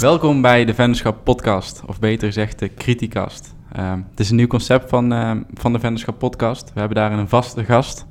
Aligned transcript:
Welkom 0.00 0.40
bij 0.42 0.64
de 0.64 0.74
Venderschap 0.74 1.24
Podcast, 1.24 1.82
of 1.86 1.98
beter 1.98 2.26
gezegd 2.26 2.58
de 2.58 2.74
Criticast. 2.74 3.54
Ehm, 3.72 4.00
het 4.10 4.20
is 4.20 4.30
een 4.30 4.36
nieuw 4.36 4.46
concept 4.46 4.88
van, 4.88 5.12
ehm, 5.12 5.42
van 5.54 5.72
de 5.72 5.78
Venderschap 5.78 6.18
Podcast. 6.18 6.72
We 6.72 6.78
hebben 6.78 6.96
daar 6.96 7.12
een 7.12 7.28
vaste 7.28 7.64
gast, 7.64 8.06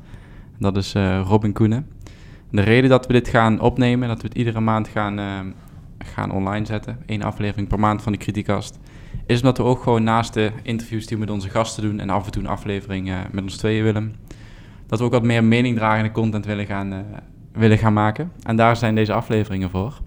dat 0.60 0.78
is 0.78 0.94
eh, 0.94 1.22
Robin 1.26 1.54
Koenen. 1.54 1.88
De 2.52 2.62
reden 2.62 2.90
dat 2.90 3.08
we 3.08 3.14
dit 3.14 3.28
gaan 3.28 3.60
opnemen, 3.60 4.08
dat 4.08 4.22
we 4.22 4.28
het 4.28 4.38
iedere 4.38 4.60
maand 4.60 4.88
gaan, 4.88 5.20
ehm, 5.20 5.52
gaan 5.98 6.32
online 6.32 6.66
zetten, 6.66 6.98
één 7.06 7.24
aflevering 7.24 7.68
per 7.68 7.80
maand 7.80 8.02
van 8.02 8.12
de 8.12 8.18
Criticast, 8.18 8.80
is 9.26 9.40
omdat 9.40 9.58
we 9.58 9.64
ook 9.64 9.84
gewoon 9.84 10.04
naast 10.04 10.34
de 10.34 10.52
interviews 10.64 11.06
die 11.06 11.18
we 11.18 11.24
met 11.24 11.34
onze 11.34 11.50
gasten 11.50 11.84
doen 11.84 12.00
en 12.00 12.10
af 12.10 12.26
en 12.26 12.32
toe 12.32 12.44
een 12.44 12.50
aflevering 12.50 13.10
eh, 13.10 13.18
met 13.32 13.44
ons 13.44 13.58
tweeën 13.58 13.84
willen, 13.84 14.16
dat 14.88 15.00
we 15.00 15.06
ook 15.06 15.12
wat 15.12 15.24
meer 15.24 15.44
meningdragende 15.44 16.12
content 16.12 16.46
willen 16.46 16.66
gaan, 16.66 16.94
eh, 16.94 17.00
willen 17.56 17.78
gaan 17.78 17.94
maken. 17.94 18.32
En 18.44 18.56
daar 18.56 18.76
zijn 18.78 18.96
deze 18.96 19.14
afleveringen 19.14 19.70
voor. 19.70 20.00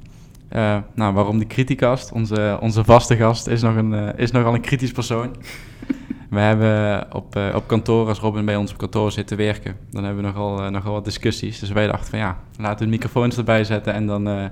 Uh, 0.52 0.76
nou, 0.94 1.14
waarom 1.14 1.38
de 1.38 1.46
Criticast? 1.46 2.12
Onze, 2.12 2.58
onze 2.60 2.84
vaste 2.84 3.16
gast 3.16 3.46
is, 3.46 3.62
nog 3.62 3.76
een, 3.76 3.92
uh, 3.92 4.08
is 4.16 4.30
nogal 4.30 4.54
een 4.54 4.60
kritisch 4.60 4.92
persoon. 4.92 5.36
we 6.30 6.38
hebben 6.38 7.06
op, 7.14 7.36
uh, 7.36 7.54
op 7.54 7.66
kantoor, 7.66 8.08
als 8.08 8.18
Robin 8.18 8.44
bij 8.44 8.56
ons 8.56 8.72
op 8.72 8.78
kantoor 8.78 9.12
zit 9.12 9.26
te 9.26 9.34
werken, 9.34 9.76
dan 9.90 10.04
hebben 10.04 10.22
we 10.22 10.28
nogal, 10.28 10.70
nogal 10.70 10.92
wat 10.92 11.04
discussies. 11.04 11.58
Dus 11.58 11.70
wij 11.70 11.86
dachten 11.86 12.10
van 12.10 12.18
ja, 12.18 12.38
laten 12.58 12.78
we 12.78 12.84
de 12.84 12.90
microfoons 12.90 13.36
erbij 13.36 13.64
zetten 13.64 13.92
en 13.94 14.06
dan, 14.06 14.24
dan 14.24 14.50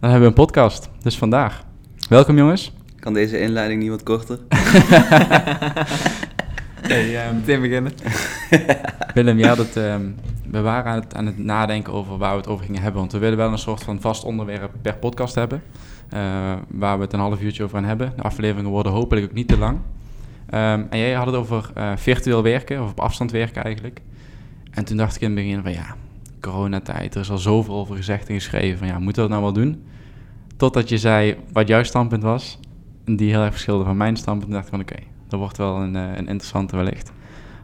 hebben 0.00 0.20
we 0.20 0.26
een 0.26 0.32
podcast. 0.32 0.90
Dus 1.02 1.18
vandaag. 1.18 1.64
Welkom 2.08 2.36
jongens. 2.36 2.72
Kan 3.00 3.12
deze 3.12 3.40
inleiding 3.40 3.80
niet 3.82 3.90
wat 3.90 4.02
korter? 4.02 4.38
hey, 6.88 7.28
um, 7.28 7.34
Meteen 7.34 7.60
beginnen. 7.60 7.92
Willem, 9.14 9.38
ja, 9.38 9.54
dat, 9.54 9.76
um, 9.76 10.14
we 10.50 10.60
waren 10.60 10.92
aan 10.92 11.00
het, 11.00 11.14
aan 11.14 11.26
het 11.26 11.38
nadenken 11.38 11.92
over 11.92 12.18
waar 12.18 12.30
we 12.30 12.36
het 12.36 12.48
over 12.48 12.64
gingen 12.64 12.82
hebben. 12.82 13.00
Want 13.00 13.12
we 13.12 13.18
willen 13.18 13.36
wel 13.36 13.52
een 13.52 13.58
soort 13.58 13.82
van 13.82 14.00
vast 14.00 14.24
onderwerp 14.24 14.70
per 14.82 14.96
podcast 14.96 15.34
hebben. 15.34 15.62
Uh, 16.14 16.20
waar 16.68 16.96
we 16.96 17.04
het 17.04 17.12
een 17.12 17.20
half 17.20 17.40
uurtje 17.40 17.62
over 17.62 17.78
gaan 17.78 17.88
hebben. 17.88 18.12
De 18.16 18.22
afleveringen 18.22 18.70
worden 18.70 18.92
hopelijk 18.92 19.26
ook 19.26 19.32
niet 19.32 19.48
te 19.48 19.58
lang. 19.58 19.78
Um, 20.50 20.86
en 20.90 20.98
jij 20.98 21.12
had 21.12 21.26
het 21.26 21.34
over 21.34 21.70
uh, 21.76 21.92
virtueel 21.96 22.42
werken, 22.42 22.82
of 22.82 22.90
op 22.90 23.00
afstand 23.00 23.30
werken 23.30 23.64
eigenlijk. 23.64 24.00
En 24.70 24.84
toen 24.84 24.96
dacht 24.96 25.14
ik 25.14 25.20
in 25.20 25.26
het 25.26 25.36
begin 25.36 25.62
van 25.62 25.72
ja, 25.72 25.96
coronatijd, 26.40 27.14
er 27.14 27.20
is 27.20 27.30
al 27.30 27.38
zoveel 27.38 27.74
over 27.74 27.96
gezegd 27.96 28.28
en 28.28 28.34
geschreven. 28.34 28.78
Van 28.78 28.86
ja, 28.86 28.98
moeten 28.98 29.22
we 29.22 29.28
dat 29.28 29.38
nou 29.38 29.42
wel 29.42 29.62
doen? 29.62 29.84
Totdat 30.56 30.88
je 30.88 30.98
zei 30.98 31.36
wat 31.52 31.68
jouw 31.68 31.82
standpunt 31.82 32.22
was. 32.22 32.58
En 33.04 33.16
die 33.16 33.30
heel 33.30 33.42
erg 33.42 33.52
verschilde 33.52 33.84
van 33.84 33.96
mijn 33.96 34.16
standpunt. 34.16 34.50
En 34.50 34.56
dacht 34.56 34.64
ik 34.64 34.70
van 34.70 34.80
oké, 34.80 34.92
okay, 34.92 35.06
dat 35.28 35.38
wordt 35.38 35.56
wel 35.56 35.76
een, 35.76 35.94
uh, 35.94 36.02
een 36.02 36.28
interessante 36.28 36.76
wellicht. 36.76 37.12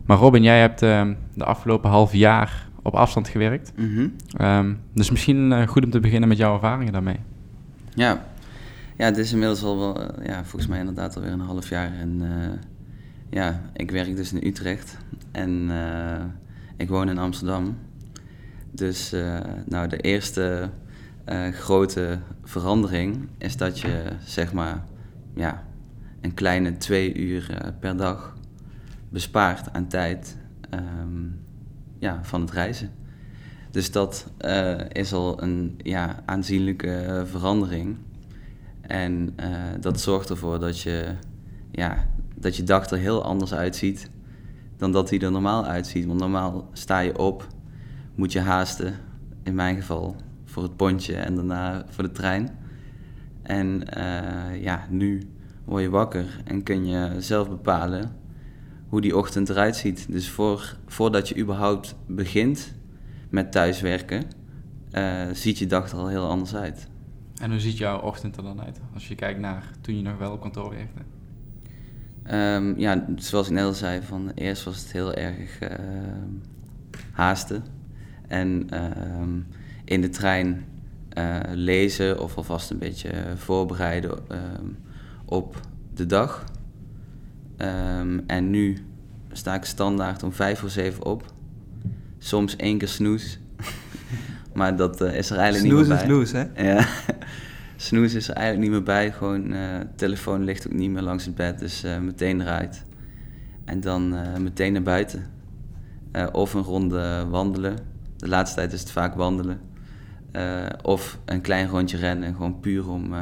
Maar 0.07 0.17
Robin, 0.17 0.43
jij 0.43 0.61
hebt 0.61 0.83
uh, 0.83 1.09
de 1.35 1.45
afgelopen 1.45 1.91
half 1.91 2.13
jaar 2.13 2.69
op 2.83 2.95
afstand 2.95 3.29
gewerkt. 3.29 3.73
Mm 3.77 3.95
-hmm. 3.95 4.47
um, 4.47 4.81
dus 4.95 5.11
misschien 5.11 5.51
uh, 5.51 5.69
goed 5.69 5.85
om 5.85 5.91
te 5.91 6.01
beginnen 6.01 6.29
met 6.29 6.39
jouw 6.39 6.55
ervaringen 6.55 6.93
daarmee. 6.93 7.21
Ja, 7.95 8.25
ja 8.97 9.05
het 9.05 9.17
is 9.17 9.33
inmiddels 9.33 9.63
al 9.63 9.79
wel, 9.79 10.01
uh, 10.01 10.27
ja, 10.27 10.45
volgens 10.45 10.67
mij 10.67 10.79
inderdaad 10.79 11.17
alweer 11.17 11.33
een 11.33 11.41
half 11.41 11.69
jaar. 11.69 11.93
En 11.93 12.23
ja, 13.31 13.61
ik 13.73 13.91
werk 13.91 14.17
dus 14.17 14.33
in 14.33 14.47
Utrecht 14.47 14.97
en 15.33 15.71
ik 16.77 16.89
woon 16.89 17.09
in 17.09 17.19
Amsterdam. 17.19 17.77
Dus 18.71 19.15
nou, 19.67 19.89
de 19.89 19.97
eerste 19.97 20.71
grote 21.53 22.19
verandering 22.45 23.29
is 23.39 23.57
dat 23.57 23.81
je 23.81 24.03
zeg 24.25 24.53
maar 24.53 24.85
ja, 25.35 25.63
een 26.23 26.35
kleine 26.35 26.77
twee 26.77 27.15
uur 27.15 27.75
per 27.81 27.97
dag 27.97 28.37
bespaart 29.09 29.73
aan 29.73 29.89
tijd 29.89 30.37
um, 30.75 31.41
ja, 31.99 32.25
van 32.25 32.41
het 32.41 32.51
reizen. 32.51 32.91
Dus 33.71 33.91
dat 33.91 34.31
uh, 34.41 34.81
is 34.89 35.13
al 35.13 35.43
een 35.43 35.75
ja, 35.83 36.23
aanzienlijke 36.25 37.23
verandering. 37.27 37.97
En 38.81 39.35
dat 39.81 40.01
zorgt 40.01 40.31
ervoor 40.31 40.61
dat 40.61 40.81
je, 40.81 41.15
ja, 41.71 42.07
dat 42.35 42.57
je 42.57 42.63
dag 42.63 42.91
er 42.91 42.99
heel 42.99 43.25
anders 43.25 43.55
uitziet 43.55 44.11
dan 44.77 44.93
dat 44.93 45.11
hij 45.11 45.19
er 45.19 45.31
normaal 45.31 45.65
uitziet. 45.65 46.07
Want 46.07 46.21
normaal 46.21 46.69
sta 46.73 46.99
je 46.99 47.19
op, 47.19 47.47
moet 48.15 48.33
je 48.33 48.41
haasten, 48.41 48.95
in 49.43 49.55
mijn 49.55 49.77
geval 49.77 50.17
voor 50.45 50.63
het 50.63 50.77
pontje 50.77 51.15
en 51.15 51.35
daarna 51.35 51.85
voor 51.89 52.05
de 52.05 52.13
trein. 52.13 52.51
En 53.43 53.83
ja, 54.61 54.87
nu 54.91 55.23
word 55.65 55.83
je 55.83 55.91
wakker 55.91 56.41
en 56.45 56.63
kun 56.63 56.87
je 56.87 57.15
zelf 57.19 57.49
bepalen 57.49 58.17
hoe 58.89 59.01
die 59.01 59.17
ochtend 59.17 59.49
eruit 59.49 59.77
ziet. 59.77 60.07
Dus 60.13 60.29
voor, 60.29 60.77
voordat 60.87 61.29
je 61.29 61.39
überhaupt 61.39 61.95
begint 62.07 62.75
met 63.31 63.53
thuiswerken, 63.53 64.25
uh, 64.93 65.23
ziet 65.33 65.59
je 65.59 65.67
dag 65.67 65.91
er 65.91 65.99
al 65.99 66.09
heel 66.09 66.29
anders 66.29 66.55
uit. 66.55 66.89
En 67.41 67.51
hoe 67.51 67.61
ziet 67.61 67.79
jouw 67.79 68.01
ochtend 68.01 68.37
er 68.37 68.43
dan 68.43 68.63
uit 68.63 68.81
als 68.95 69.09
je 69.09 69.15
kijkt 69.15 69.41
naar 69.41 69.71
toen 69.81 69.97
je 69.97 70.03
nog 70.03 70.19
wel 70.19 70.33
op 70.33 70.41
kantoor 70.41 70.71
werkte? 70.71 71.01
Um, 72.31 72.79
ja, 72.79 73.05
zoals 73.17 73.47
ik 73.47 73.53
net 73.53 73.65
al 73.65 73.73
zei, 73.73 74.03
van 74.03 74.31
eerst 74.35 74.65
was 74.65 74.81
het 74.81 74.93
heel 74.93 75.15
erg 75.15 75.61
uh, 75.63 75.69
haasten. 77.13 77.65
En 78.29 78.67
uh, 78.73 78.81
in 79.85 80.01
de 80.01 80.09
trein 80.09 80.65
uh, 81.19 81.41
lezen 81.53 82.21
of 82.21 82.37
alvast 82.37 82.71
een 82.71 82.79
beetje 82.79 83.13
voorbereiden 83.37 84.11
um, 84.11 84.77
op 85.33 85.61
de 85.95 86.07
dag. 86.07 86.45
Um, 87.59 88.23
en 88.27 88.51
nu 88.51 88.77
sta 89.31 89.55
ik 89.55 89.65
standaard 89.65 90.23
om 90.23 90.33
vijf 90.33 90.59
voor 90.59 90.71
zeven 90.71 91.05
op. 91.05 91.33
Soms 92.19 92.57
één 92.57 92.79
keer 92.79 92.89
snoes. 92.89 93.39
maar 94.55 94.77
dat 94.77 95.03
uh, 95.03 95.15
is 95.15 95.31
er 95.31 95.37
eigenlijk 95.37 95.73
snoes 95.73 95.89
niet 95.89 95.89
meer 95.89 95.97
bij. 95.97 96.07
Snoes 96.07 96.33
is 96.33 96.33
hè? 96.33 96.73
Ja. 96.73 96.87
snoes 97.77 98.15
is 98.15 98.29
er 98.29 98.35
eigenlijk 98.35 98.69
niet 98.69 98.77
meer 98.77 98.87
bij. 98.87 99.13
Gewoon, 99.13 99.53
uh, 99.53 99.81
telefoon 99.97 100.45
ligt 100.45 100.67
ook 100.67 100.73
niet 100.73 100.91
meer 100.91 101.03
langs 101.03 101.25
het 101.25 101.35
bed. 101.35 101.59
Dus 101.59 101.85
uh, 101.85 101.99
meteen 101.99 102.41
eruit. 102.41 102.83
En 103.65 103.81
dan 103.81 104.15
meteen 104.43 104.73
naar 104.73 104.83
buiten. 104.83 105.27
of 106.33 106.55
een 106.55 106.63
ronde 106.63 107.27
wandelen. 107.31 107.77
De 108.17 108.29
laatste 108.29 108.57
tijd 108.57 108.73
is 108.73 108.81
het 108.81 108.91
vaak 108.91 109.15
wandelen. 109.15 109.61
of 110.83 111.19
een 111.25 111.41
klein 111.41 111.69
rondje 111.69 111.97
rennen. 111.97 112.35
Gewoon 112.35 112.61
puur 112.61 112.89
om 112.89 113.15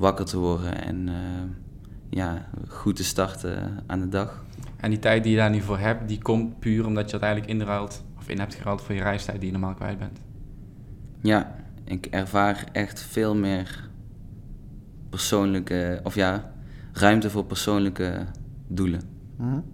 wakker 0.00 0.24
te 0.24 0.38
worden. 0.38 0.84
En 0.84 1.08
ja, 2.10 2.46
goed 2.68 2.96
te 2.96 3.04
starten 3.04 3.82
aan 3.86 4.00
de 4.00 4.08
dag. 4.08 4.44
En 4.76 4.90
die 4.90 4.98
tijd 4.98 5.22
die 5.22 5.32
je 5.32 5.38
daar 5.38 5.50
nu 5.50 5.60
voor 5.60 5.78
hebt, 5.78 6.08
die 6.08 6.22
komt 6.22 6.58
puur 6.58 6.86
omdat 6.86 7.04
je 7.04 7.12
dat 7.12 7.22
eigenlijk 7.22 7.52
inruilt 7.52 8.04
of 8.18 8.28
in 8.28 8.38
hebt 8.38 8.54
geruild 8.54 8.82
voor 8.82 8.94
je 8.94 9.02
reistijd 9.02 9.40
die 9.40 9.46
je 9.46 9.58
normaal 9.58 9.74
kwijt 9.74 9.98
bent. 9.98 10.18
Ja, 11.20 11.54
ik 11.84 12.06
ervaar 12.06 12.64
echt 12.72 13.00
veel 13.00 13.34
meer 13.36 13.88
persoonlijke, 15.10 16.00
of 16.02 16.14
ja, 16.14 16.52
ruimte 16.92 17.30
voor 17.30 17.44
persoonlijke 17.44 18.26
doelen. 18.66 19.00
Mm 19.36 19.50
-hmm. 19.50 19.64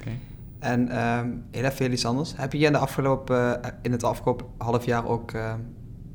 okay. 0.00 0.18
En 0.58 1.06
um, 1.06 1.44
heel 1.50 1.64
even 1.64 1.92
iets 1.92 2.04
anders. 2.04 2.36
Heb 2.36 2.52
je 2.52 2.58
je 2.58 2.66
in, 2.66 2.72
de 2.72 2.78
afgelopen, 2.78 3.36
uh, 3.36 3.70
in 3.82 3.92
het 3.92 4.04
afgelopen 4.04 4.46
half 4.58 4.84
jaar 4.84 5.06
ook 5.06 5.32
uh, 5.32 5.54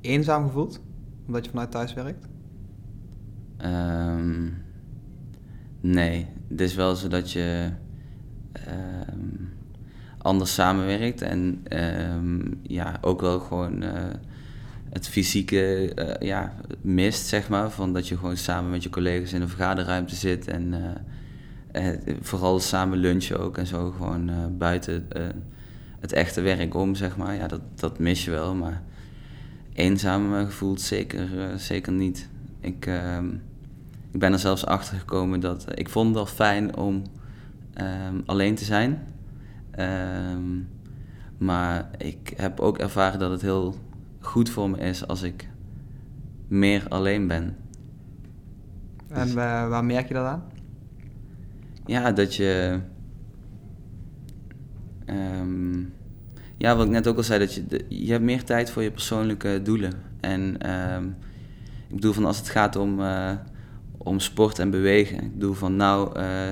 eenzaam 0.01 0.44
gevoeld? 0.44 0.81
Omdat 1.28 1.45
je 1.45 1.51
vanuit 1.51 1.72
thuis 1.72 1.94
werkt? 1.94 2.28
Um, 3.66 4.61
Nee, 5.81 6.27
het 6.49 6.61
is 6.61 6.75
wel 6.75 6.95
zo 6.95 7.07
dat 7.07 7.31
je 7.31 7.69
um, 8.67 9.53
anders 10.17 10.53
samenwerkt 10.53 11.22
en 11.22 11.66
um, 12.13 12.59
ja, 12.61 12.97
ook 13.01 13.21
wel 13.21 13.39
gewoon 13.39 13.83
uh, 13.83 13.89
het 14.89 15.07
fysieke 15.07 15.91
uh, 15.95 16.27
ja, 16.27 16.53
mist, 16.81 17.25
zeg 17.25 17.50
maar. 17.50 17.71
Van 17.71 17.94
dat 17.94 18.07
je 18.07 18.17
gewoon 18.17 18.38
samen 18.38 18.71
met 18.71 18.83
je 18.83 18.89
collega's 18.89 19.33
in 19.33 19.41
een 19.41 19.50
vergaderruimte 19.50 20.16
zit 20.16 20.47
en 20.47 20.73
uh, 21.75 21.89
vooral 22.21 22.59
samen 22.59 22.97
lunchen 22.97 23.39
ook 23.39 23.57
en 23.57 23.67
zo. 23.67 23.91
Gewoon 23.91 24.31
buiten 24.57 25.07
het 26.00 26.13
echte 26.13 26.41
werk 26.41 26.75
om, 26.75 26.95
zeg 26.95 27.17
maar. 27.17 27.35
Ja, 27.35 27.47
dat, 27.47 27.61
dat 27.75 28.00
mis 28.00 28.25
je 28.25 28.31
wel, 28.31 28.55
maar 28.55 28.81
eenzaam 29.73 30.33
gevoeld 30.45 30.81
zeker, 30.81 31.29
zeker 31.59 31.91
niet. 31.91 32.30
Ik... 32.59 32.89
ik 34.12 34.19
ben 34.19 34.34
er 34.34 34.40
zelfs 34.40 34.66
achter 34.66 34.98
gekomen 34.98 35.40
dat 35.40 35.66
ik 35.80 35.90
vond 35.90 36.06
het 36.06 36.16
wel 36.16 36.25
fijn 36.25 36.75
om 36.75 37.04
um, 37.81 38.24
alleen 38.25 38.56
te 38.56 38.63
zijn. 38.63 39.04
Um, 39.80 40.69
maar 41.38 41.90
ik 41.98 42.34
heb 42.36 42.60
ook 42.60 42.78
ervaren 42.78 43.19
dat 43.19 43.31
het 43.31 43.42
heel 43.42 43.75
goed 44.19 44.50
voor 44.50 44.69
me 44.69 44.78
is 44.78 45.08
als 45.08 45.22
ik 45.22 45.50
meer 46.48 46.86
alleen 46.90 47.28
ben. 47.28 47.56
En 49.08 49.25
dus, 49.25 49.34
waar, 49.34 49.69
waar 49.69 49.86
merk 49.86 50.08
je 50.08 50.13
dat 50.13 50.25
aan? 50.25 50.44
Ja, 51.86 52.12
dat 52.12 52.36
je. 52.36 52.80
Um, 55.06 55.94
ja, 56.58 56.75
wat 56.75 56.86
ik 56.86 56.92
net 56.92 57.08
ook 57.08 57.18
al 57.18 57.24
zei, 57.24 57.40
dat 57.40 57.54
je, 57.54 57.86
je 57.88 58.12
hebt 58.12 58.24
meer 58.24 58.44
tijd 58.44 58.72
voor 58.72 58.84
je 58.84 58.92
persoonlijke 58.92 59.60
doelen. 59.63 59.94
En 60.19 60.54
ik 61.88 61.96
bedoel, 61.96 62.13
van 62.13 62.25
als 62.25 62.38
het 62.38 62.50
gaat 62.50 62.75
om. 62.75 63.00
Uh, 63.00 63.31
om 64.03 64.19
sport 64.19 64.59
en 64.59 64.69
bewegen. 64.69 65.24
Ik 65.24 65.33
bedoel 65.33 65.53
van 65.53 65.75
nou 65.75 66.19
uh, 66.19 66.50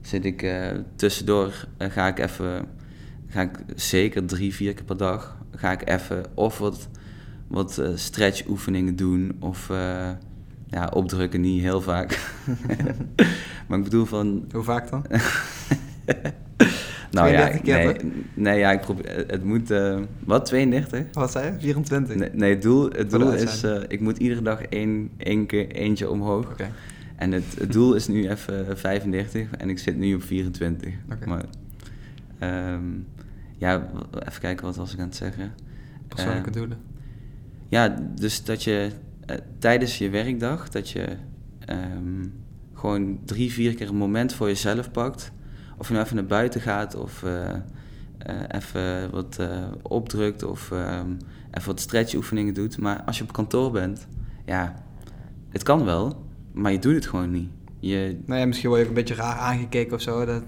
zit 0.00 0.24
ik 0.24 0.42
uh, 0.42 0.70
tussendoor, 0.96 1.66
uh, 1.78 1.90
ga 1.90 2.06
ik 2.06 2.18
even, 2.18 2.66
ga 3.26 3.40
ik 3.40 3.58
zeker 3.74 4.24
drie, 4.26 4.54
vier 4.54 4.74
keer 4.74 4.84
per 4.84 4.96
dag, 4.96 5.36
ga 5.54 5.72
ik 5.72 5.88
even 5.88 6.24
of 6.34 6.58
wat, 6.58 6.88
wat 7.46 7.82
stretch 7.94 8.48
oefeningen 8.48 8.96
doen 8.96 9.36
of 9.40 9.68
ja, 10.70 10.90
opdrukken 10.92 11.40
niet 11.40 11.62
heel 11.62 11.80
vaak. 11.80 12.32
maar 13.68 13.78
ik 13.78 13.84
bedoel 13.84 14.04
van... 14.04 14.44
Hoe 14.52 14.62
vaak 14.62 14.90
dan? 14.90 15.04
nou 17.10 17.28
ja, 17.28 17.52
nee, 17.62 17.96
nee, 18.34 18.58
ja, 18.58 18.72
ik 18.72 18.80
probeer, 18.80 19.24
het 19.26 19.44
moet, 19.44 19.70
uh, 19.70 20.00
wat, 20.24 20.44
32? 20.44 21.04
Wat 21.12 21.30
zei 21.30 21.52
je, 21.52 21.58
24? 21.60 22.16
Nee, 22.16 22.30
nee 22.32 22.50
het 22.50 22.62
doel, 22.62 22.90
het 22.90 23.10
doel 23.10 23.32
is, 23.32 23.64
uh, 23.64 23.82
ik 23.88 24.00
moet 24.00 24.18
iedere 24.18 24.42
dag 24.42 24.62
één, 24.62 25.10
één 25.16 25.46
keer 25.46 25.70
eentje 25.70 26.10
omhoog. 26.10 26.50
Okay. 26.50 26.70
En 27.16 27.32
het, 27.32 27.44
het 27.58 27.72
doel 27.72 27.94
is 27.94 28.08
nu 28.08 28.28
even 28.28 28.78
35 28.78 29.50
en 29.50 29.70
ik 29.70 29.78
zit 29.78 29.96
nu 29.96 30.14
op 30.14 30.22
24. 30.22 30.92
Okay. 31.12 31.28
Maar, 31.28 31.44
um, 32.72 33.06
ja, 33.56 33.88
even 34.28 34.40
kijken, 34.40 34.64
wat 34.64 34.76
was 34.76 34.92
ik 34.92 34.98
aan 34.98 35.06
het 35.06 35.16
zeggen? 35.16 35.52
Persoonlijke 36.08 36.48
uh, 36.48 36.54
doelen. 36.54 36.78
Ja, 37.68 37.96
dus 38.14 38.44
dat 38.44 38.64
je 38.64 38.90
tijdens 39.58 39.98
je 39.98 40.08
werkdag, 40.08 40.68
dat 40.68 40.90
je 40.90 41.06
um, 41.70 42.32
gewoon 42.74 43.18
drie, 43.24 43.52
vier 43.52 43.74
keer 43.74 43.88
een 43.88 43.96
moment 43.96 44.32
voor 44.32 44.46
jezelf 44.46 44.90
pakt 44.90 45.32
of 45.78 45.86
je 45.86 45.92
nou 45.92 46.04
even 46.04 46.16
naar 46.16 46.26
buiten 46.26 46.60
gaat 46.60 46.94
of 46.94 47.22
uh, 47.22 47.30
uh, 47.30 48.42
even 48.48 49.10
wat 49.10 49.36
uh, 49.40 49.48
opdrukt 49.82 50.42
of 50.42 50.70
um, 50.70 51.16
even 51.50 51.66
wat 51.66 51.80
stretchoefeningen 51.80 52.54
doet. 52.54 52.78
Maar 52.78 53.02
als 53.06 53.18
je 53.18 53.24
op 53.24 53.32
kantoor 53.32 53.70
bent, 53.70 54.06
ja, 54.44 54.74
het 55.48 55.62
kan 55.62 55.84
wel, 55.84 56.24
maar 56.52 56.72
je 56.72 56.78
doet 56.78 56.94
het 56.94 57.06
gewoon 57.06 57.30
niet. 57.30 57.50
Je... 57.80 58.18
Nou 58.26 58.40
ja, 58.40 58.46
misschien 58.46 58.68
word 58.68 58.80
je 58.80 58.88
ook 58.88 58.96
een 58.96 59.02
beetje 59.02 59.22
raar 59.22 59.36
aangekeken 59.36 59.94
of 59.94 60.00
zo. 60.00 60.24
Dat... 60.24 60.42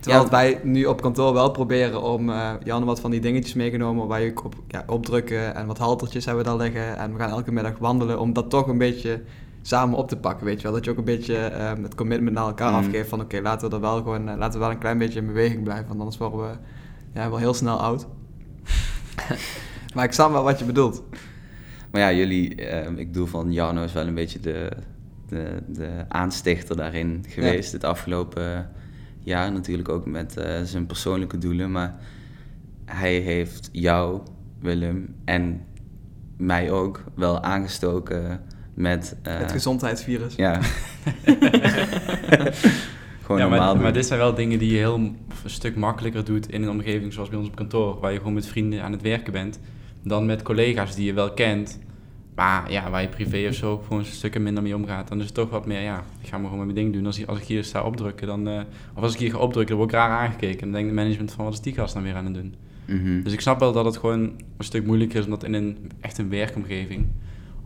Terwijl 0.00 0.24
ja, 0.24 0.30
wij 0.30 0.60
nu 0.62 0.84
op 0.84 1.02
kantoor 1.02 1.32
wel 1.32 1.50
proberen 1.50 2.02
om... 2.02 2.28
Uh, 2.28 2.52
Jan 2.64 2.84
wat 2.84 3.00
van 3.00 3.10
die 3.10 3.20
dingetjes 3.20 3.54
meegenomen 3.54 4.06
waar 4.06 4.20
je 4.20 4.44
op, 4.44 4.54
ja, 4.68 4.84
opdrukken 4.86 5.54
en 5.54 5.66
wat 5.66 5.78
haltertjes 5.78 6.24
hebben 6.24 6.44
we 6.44 6.50
daar 6.50 6.58
liggen. 6.58 6.96
En 6.96 7.12
we 7.12 7.18
gaan 7.18 7.30
elke 7.30 7.52
middag 7.52 7.78
wandelen 7.78 8.20
om 8.20 8.32
dat 8.32 8.50
toch 8.50 8.66
een 8.66 8.78
beetje 8.78 9.22
samen 9.62 9.98
op 9.98 10.08
te 10.08 10.16
pakken, 10.16 10.46
weet 10.46 10.56
je 10.56 10.62
wel. 10.62 10.72
Dat 10.72 10.84
je 10.84 10.90
ook 10.90 10.98
een 10.98 11.04
beetje 11.04 11.68
um, 11.70 11.82
het 11.82 11.94
commitment 11.94 12.34
naar 12.34 12.46
elkaar 12.46 12.70
mm. 12.70 12.76
afgeeft 12.76 13.08
van 13.08 13.20
oké, 13.20 13.40
laten 13.40 13.68
we 13.68 13.74
er 13.74 13.80
wel 13.80 13.96
gewoon, 13.96 14.28
uh, 14.28 14.36
laten 14.36 14.52
we 14.52 14.58
wel 14.58 14.70
een 14.70 14.78
klein 14.78 14.98
beetje 14.98 15.18
in 15.18 15.26
beweging 15.26 15.62
blijven, 15.62 15.86
want 15.86 15.98
anders 15.98 16.18
worden 16.18 16.40
we 16.40 16.56
ja, 17.14 17.28
wel 17.28 17.38
heel 17.38 17.54
snel 17.54 17.80
oud. 17.80 18.06
maar 19.94 20.04
ik 20.04 20.12
snap 20.12 20.30
wel 20.30 20.42
wat 20.42 20.58
je 20.58 20.64
bedoelt. 20.64 21.02
Maar 21.90 22.00
ja, 22.00 22.12
jullie, 22.12 22.60
uh, 22.60 22.98
ik 22.98 23.12
bedoel 23.12 23.26
van 23.26 23.52
Jarno 23.52 23.84
is 23.84 23.92
wel 23.92 24.06
een 24.06 24.14
beetje 24.14 24.40
de, 24.40 24.70
de, 25.28 25.62
de 25.68 26.04
aanstichter 26.08 26.76
daarin 26.76 27.24
geweest 27.28 27.70
ja. 27.70 27.76
het 27.76 27.84
afgelopen 27.84 28.70
jaar. 29.18 29.52
Natuurlijk 29.52 29.88
ook 29.88 30.06
met 30.06 30.36
uh, 30.38 30.60
zijn 30.62 30.86
persoonlijke 30.86 31.38
doelen, 31.38 31.70
maar 31.70 31.94
hij 32.84 33.14
heeft 33.14 33.68
jou, 33.72 34.20
Willem, 34.60 35.14
en 35.24 35.64
mij 36.36 36.70
ook 36.70 37.04
wel 37.14 37.42
aangestoken 37.42 38.40
met... 38.74 39.16
Uh, 39.26 39.38
het 39.38 39.52
gezondheidsvirus. 39.52 40.34
Ja. 40.34 40.60
gewoon 43.22 43.38
ja, 43.38 43.48
normaal 43.48 43.74
maar, 43.74 43.82
maar, 43.82 43.92
dit 43.92 44.06
zijn 44.06 44.18
wel 44.18 44.34
dingen 44.34 44.58
die 44.58 44.70
je 44.70 44.76
heel 44.76 44.94
een 44.94 45.16
stuk 45.44 45.76
makkelijker 45.76 46.24
doet 46.24 46.50
in 46.50 46.62
een 46.62 46.70
omgeving 46.70 47.12
zoals 47.12 47.28
bij 47.28 47.38
ons 47.38 47.48
op 47.48 47.56
kantoor, 47.56 48.00
waar 48.00 48.12
je 48.12 48.18
gewoon 48.18 48.34
met 48.34 48.46
vrienden 48.46 48.82
aan 48.82 48.92
het 48.92 49.02
werken 49.02 49.32
bent, 49.32 49.58
dan 50.02 50.26
met 50.26 50.42
collega's 50.42 50.94
die 50.94 51.04
je 51.04 51.12
wel 51.12 51.32
kent, 51.32 51.78
maar 52.34 52.70
ja, 52.70 52.90
waar 52.90 53.02
je 53.02 53.08
privé 53.08 53.48
of 53.48 53.54
zo 53.54 53.78
gewoon 53.78 53.98
een 53.98 54.04
stukje 54.04 54.40
minder 54.40 54.62
mee 54.62 54.76
omgaat. 54.76 55.08
Dan 55.08 55.18
is 55.18 55.24
het 55.24 55.34
toch 55.34 55.50
wat 55.50 55.66
meer, 55.66 55.80
ja, 55.80 56.04
ik 56.20 56.28
ga 56.28 56.38
maar 56.38 56.50
gewoon 56.50 56.64
mijn 56.64 56.76
ding 56.76 56.92
doen. 56.92 57.06
Als 57.06 57.18
ik, 57.18 57.28
als 57.28 57.38
ik 57.38 57.44
hier 57.44 57.64
sta 57.64 57.82
opdrukken, 57.82 58.26
dan, 58.26 58.48
uh, 58.48 58.60
of 58.94 59.02
als 59.02 59.12
ik 59.12 59.18
hier 59.18 59.30
ga 59.30 59.38
opdrukken, 59.38 59.76
dan 59.76 59.76
word 59.76 59.90
ik 59.90 59.96
raar 59.96 60.18
aangekeken. 60.18 60.60
Dan 60.60 60.72
denkt 60.72 60.88
de 60.88 60.94
management 60.94 61.32
van, 61.32 61.44
wat 61.44 61.52
is 61.52 61.60
die 61.60 61.72
gast 61.72 61.94
dan 61.94 62.02
weer 62.02 62.14
aan 62.14 62.24
het 62.24 62.34
doen? 62.34 62.54
Mm 62.86 63.04
-hmm. 63.04 63.22
Dus 63.22 63.32
ik 63.32 63.40
snap 63.40 63.58
wel 63.60 63.72
dat 63.72 63.84
het 63.84 63.96
gewoon 63.96 64.20
een 64.20 64.64
stuk 64.64 64.86
moeilijker 64.86 65.18
is, 65.18 65.24
omdat 65.24 65.44
in 65.44 65.54
een 65.54 65.90
echt 66.00 66.18
een 66.18 66.28
werkomgeving, 66.28 67.06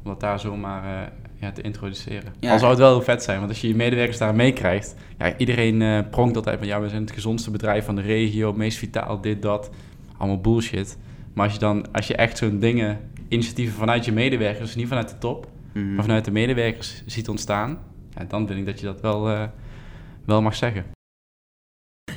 om 0.07 0.13
dat 0.13 0.21
daar 0.21 0.41
zomaar 0.41 0.85
uh, 0.85 1.09
ja, 1.41 1.53
te 1.53 1.63
introduceren. 1.63 2.33
Ja. 2.41 2.53
Al 2.53 2.59
zou 2.59 2.71
het 2.71 2.81
wel 2.81 2.91
heel 2.91 3.03
vet 3.03 3.23
zijn, 3.23 3.39
want 3.39 3.51
als 3.51 3.61
je 3.61 3.69
je 3.69 3.75
medewerkers 3.75 4.19
daar 4.19 4.35
meekrijgt, 4.35 4.95
ja, 5.19 5.37
iedereen 5.37 5.81
uh, 5.81 6.01
pronkt 6.11 6.37
altijd 6.37 6.59
van, 6.59 6.67
ja, 6.67 6.81
we 6.81 6.89
zijn 6.89 7.03
het 7.03 7.11
gezondste 7.11 7.51
bedrijf 7.51 7.85
van 7.85 7.97
de 7.97 8.03
regio, 8.03 8.53
meest 8.53 8.79
vitaal, 8.79 9.21
dit, 9.21 9.43
dat, 9.43 9.71
allemaal 10.17 10.41
bullshit. 10.41 10.99
Maar 11.33 11.45
als 11.45 11.53
je 11.53 11.59
dan, 11.59 11.93
als 11.93 12.07
je 12.07 12.17
echt 12.17 12.39
zo'n 12.39 12.59
dingen, 12.59 13.01
initiatieven 13.29 13.79
vanuit 13.79 14.05
je 14.05 14.13
medewerkers, 14.13 14.67
dus 14.67 14.75
niet 14.75 14.89
vanuit 14.89 15.09
de 15.09 15.19
top, 15.19 15.47
mm 15.73 15.83
-hmm. 15.83 15.95
maar 15.95 16.05
vanuit 16.05 16.25
de 16.25 16.31
medewerkers 16.31 17.03
ziet 17.07 17.29
ontstaan, 17.29 17.79
ja, 18.15 18.25
dan 18.25 18.47
vind 18.47 18.59
ik 18.59 18.67
dat 18.67 18.81
je 18.81 18.87
dat 18.87 19.01
wel, 19.01 19.31
uh, 19.31 19.43
wel 20.25 20.43
mag 20.43 20.55
zeggen. 20.55 20.85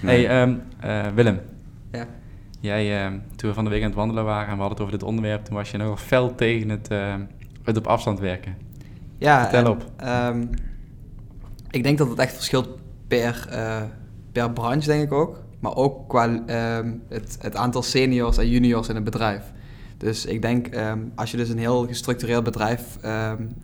Nee. 0.01 0.25
Hey, 0.27 0.41
um, 0.41 0.62
uh, 0.86 1.07
Willem. 1.07 1.39
Ja. 1.91 2.07
Jij, 2.59 3.06
uh, 3.06 3.19
toen 3.36 3.50
we 3.50 3.56
van 3.56 3.63
de 3.63 3.69
week 3.69 3.81
aan 3.81 3.88
het 3.88 3.95
wandelen 3.95 4.24
waren 4.24 4.47
en 4.47 4.56
we 4.56 4.59
hadden 4.59 4.77
het 4.77 4.80
over 4.80 4.97
dit 4.97 5.07
onderwerp, 5.07 5.44
toen 5.44 5.56
was 5.56 5.71
je 5.71 5.77
nogal 5.77 5.97
fel 5.97 6.36
tegen 6.36 6.69
het, 6.69 6.89
het 7.75 7.77
op 7.77 7.88
afstand 7.88 8.19
werken. 8.19 8.56
Ja, 9.18 9.42
Vertel 9.42 9.60
en, 9.60 9.68
op. 9.68 9.92
Um, 10.06 10.50
ik 11.71 11.83
denk 11.83 11.98
dat 11.98 12.10
het 12.10 12.19
echt 12.19 12.33
verschilt 12.33 12.69
per, 13.07 13.48
uh, 13.51 13.81
per 14.31 14.51
branche, 14.51 14.88
denk 14.88 15.04
ik 15.04 15.12
ook. 15.12 15.44
Maar 15.60 15.75
ook 15.75 16.10
qua 16.10 16.25
um, 16.77 17.01
het, 17.07 17.38
het 17.42 17.56
aantal 17.56 17.81
seniors 17.81 18.38
en 18.38 18.50
juniors 18.50 18.89
in 18.89 18.95
het 18.95 19.04
bedrijf. 19.04 19.51
Dus 19.98 20.25
ik 20.25 20.42
denk, 20.42 20.75
um, 20.75 21.12
als 21.16 21.31
je 21.31 21.38
dus 21.38 21.50
een 21.50 21.57
heel 21.57 21.88
gestructureerd 21.88 22.44
bedrijf 22.44 22.98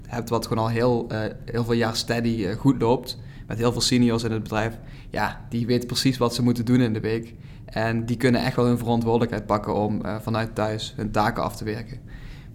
hebt, 0.07 0.29
wat 0.29 0.47
gewoon 0.47 0.63
al 0.63 0.69
heel, 0.69 1.07
uh, 1.11 1.19
heel 1.45 1.63
veel 1.63 1.73
jaar 1.73 1.95
steady 1.95 2.27
uh, 2.27 2.55
goed 2.55 2.81
loopt, 2.81 3.17
met 3.47 3.57
heel 3.57 3.71
veel 3.71 3.81
seniors 3.81 4.23
in 4.23 4.31
het 4.31 4.43
bedrijf, 4.43 4.77
ja, 5.09 5.45
die 5.49 5.65
weten 5.65 5.87
precies 5.87 6.17
wat 6.17 6.33
ze 6.33 6.43
moeten 6.43 6.65
doen 6.65 6.81
in 6.81 6.93
de 6.93 6.99
week. 6.99 7.33
En 7.65 8.05
die 8.05 8.17
kunnen 8.17 8.43
echt 8.43 8.55
wel 8.55 8.65
hun 8.65 8.77
verantwoordelijkheid 8.77 9.45
pakken 9.45 9.75
om 9.75 10.01
vanuit 10.21 10.55
thuis 10.55 10.93
hun 10.95 11.11
taken 11.11 11.43
af 11.43 11.55
te 11.55 11.63
werken. 11.63 11.99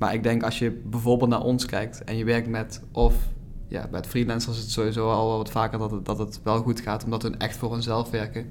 Maar 0.00 0.14
ik 0.14 0.22
denk 0.22 0.42
als 0.42 0.58
je 0.58 0.70
bijvoorbeeld 0.70 1.30
naar 1.30 1.42
ons 1.42 1.66
kijkt 1.66 2.04
en 2.04 2.16
je 2.16 2.24
werkt 2.24 2.48
met 2.48 2.82
of 2.92 3.14
ja, 3.68 3.88
met 3.90 4.06
freelancers 4.06 4.56
is 4.56 4.62
het 4.62 4.72
sowieso 4.72 5.10
al 5.10 5.36
wat 5.36 5.50
vaker 5.50 5.78
dat 5.78 5.90
het, 5.90 6.04
dat 6.04 6.18
het 6.18 6.40
wel 6.42 6.62
goed 6.62 6.80
gaat, 6.80 7.04
omdat 7.04 7.22
hun 7.22 7.38
echt 7.38 7.56
voor 7.56 7.72
hunzelf 7.72 8.10
werken. 8.10 8.46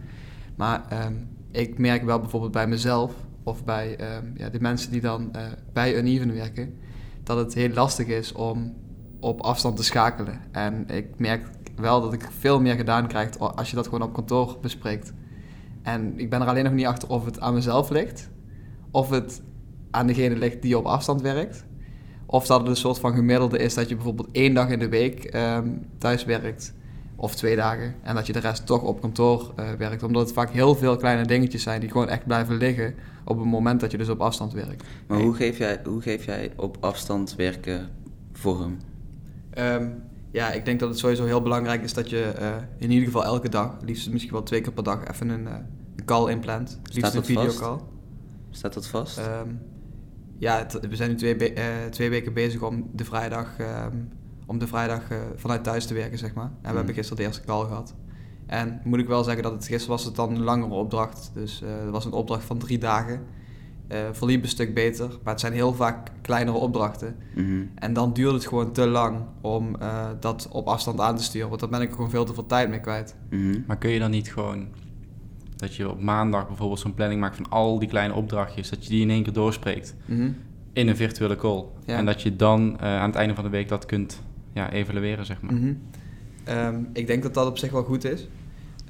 Maar 0.56 1.06
um, 1.06 1.28
ik 1.51 1.78
merk 1.78 2.04
wel 2.04 2.19
bijvoorbeeld 2.19 2.51
bij 2.51 2.68
mezelf 2.68 3.13
of 3.44 3.63
bij 3.63 4.16
um, 4.18 4.34
ja, 4.36 4.50
de 4.50 4.60
mensen 4.60 4.92
die 4.92 5.01
dan 5.01 5.30
uh, 5.36 5.42
bij 5.74 5.98
Uneven 5.98 6.34
werken, 6.34 6.74
dat 7.24 7.38
het 7.38 7.54
heel 7.54 7.74
lastig 7.74 8.07
is 8.07 8.31
om 8.31 8.74
op 9.19 9.42
afstand 9.42 9.78
te 9.78 9.84
schakelen. 9.84 10.40
En 10.52 10.90
ik 10.90 11.07
merk 11.18 11.50
wel 11.75 12.02
dat 12.02 12.13
ik 12.13 12.28
veel 12.40 12.62
meer 12.62 12.75
gedaan 12.75 13.07
krijg 13.07 13.40
als 13.40 13.69
je 13.69 13.75
dat 13.75 13.86
gewoon 13.86 14.07
op 14.07 14.13
kantoor 14.13 14.57
bespreekt. 14.62 15.13
En 15.81 16.19
ik 16.19 16.30
ben 16.30 16.42
er 16.42 16.48
alleen 16.48 16.63
nog 16.63 16.74
niet 16.74 16.86
achter 16.86 17.10
of 17.10 17.25
het 17.25 17.40
aan 17.40 17.54
mezelf 17.54 17.90
ligt, 17.90 18.30
of 18.92 19.10
het 19.10 19.42
aan 19.92 20.08
degene 20.08 20.36
ligt 20.36 20.62
die 20.62 20.78
op 20.78 20.86
afstand 20.86 21.22
werkt. 21.22 21.66
Of 22.26 22.46
dat 22.46 22.60
het 22.60 22.70
een 22.70 22.76
soort 22.76 23.00
van 23.00 23.14
gemiddelde 23.14 23.58
is 23.58 23.74
dat 23.74 23.90
je 23.90 23.96
bijvoorbeeld 23.96 24.30
één 24.31 24.54
dag 24.54 24.69
in 24.69 24.80
de 24.80 24.90
week 24.90 25.36
um, 25.36 25.86
thuis 25.98 26.26
werkt. 26.26 26.74
Of 27.16 27.36
twee 27.36 27.56
dagen. 27.56 27.96
En 28.04 28.16
dat 28.16 28.28
je 28.28 28.34
de 28.34 28.40
rest 28.40 28.66
toch 28.66 28.81
op 28.81 29.02
kantoor 29.02 29.54
uh, 29.60 29.72
werkt. 29.72 30.04
Omdat 30.04 30.22
het 30.22 30.34
vaak 30.34 30.50
heel 30.50 30.76
veel 30.76 30.98
kleine 30.98 31.26
dingetjes 31.26 31.64
zijn 31.64 31.80
die 31.80 31.92
gewoon 31.92 32.10
echt 32.10 32.26
blijven 32.26 32.58
liggen 32.58 32.96
op 33.26 33.38
het 33.38 33.48
moment 33.48 33.80
dat 33.80 33.92
je 33.92 33.98
dus 33.98 34.10
op 34.10 34.22
afstand 34.22 34.54
werkt. 34.54 34.84
Maar 35.08 35.19
hoe 35.19 35.34
geef 35.34 35.58
jij, 35.58 35.81
hoe 35.84 36.02
geef 36.02 36.26
jij 36.26 36.52
op 36.56 36.78
afstand 36.80 37.36
werken 37.36 37.90
vorm? 38.34 38.78
Um, 39.58 40.04
ja, 40.31 40.52
ik 40.52 40.66
denk 40.66 40.80
dat 40.80 40.90
het 40.90 40.98
sowieso 40.98 41.26
heel 41.26 41.42
belangrijk 41.42 41.84
is 41.84 41.94
dat 41.94 42.10
je 42.10 42.34
uh, 42.40 42.48
in 42.78 42.92
ieder 42.92 43.06
geval 43.06 43.24
elke 43.24 43.50
dag, 43.50 43.78
liefst 43.86 44.12
misschien 44.12 44.34
wel 44.34 44.44
twee 44.44 44.62
keer 44.62 44.74
per 44.74 44.84
dag, 44.84 45.08
even 45.08 45.30
een, 45.30 45.44
uh, 45.44 45.54
een 45.96 46.06
call 46.06 46.31
inplant. 46.31 46.80
Liefst 46.84 47.14
een 47.14 47.26
videocall. 47.26 47.78
Staat 48.50 48.74
dat 48.74 48.88
vast? 48.88 49.18
Um, 49.18 49.60
ja, 50.40 50.66
we 50.90 50.96
zijn 50.96 51.10
nu 51.10 51.16
twee, 51.16 51.54
uh, 51.56 51.64
twee 51.90 52.10
weken 52.10 52.34
bezig 52.34 52.62
om 52.62 52.90
de 52.94 53.06
vrijdag, 53.06 53.60
uh, 53.62 53.86
om 54.46 54.60
de 54.60 54.68
vrijdag 54.68 55.12
uh, 55.12 55.18
vanuit 55.36 55.64
thuis 55.64 55.86
te 55.86 55.94
werken, 55.94 56.18
zeg 56.18 56.34
maar. 56.34 56.46
En 56.46 56.62
we 56.62 56.69
mm. 56.69 56.76
hebben 56.76 56.94
gisteren 56.94 57.18
de 57.18 57.24
eerste 57.24 57.46
call 57.46 57.66
gehad. 57.66 57.96
En 58.46 58.81
moet 58.84 59.00
ik 59.00 59.08
wel 59.08 59.24
zeggen 59.24 59.44
dat 59.44 59.52
het 59.52 59.66
gisteren 59.66 59.96
was 59.96 60.06
het 60.06 60.16
dan 60.16 60.36
een 60.36 60.44
langere 60.44 60.74
opdracht. 60.74 61.31
Dus 61.34 61.62
uh, 61.62 61.69
het 61.80 61.90
was 61.90 62.06
een 62.06 62.12
opdracht 62.12 62.44
van 62.44 62.58
drie 62.58 62.78
dagen. 62.78 63.22
verliep 64.12 64.44
een 64.44 64.50
stuk 64.50 64.74
beter, 64.74 65.08
maar 65.08 65.34
het 65.34 65.40
zijn 65.40 65.54
heel 65.54 65.74
vaak 65.74 66.12
kleinere 66.22 66.58
opdrachten. 66.58 67.16
Mm 67.36 67.46
-hmm. 67.46 67.72
En 67.76 67.94
dan 67.94 68.14
duurt 68.14 68.34
het 68.34 68.48
gewoon 68.48 68.72
te 68.72 68.88
lang 68.88 69.22
om 69.42 69.78
dat 70.19 70.48
op 70.52 70.68
afstand 70.68 71.00
aan 71.00 71.16
te 71.16 71.24
sturen. 71.24 71.50
Want 71.50 71.62
dan 71.62 71.69
ben 71.69 71.81
ik 71.81 71.92
gewoon 71.92 72.10
veel 72.10 72.26
te 72.26 72.34
veel 72.34 72.46
tijd 72.46 72.69
mee 72.69 72.80
kwijt. 72.80 73.16
Mm 73.30 73.52
-hmm. 73.52 73.64
Maar 73.68 73.78
kun 73.78 73.90
je 73.90 74.00
dan 74.00 74.12
niet 74.12 74.31
gewoon 74.31 74.68
dat 75.59 75.75
je 75.75 75.89
op 75.89 76.01
maandag 76.01 76.47
bijvoorbeeld 76.47 76.80
zo'n 76.80 76.94
planning 76.94 77.21
maakt 77.21 77.35
van 77.35 77.49
al 77.49 77.80
die 77.80 77.89
kleine 77.89 78.13
opdrachtjes, 78.13 78.69
dat 78.69 78.83
je 78.83 78.89
die 78.89 79.01
in 79.01 79.09
één 79.09 79.23
keer 79.23 79.33
doorspreekt 79.33 79.95
mm-hmm. 80.06 80.35
in 80.73 80.87
een 80.87 80.95
virtuele 80.95 81.35
call. 81.35 81.63
En 81.85 82.06
dat 82.06 82.21
je 82.21 82.35
dan 82.35 82.78
uh, 82.81 82.99
aan 82.99 83.09
het 83.09 83.16
einde 83.16 83.35
van 83.35 83.44
de 83.44 83.49
week 83.49 83.68
dat 83.68 83.85
kunt 83.85 84.21
ja, 84.54 84.71
evalueren, 84.71 85.25
zeg 85.25 85.42
maar. 85.42 85.54
Mm-hmm. 85.54 85.78
Um, 86.49 86.89
ik 86.94 87.07
denk 87.07 87.23
dat 87.23 87.33
dat 87.33 87.47
op 87.47 87.57
zich 87.57 87.71
wel 87.71 87.83
goed 87.83 88.04
is. 88.04 88.28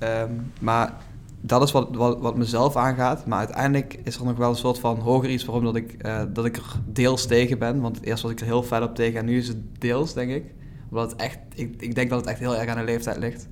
Um, 0.03 0.51
maar 0.61 0.93
dat 1.41 1.63
is 1.63 1.71
wat, 1.71 1.95
wat, 1.95 2.19
wat, 2.19 2.37
mezelf 2.37 2.75
aangaat. 2.75 3.25
Maar 3.25 3.39
uiteindelijk 3.39 3.99
is 4.03 4.17
er 4.17 4.25
nog 4.25 4.37
wel 4.37 4.49
een 4.49 4.55
soort 4.55 4.79
van 4.79 4.99
hoger 4.99 5.29
iets 5.29 5.45
waarom 5.45 5.63
dat 5.63 5.75
ik, 5.75 6.05
uh, 6.05 6.21
dat 6.33 6.45
ik 6.45 6.57
er 6.57 6.63
deels 6.85 7.25
tegen 7.25 7.59
ben. 7.59 7.81
Want 7.81 8.03
eerst 8.03 8.23
was 8.23 8.31
ik 8.31 8.39
er 8.39 8.45
heel 8.45 8.63
vet 8.63 8.83
op 8.83 8.95
tegen 8.95 9.19
en 9.19 9.25
nu 9.25 9.37
is 9.37 9.47
het 9.47 9.57
deels, 9.79 10.13
denk 10.13 10.31
ik. 10.31 10.43
Omdat 10.89 11.11
het 11.11 11.21
echt, 11.21 11.39
ik, 11.55 11.75
ik 11.81 11.95
denk 11.95 12.09
dat 12.09 12.19
het 12.19 12.29
echt 12.29 12.39
heel 12.39 12.57
erg 12.57 12.69
aan 12.69 12.77
de 12.77 12.83
leeftijd 12.83 13.17
ligt. 13.17 13.47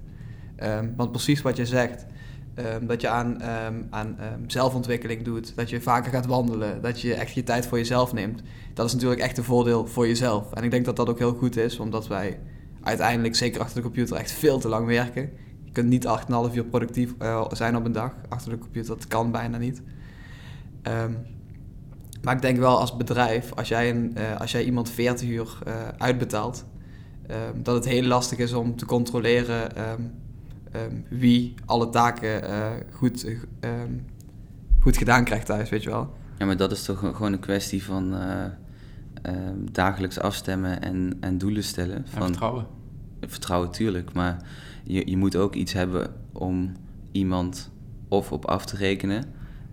Um, 0.64 0.94
want 0.96 1.12
precies 1.12 1.42
wat 1.42 1.58
je 1.58 1.66
zegt, 1.66 2.06
ehm, 2.58 2.86
dat 2.86 3.02
je 3.02 3.08
aan, 3.08 3.42
ehm, 3.42 3.76
aan 3.90 4.16
ehm, 4.20 4.40
zelfontwikkeling 4.48 5.24
doet, 5.24 5.56
dat 5.56 5.70
je 5.70 5.82
vaker 5.82 6.12
gaat 6.12 6.26
wandelen, 6.26 6.82
dat 6.82 7.02
je 7.02 7.14
echt 7.14 7.34
je 7.34 7.44
tijd 7.44 7.68
voor 7.68 7.78
jezelf 7.78 8.14
neemt. 8.14 8.42
Dat 8.74 8.86
is 8.86 8.94
natuurlijk 8.94 9.22
echt 9.22 9.38
een 9.38 9.44
voordeel 9.44 9.88
voor 9.88 10.08
jezelf. 10.08 10.54
En 10.54 10.64
ik 10.64 10.72
denk 10.72 10.86
dat 10.86 10.96
dat 10.96 11.10
ook 11.10 11.18
heel 11.18 11.34
goed 11.34 11.58
is, 11.58 11.80
omdat 11.80 12.08
wij 12.08 12.40
uiteindelijk, 12.82 13.36
zeker 13.36 13.62
achter 13.62 13.76
de 13.76 13.82
computer, 13.82 14.16
echt 14.16 14.32
veel 14.32 14.60
te 14.60 14.68
lang 14.68 14.88
werken. 14.88 15.30
Je 15.64 15.72
kunt 15.72 15.90
niet 15.90 16.08
8,5 16.08 16.56
uur 16.56 16.66
productief 16.66 17.14
eh, 17.20 17.46
zijn 17.52 17.76
op 17.76 17.86
een 17.86 17.92
dag 17.92 18.14
achter 18.30 18.52
de 18.52 18.58
computer, 18.58 18.96
dat 18.96 19.08
kan 19.08 19.32
bijna 19.32 19.58
niet. 19.58 19.82
Maar 22.22 22.36
ik 22.36 22.42
denk 22.42 22.58
wel 22.58 22.80
als 22.80 22.98
bedrijf, 22.98 23.54
als 23.54 23.68
jij, 23.68 23.90
een, 23.90 24.16
eh, 24.16 24.40
als 24.40 24.52
jij 24.52 24.64
iemand 24.64 24.90
40 24.90 25.30
uur 25.30 25.58
eh, 25.66 25.74
uitbetaalt, 25.98 26.66
dat 27.62 27.76
het 27.76 27.86
heel 27.86 28.04
lastig 28.04 28.38
is 28.38 28.54
om 28.54 28.76
te 28.76 28.86
controleren 28.86 29.72
ehm, 30.78 30.96
wie 31.20 31.54
alle 31.66 31.90
taken 31.90 32.44
eh, 32.44 32.72
goed, 32.92 33.26
ehm, 33.60 33.92
goed 34.80 34.98
gedaan 34.98 35.24
krijgt 35.24 35.46
thuis, 35.46 35.70
weet 35.70 35.84
je 35.84 35.90
wel. 35.90 36.14
Ja, 36.38 36.46
maar 36.46 36.58
dat 36.58 36.72
is 36.72 36.84
toch 36.84 37.00
gewoon 37.00 37.34
een 37.34 37.40
kwestie 37.40 37.84
van 37.84 38.16
eh, 38.16 38.46
ehm, 39.22 39.58
dagelijks 39.72 40.20
afstemmen 40.20 40.82
en, 40.82 41.18
en 41.20 41.38
doelen 41.38 41.64
stellen. 41.64 41.96
En 41.96 42.04
Van, 42.08 42.28
vertrouwen. 42.28 42.66
Vertrouwen, 43.22 43.72
tuurlijk. 43.72 44.14
Maar 44.14 44.38
je, 44.84 45.10
je 45.10 45.18
moet 45.18 45.36
ook 45.36 45.56
iets 45.56 45.74
hebben 45.74 46.14
om 46.32 46.72
iemand 47.12 47.72
of 48.08 48.32
op 48.32 48.46
af 48.46 48.66
te 48.66 48.76
rekenen. 48.76 49.24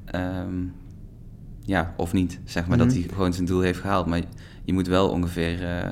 ehm, 0.05 0.63
ja, 1.67 1.95
of 1.97 2.13
niet. 2.13 2.41
Zeg 2.45 2.67
maar 2.67 2.79
dat 2.79 2.87
Mhm. 2.87 2.99
hij 2.99 3.09
gewoon 3.09 3.33
zijn 3.33 3.47
doel 3.47 3.61
heeft 3.61 3.81
gehaald. 3.81 4.07
Maar 4.07 4.21
je 4.65 4.73
moet 4.73 4.87
wel 4.87 5.11
ongeveer 5.11 5.65
eh, 5.79 5.89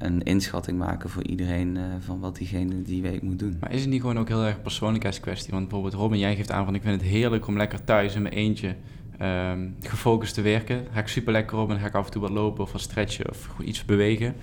een 0.00 0.22
inschatting 0.22 0.78
maken 0.78 1.10
voor 1.10 1.22
iedereen 1.26 1.76
eh, 1.76 1.82
van 1.98 2.20
wat 2.20 2.36
diegene 2.36 2.82
die 2.82 3.02
week 3.02 3.22
moet 3.22 3.38
doen. 3.38 3.56
Maar 3.60 3.72
is 3.72 3.80
het 3.80 3.90
niet 3.90 4.00
gewoon 4.00 4.18
ook 4.18 4.28
heel 4.28 4.44
erg 4.44 4.62
persoonlijkheidskwestie? 4.62 5.52
Want 5.52 5.68
bijvoorbeeld 5.68 6.00
Robin, 6.00 6.18
jij 6.18 6.36
geeft 6.36 6.50
aan 6.50 6.64
van 6.64 6.74
ik 6.74 6.82
vind 6.82 7.00
het 7.00 7.10
heerlijk 7.10 7.46
om 7.46 7.56
lekker 7.56 7.84
thuis 7.84 8.14
in 8.14 8.22
mijn 8.22 8.34
eentje 8.34 8.74
ehm, 9.18 9.68
gefocust 9.80 10.34
te 10.34 10.42
werken. 10.42 10.86
Ga 10.92 11.00
ik 11.00 11.08
super 11.08 11.32
lekker 11.32 11.58
op 11.58 11.70
en 11.70 11.78
ga 11.78 11.86
ik 11.86 11.94
af 11.94 12.04
en 12.04 12.12
toe 12.12 12.22
wat 12.22 12.30
lopen 12.30 12.64
of 12.64 12.72
wat 12.72 12.80
stretchen 12.80 13.28
of 13.28 13.48
iets 13.64 13.84
bewegen. 13.84 14.34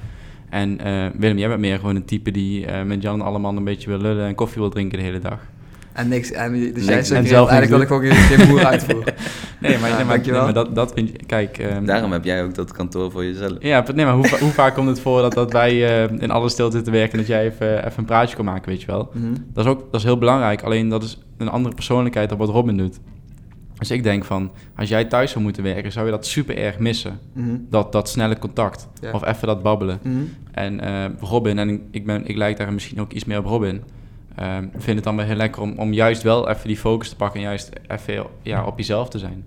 En 0.49 0.79
eh, 0.79 1.07
Willem, 1.17 1.37
jij 1.37 1.47
bent 1.47 1.59
meer 1.59 1.79
gewoon 1.79 1.95
een 1.95 2.05
type 2.05 2.31
die 2.31 2.65
eh, 2.65 2.83
met 2.83 3.01
Jan 3.01 3.21
allemaal 3.21 3.57
een 3.57 3.63
beetje 3.63 3.89
wil 3.89 3.99
lullen 3.99 4.27
en 4.27 4.35
koffie 4.35 4.61
wil 4.61 4.69
drinken 4.69 4.97
de 4.97 5.03
hele 5.03 5.19
dag. 5.19 5.47
En 5.97 6.07
niks, 6.07 6.31
en, 6.31 6.51
dus 6.53 6.61
Niks. 6.61 6.85
jij 6.85 7.03
zegt 7.03 7.27
zelf 7.27 7.49
eigenlijk 7.49 7.89
dat 7.89 7.99
ik 7.99 8.11
ook 8.11 8.13
geen 8.17 8.47
boer 8.47 8.65
uitvoer. 8.73 9.03
Nee, 9.59 9.77
maar, 9.77 9.89
Ja, 9.89 9.95
nee, 9.95 10.05
maar, 10.05 10.13
dankjewel. 10.15 10.45
nee, 10.45 10.53
maar 10.53 10.63
dat, 10.63 10.75
dat 10.75 10.93
vind 10.93 11.09
je... 11.09 11.25
Kijk... 11.25 11.57
ehm, 11.57 11.85
Daarom 11.85 12.11
heb 12.11 12.23
jij 12.23 12.43
ook 12.43 12.55
dat 12.55 12.71
kantoor 12.71 13.11
voor 13.11 13.25
jezelf. 13.25 13.53
Ja, 13.59 13.83
nee, 13.95 14.05
maar 14.05 14.13
hoe, 14.13 14.37
hoe 14.39 14.51
vaak 14.51 14.73
komt 14.73 14.87
het 14.87 14.99
voor 14.99 15.21
dat, 15.21 15.33
dat 15.33 15.51
wij 15.51 16.03
eh, 16.05 16.21
in 16.21 16.31
alle 16.31 16.49
stilte 16.49 16.81
te 16.81 16.91
werken 16.91 17.11
en 17.11 17.17
dat 17.17 17.27
jij 17.27 17.45
even, 17.45 17.77
even 17.85 17.93
een 17.99 18.05
praatje 18.05 18.35
kan 18.35 18.45
maken, 18.45 18.69
weet 18.69 18.81
je 18.81 18.87
wel? 18.87 19.09
Mhm. 19.13 19.33
Dat 19.53 19.65
is 19.65 19.71
ook 19.71 19.79
dat 19.91 19.99
is 19.99 20.03
heel 20.03 20.17
belangrijk, 20.17 20.61
alleen 20.63 20.89
dat 20.89 21.03
is 21.03 21.17
een 21.37 21.49
andere 21.49 21.75
persoonlijkheid 21.75 22.29
dan 22.29 22.37
wat 22.37 22.49
Robin 22.49 22.77
doet. 22.77 22.99
Dus 23.77 23.91
ik 23.91 24.03
denk 24.03 24.25
van, 24.25 24.51
als 24.75 24.89
jij 24.89 25.05
thuis 25.05 25.31
zou 25.31 25.43
moeten 25.43 25.63
werken, 25.63 25.91
zou 25.91 26.05
je 26.05 26.11
dat 26.11 26.25
super 26.25 26.57
erg 26.57 26.79
missen. 26.79 27.19
Mhm. 27.33 27.55
Dat, 27.69 27.91
dat 27.91 28.09
snelle 28.09 28.39
contact. 28.39 28.87
Ja. 29.01 29.11
Of 29.11 29.25
even 29.25 29.47
dat 29.47 29.63
babbelen. 29.63 29.99
Mhm. 30.01 30.15
En 30.51 30.79
eh, 30.79 31.05
Robin, 31.19 31.59
en 31.59 31.81
ik, 31.91 32.05
ben, 32.05 32.25
ik 32.27 32.35
lijk 32.35 32.57
daar 32.57 32.73
misschien 32.73 33.01
ook 33.01 33.11
iets 33.11 33.25
meer 33.25 33.37
op 33.37 33.45
Robin, 33.45 33.81
eh, 34.37 34.57
vind 34.77 34.95
het 34.95 35.03
dan 35.03 35.15
wel 35.15 35.25
heel 35.25 35.35
lekker 35.35 35.61
om, 35.61 35.73
om 35.77 35.93
juist 35.93 36.23
wel 36.23 36.49
even 36.49 36.67
die 36.67 36.77
focus 36.77 37.09
te 37.09 37.15
pakken 37.15 37.39
en 37.39 37.45
juist 37.45 37.69
even 37.87 38.25
ja, 38.41 38.65
op 38.65 38.77
jezelf 38.77 39.09
te 39.09 39.19
zijn. 39.19 39.45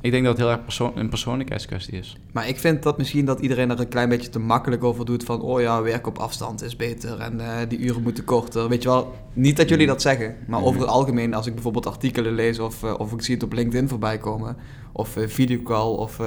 Ik 0.00 0.10
denk 0.10 0.24
dat 0.24 0.32
het 0.32 0.46
heel 0.46 0.54
erg 0.54 0.64
persoon, 0.64 0.92
een 0.94 1.08
persoonlijkheidskwestie 1.08 1.98
is. 1.98 2.16
Maar 2.32 2.48
ik 2.48 2.58
vind 2.58 2.82
dat 2.82 2.98
misschien 2.98 3.24
dat 3.24 3.40
iedereen 3.40 3.70
er 3.70 3.80
een 3.80 3.88
klein 3.88 4.08
beetje 4.08 4.28
te 4.28 4.38
makkelijk 4.38 4.84
over 4.84 5.04
doet 5.04 5.24
van 5.24 5.40
oh 5.40 5.60
ja, 5.60 5.82
werk 5.82 6.06
op 6.06 6.18
afstand 6.18 6.62
is 6.62 6.76
beter 6.76 7.20
en 7.20 7.40
eh, 7.40 7.68
die 7.68 7.78
uren 7.78 8.02
moeten 8.02 8.24
korter. 8.24 8.68
Weet 8.68 8.82
je 8.82 8.88
wel, 8.88 9.14
niet 9.32 9.56
dat 9.56 9.68
jullie 9.68 9.86
dat 9.86 10.02
zeggen, 10.02 10.36
maar 10.46 10.62
over 10.62 10.80
het 10.80 10.90
algemeen 10.90 11.34
als 11.34 11.46
ik 11.46 11.54
bijvoorbeeld 11.54 11.86
artikelen 11.86 12.34
lees 12.34 12.58
of, 12.58 12.82
eh, 12.82 12.94
of 12.98 13.12
ik 13.12 13.22
zie 13.22 13.34
het 13.34 13.44
op 13.44 13.52
LinkedIn 13.52 13.88
voorbij 13.88 14.18
komen 14.18 14.56
of 14.92 15.16
eh, 15.16 15.28
videocall 15.28 15.90
of 15.90 16.20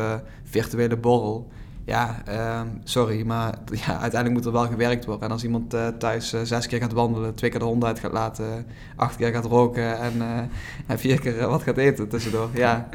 virtuele 0.44 0.98
borrel. 0.98 1.48
Ja, 1.86 2.22
ehm, 2.26 2.68
sorry, 2.84 3.26
maar 3.26 3.58
ja, 3.86 4.00
uiteindelijk 4.00 4.34
moet 4.34 4.46
er 4.46 4.52
wel 4.52 4.68
gewerkt 4.68 5.06
worden. 5.06 5.26
En 5.26 5.32
als 5.32 5.44
iemand 5.44 5.74
eh, 5.74 5.88
thuis 5.88 6.34
eh, 6.34 6.42
zes 6.44 6.68
keer 6.68 6.80
gaat 6.80 6.92
wandelen, 6.94 7.36
twee 7.36 7.50
keer 7.50 7.60
de 7.60 7.66
hond 7.66 7.84
uit 7.84 8.00
gaat 8.00 8.12
laten, 8.12 8.66
acht 8.96 9.16
keer 9.16 9.32
gaat 9.32 9.46
roken 9.46 10.00
en, 10.00 10.22
eh, 10.22 10.40
en 10.88 11.00
vier 11.00 11.20
keer 11.20 11.48
wat 11.48 11.64
gaat 11.64 11.78
eten 11.78 12.10
tussendoor, 12.10 12.50
ja... 12.54 12.90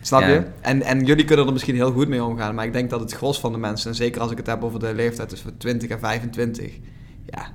Snap 0.00 0.20
Ja. 0.20 0.28
je? 0.28 0.46
En, 0.60 0.82
en 0.82 1.04
jullie 1.04 1.24
kunnen 1.24 1.46
er 1.46 1.52
misschien 1.52 1.74
heel 1.74 1.92
goed 1.92 2.08
mee 2.08 2.24
omgaan, 2.24 2.54
maar 2.54 2.64
ik 2.64 2.72
denk 2.72 2.90
dat 2.90 3.00
het 3.00 3.12
gros 3.12 3.40
van 3.40 3.52
de 3.52 3.58
mensen, 3.58 3.90
en 3.90 3.96
zeker 3.96 4.20
als 4.20 4.30
ik 4.30 4.36
het 4.36 4.46
heb 4.46 4.64
over 4.64 4.80
de 4.80 4.94
leeftijd 4.94 5.28
tussen 5.28 5.56
20 5.56 5.90
en 5.90 5.98
25, 5.98 6.78
ja, 7.26 7.46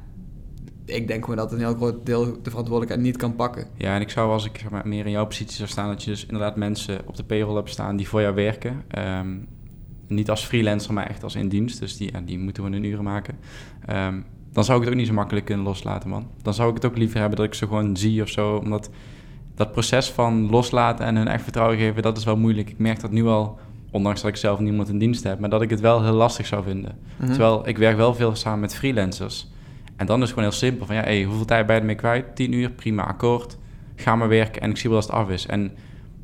ik 0.86 1.08
denk 1.08 1.22
gewoon 1.24 1.38
dat 1.40 1.52
een 1.52 1.58
heel 1.58 1.76
groot 1.76 2.06
deel 2.06 2.24
de 2.42 2.50
verantwoordelijkheid 2.50 3.02
niet 3.02 3.18
kan 3.18 3.36
pakken. 3.36 3.68
Ja, 3.78 3.96
en 3.96 4.02
ik 4.02 4.10
zou 4.10 4.32
als 4.32 4.46
ik 4.46 4.58
zeg 4.58 4.70
maar, 4.70 4.88
meer 4.88 5.06
in 5.06 5.12
jouw 5.12 5.26
positie 5.26 5.56
zou 5.56 5.70
staan, 5.70 5.88
dat 5.88 6.04
je 6.04 6.10
dus 6.10 6.26
inderdaad 6.26 6.56
mensen 6.56 7.02
op 7.08 7.16
de 7.16 7.24
payroll 7.24 7.56
hebt 7.56 7.70
staan 7.70 7.96
die 7.96 8.08
voor 8.08 8.22
jou 8.22 8.36
werken. 8.36 8.84
Ehm, 8.88 9.36
niet 10.08 10.30
als 10.30 10.46
freelancer, 10.46 10.94
maar 10.94 11.08
echt 11.08 11.24
als 11.24 11.36
in 11.36 11.50
dienst. 11.50 11.80
Dus 11.80 11.98
die, 11.98 12.12
ja, 12.12 12.22
die 12.22 12.40
moeten 12.40 12.64
we 12.64 12.70
hun 12.70 12.84
uren 12.84 13.04
maken. 13.04 13.38
Ehm, 13.86 14.20
dan 14.52 14.64
zou 14.64 14.78
ik 14.78 14.84
het 14.84 14.94
ook 14.94 15.00
niet 15.00 15.08
zo 15.08 15.14
makkelijk 15.14 15.46
kunnen 15.46 15.66
loslaten, 15.66 16.10
man. 16.10 16.28
Dan 16.42 16.54
zou 16.54 16.70
ik 16.70 16.76
het 16.76 16.86
ook 16.86 16.98
liever 16.98 17.20
hebben 17.20 17.38
dat 17.38 17.46
ik 17.46 17.54
ze 17.54 17.68
gewoon 17.68 17.98
zie 17.98 18.22
of 18.22 18.30
zo. 18.30 18.56
Omdat 18.56 18.90
dat 19.56 19.72
proces 19.72 20.10
van 20.10 20.50
loslaten 20.50 21.06
en 21.06 21.16
hun 21.16 21.28
echt 21.28 21.44
vertrouwen 21.44 21.78
geven, 21.78 22.02
dat 22.02 22.18
is 22.18 22.24
wel 22.24 22.38
moeilijk. 22.38 22.70
Ik 22.70 22.78
merk 22.78 23.00
dat 23.00 23.12
nu 23.12 23.26
al, 23.26 23.60
ondanks 23.92 24.22
dat 24.22 24.30
ik 24.30 24.36
zelf 24.36 24.60
niemand 24.60 24.90
in 24.90 25.00
dienst 25.00 25.24
heb, 25.24 25.40
maar 25.40 25.50
dat 25.50 25.62
ik 25.62 25.70
het 25.70 25.80
wel 25.80 26.04
heel 26.04 26.14
lastig 26.14 26.46
zou 26.46 26.64
vinden. 26.64 26.98
Mhm. 27.18 27.30
Terwijl 27.30 27.68
ik 27.68 27.78
werk 27.78 27.98
wel 27.98 28.14
veel 28.14 28.36
samen 28.36 28.60
met 28.60 28.76
freelancers. 28.76 29.52
En 29.96 30.06
dan 30.06 30.16
is 30.16 30.22
het 30.22 30.34
gewoon 30.34 30.50
heel 30.50 30.58
simpel 30.58 30.86
van 30.86 30.96
ja, 30.96 31.02
hey, 31.02 31.24
hoeveel 31.24 31.46
tijd 31.46 31.66
ben 31.66 31.76
je 31.76 31.82
ermee 31.82 31.96
kwijt? 31.96 32.36
10 32.36 32.54
uur, 32.54 32.72
prima, 32.72 33.04
akkoord. 33.04 33.58
Ga 33.96 34.16
maar 34.16 34.28
werken 34.28 34.62
en 34.62 34.70
ik 34.70 34.78
zie 34.78 34.90
wel 34.90 34.98
als 34.98 35.08
het 35.08 35.16
af 35.16 35.30
is. 35.30 35.46
En 35.46 35.72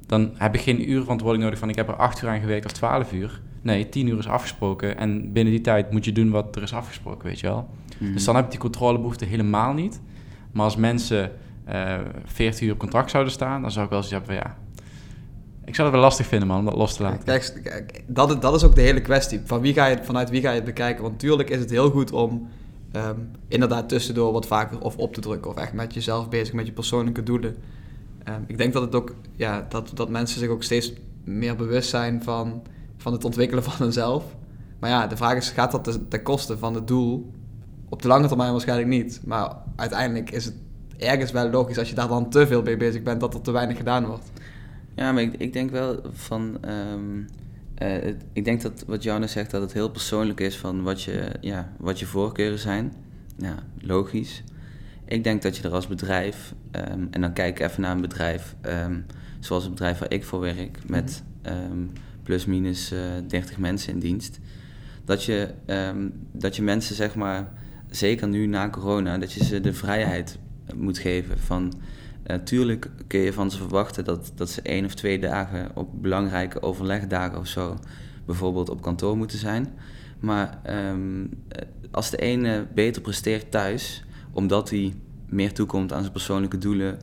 dan 0.05 0.31
heb 0.35 0.55
ik 0.55 0.61
geen 0.61 0.89
uur 0.89 1.01
verantwoording 1.01 1.43
nodig 1.43 1.59
van 1.59 1.69
ik 1.69 1.75
heb 1.75 1.87
er 1.87 1.95
8 1.95 2.21
uur 2.21 2.29
aan 2.29 2.39
gewerkt 2.39 2.65
of 2.65 2.71
12 2.71 3.13
uur. 3.13 3.41
Nee, 3.61 3.89
10 3.89 4.07
uur 4.07 4.17
is 4.17 4.27
afgesproken 4.27 4.97
en 4.97 5.31
binnen 5.31 5.53
die 5.53 5.61
tijd 5.61 5.91
moet 5.91 6.05
je 6.05 6.11
doen 6.11 6.29
wat 6.29 6.55
er 6.55 6.61
is 6.61 6.73
afgesproken, 6.73 7.27
weet 7.27 7.39
je 7.39 7.47
wel. 7.47 7.69
Mhm. 7.99 8.13
Dus 8.13 8.23
dan 8.25 8.35
heb 8.35 8.45
ik 8.45 8.51
die 8.51 8.59
controlebehoefte 8.59 9.25
helemaal 9.25 9.73
niet. 9.73 10.01
Maar 10.51 10.63
als 10.63 10.75
mensen 10.75 11.31
40 12.25 12.61
uur 12.61 12.71
op 12.73 12.79
contract 12.79 13.09
zouden 13.11 13.33
staan, 13.33 13.61
dan 13.61 13.71
zou 13.71 13.83
ik 13.85 13.91
wel 13.91 13.99
eens 14.01 14.09
hebben 14.11 14.27
van 14.29 14.37
ja, 14.43 14.57
ik 15.65 15.75
zou 15.75 15.87
het 15.87 15.95
wel 15.97 16.05
lastig 16.05 16.25
vinden 16.25 16.47
man, 16.47 16.59
om 16.59 16.65
dat 16.65 16.73
los 16.75 16.95
te 16.95 17.03
laten. 17.03 17.23
Kijk, 17.23 17.59
kijk, 17.63 18.03
dat, 18.07 18.29
is- 18.33 18.39
dat 18.39 18.55
is 18.55 18.63
ook 18.63 18.75
de 18.75 18.81
hele 18.81 19.01
kwestie. 19.01 19.39
Van 19.45 19.61
wie 19.61 19.73
ga 19.73 19.85
je, 19.85 19.97
vanuit 20.03 20.29
wie 20.29 20.41
ga 20.41 20.49
je 20.49 20.55
het 20.55 20.63
bekijken? 20.65 21.01
Want 21.01 21.13
natuurlijk 21.13 21.49
is 21.49 21.59
het 21.59 21.69
heel 21.69 21.89
goed 21.89 22.11
om 22.11 22.47
ehm, 22.91 23.15
inderdaad 23.47 23.89
tussendoor 23.89 24.31
wat 24.31 24.45
vaker 24.47 24.79
of 24.81 24.97
op 24.97 25.13
te 25.13 25.21
drukken. 25.21 25.51
Of 25.51 25.57
echt 25.57 25.73
met 25.73 25.93
jezelf 25.93 26.29
bezig, 26.29 26.53
met 26.53 26.65
je 26.65 26.71
persoonlijke 26.71 27.23
doelen. 27.23 27.55
Ehm, 28.23 28.41
ik 28.47 28.57
denk 28.57 28.73
dat, 28.73 28.81
het 28.81 28.95
ook, 28.95 29.15
ja, 29.35 29.65
dat, 29.69 29.91
dat 29.93 30.09
mensen 30.09 30.39
zich 30.39 30.49
ook 30.49 30.63
steeds 30.63 30.93
meer 31.23 31.55
bewust 31.55 31.89
zijn 31.89 32.23
van, 32.23 32.61
van 32.99 33.13
het 33.13 33.25
ontwikkelen 33.25 33.63
van 33.63 33.73
hunzelf. 33.85 34.23
Maar 34.79 34.89
ja, 34.89 35.07
de 35.07 35.17
vraag 35.17 35.35
is, 35.35 35.49
gaat 35.49 35.71
dat 35.71 35.83
ten, 35.83 36.07
ten 36.07 36.23
koste 36.23 36.57
van 36.57 36.75
het 36.75 36.87
doel? 36.87 37.31
Op 37.89 38.01
de 38.01 38.07
lange 38.07 38.27
termijn 38.27 38.51
waarschijnlijk 38.51 38.89
niet. 38.89 39.21
Maar 39.25 39.55
uiteindelijk 39.75 40.31
is 40.31 40.45
het 40.45 40.53
ergens 40.97 41.31
wel 41.31 41.49
logisch 41.49 41.77
als 41.77 41.89
je 41.89 41.95
daar 41.95 42.07
dan 42.07 42.29
te 42.29 42.47
veel 42.47 42.61
mee 42.61 42.77
bezig 42.77 43.03
bent, 43.03 43.19
dat 43.19 43.33
er 43.33 43.41
te 43.41 43.51
weinig 43.51 43.77
gedaan 43.77 44.05
wordt. 44.05 44.31
Ja, 44.95 45.11
maar 45.11 45.21
ik, 45.23 45.33
ik 45.37 45.53
denk 45.53 45.71
wel 45.71 45.99
van. 46.11 46.57
ehm, 46.61 47.21
eh, 47.75 48.03
het- 48.03 48.23
ik 48.33 48.45
denk 48.45 48.61
dat 48.61 48.83
wat 48.87 49.03
Janne 49.03 49.27
zegt, 49.27 49.51
dat 49.51 49.61
het 49.61 49.73
heel 49.73 49.89
persoonlijk 49.89 50.39
is 50.39 50.57
van 50.57 50.83
wat 50.83 51.01
je, 51.01 51.31
ja, 51.41 51.69
wat 51.77 51.99
je 51.99 52.05
voorkeuren 52.05 52.59
zijn. 52.59 52.93
Ja, 53.37 53.55
logisch. 53.81 54.43
Ik 55.05 55.23
denk 55.23 55.41
dat 55.41 55.57
je 55.57 55.63
er 55.63 55.73
als 55.73 55.87
bedrijf, 55.87 56.53
ehm, 56.71 57.05
en 57.11 57.21
dan 57.21 57.33
kijk 57.33 57.59
ik 57.59 57.65
even 57.69 57.81
naar 57.81 57.91
een 57.95 58.01
bedrijf, 58.01 58.55
ehm, 58.61 58.99
zoals 59.39 59.63
het 59.63 59.71
bedrijf 59.71 59.97
waar 59.99 60.11
ik 60.11 60.25
voor 60.25 60.39
werk, 60.39 60.79
met 60.87 61.23
ehm, 61.41 61.83
plus 62.29 62.45
minus 62.45 62.91
eh 62.91 62.99
30 63.27 63.57
mensen 63.57 63.93
in 63.93 63.99
dienst. 63.99 64.39
Dat 65.05 65.23
je, 65.23 65.49
ehm, 65.65 66.09
dat 66.31 66.55
je 66.55 66.61
mensen, 66.61 66.95
zeg 66.95 67.15
maar, 67.15 67.51
zeker 67.89 68.27
nu 68.27 68.45
na 68.45 68.69
corona, 68.69 69.17
dat 69.17 69.31
je 69.31 69.43
ze 69.43 69.61
de 69.61 69.73
vrijheid 69.73 70.39
moet 70.75 70.97
geven 70.97 71.39
van 71.39 71.73
Natuurlijk 72.23 72.89
kun 73.07 73.19
je 73.19 73.33
van 73.33 73.51
ze 73.51 73.57
verwachten 73.57 74.05
dat, 74.05 74.31
dat 74.35 74.49
ze 74.49 74.61
één 74.61 74.85
of 74.85 74.93
twee 74.93 75.19
dagen 75.19 75.71
op 75.75 76.01
belangrijke 76.01 76.61
overlegdagen 76.61 77.39
of 77.39 77.47
zo 77.47 77.77
bijvoorbeeld 78.25 78.69
op 78.69 78.81
kantoor 78.81 79.17
moeten 79.17 79.37
zijn. 79.37 79.73
Maar 80.19 80.59
ehm, 80.63 81.25
eh, 81.47 81.61
als 81.91 82.09
de 82.09 82.17
ene 82.17 82.67
beter 82.73 83.01
presteert 83.01 83.51
thuis, 83.51 84.03
omdat 84.31 84.69
hij 84.69 84.93
meer 85.25 85.53
toekomt 85.53 85.93
aan 85.93 86.01
zijn 86.01 86.11
persoonlijke 86.11 86.57
doelen, 86.57 86.99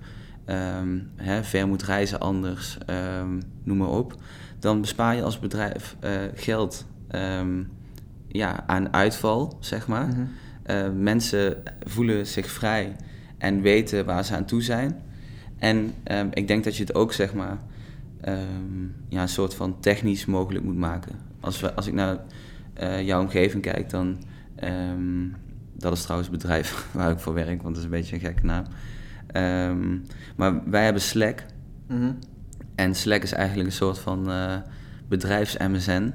ehm, 0.47 0.99
hè, 1.17 1.45
ver 1.45 1.67
moet 1.67 1.83
reizen 1.83 2.21
anders, 2.21 2.79
ehm, 2.87 3.41
noem 3.63 3.77
maar 3.77 3.89
op, 3.89 4.15
dan 4.59 4.81
bespaar 4.81 5.15
je 5.15 5.23
als 5.23 5.39
bedrijf 5.39 5.97
eh, 6.01 6.13
geld 6.35 6.87
ehm, 7.09 7.63
ja, 8.29 8.67
aan 8.67 8.93
uitval, 8.93 9.57
zeg 9.61 9.87
maar. 9.87 10.07
Mhm. 10.07 10.25
Uh, 10.71 10.89
mensen 10.95 11.63
voelen 11.85 12.27
zich 12.27 12.51
vrij 12.51 12.97
en 13.39 13.61
weten 13.61 14.05
waar 14.05 14.25
ze 14.25 14.35
aan 14.35 14.45
toe 14.45 14.63
zijn. 14.63 15.03
En 15.59 15.95
ik 16.33 16.49
denk 16.49 16.65
dat 16.65 16.77
je 16.77 16.83
het 16.83 16.95
ook, 16.95 17.13
zeg 17.13 17.35
maar, 17.35 17.59
ja, 19.09 19.23
een 19.23 19.29
soort 19.29 19.55
van 19.55 19.81
technisch 19.81 20.25
mogelijk 20.25 20.65
moet 20.65 20.77
maken. 20.77 21.13
Als, 21.41 21.61
we, 21.61 21.75
als 21.75 21.87
ik 21.87 21.93
naar 21.93 22.19
uh, 22.83 23.03
jouw 23.03 23.21
omgeving 23.21 23.63
kijk, 23.63 23.91
dan. 23.91 24.19
Dat 25.73 25.93
is 25.93 26.03
trouwens 26.03 26.31
het 26.31 26.39
bedrijf 26.39 26.87
waar 26.93 27.11
ik 27.11 27.19
voor 27.19 27.35
werk, 27.35 27.63
want 27.63 27.75
dat 27.75 27.77
is 27.77 27.85
een 27.85 27.91
beetje 27.91 28.15
een 28.15 28.21
gekke 28.21 28.45
naam. 28.45 28.65
Ehm, 29.27 29.99
maar 30.37 30.71
wij 30.71 30.85
hebben 30.85 31.03
Slack. 31.03 31.45
Mhm. 31.87 32.13
En 32.75 32.95
Slack 32.95 33.23
is 33.23 33.33
eigenlijk 33.33 33.69
een 33.69 33.75
soort 33.75 33.99
van 33.99 34.31
eh, 34.31 34.57
bedrijfs-MSN. 35.09 36.13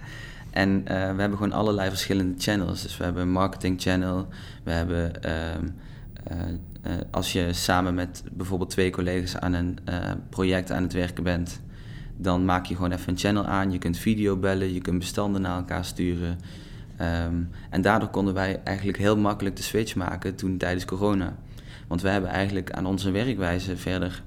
en 0.50 0.82
eh, 0.86 1.14
we 1.14 1.20
hebben 1.20 1.38
gewoon 1.38 1.52
allerlei 1.52 1.88
verschillende 1.88 2.34
channels. 2.38 2.82
Dus 2.82 2.96
we 2.96 3.04
hebben 3.04 3.22
een 3.22 3.30
marketing 3.30 3.80
channel. 3.80 4.28
We 4.64 4.70
hebben, 4.70 5.22
ehm, 5.22 5.66
eh, 6.24 6.92
als 7.10 7.32
je 7.32 7.52
samen 7.52 7.94
met 7.94 8.22
bijvoorbeeld 8.32 8.70
twee 8.70 8.90
collega's 8.90 9.36
aan 9.36 9.52
een 9.52 9.78
project 10.28 10.72
aan 10.72 10.82
het 10.82 10.92
werken 10.92 11.24
bent, 11.24 11.60
dan 12.16 12.44
maak 12.44 12.66
je 12.66 12.74
gewoon 12.74 12.92
even 12.92 13.08
een 13.08 13.18
channel 13.18 13.46
aan. 13.46 13.72
Je 13.72 13.78
kunt 13.78 13.98
video 13.98 14.36
bellen, 14.36 14.72
je 14.72 14.80
kunt 14.80 14.98
bestanden 14.98 15.40
naar 15.40 15.56
elkaar 15.56 15.84
sturen. 15.84 16.38
Ehm, 16.96 17.42
en 17.70 17.82
daardoor 17.82 18.08
konden 18.08 18.34
wij 18.34 18.60
eigenlijk 18.64 18.98
heel 18.98 19.16
makkelijk 19.16 19.56
de 19.56 19.62
switch 19.62 19.94
maken 19.94 20.34
toen 20.34 20.56
tijdens 20.56 20.84
corona. 20.84 21.36
Want 21.90 22.02
we 22.02 22.08
hebben 22.08 22.30
eigenlijk 22.30 22.70
aan 22.70 22.86
onze 22.86 23.10
werkwijze 23.10 23.76
verder 23.76 24.22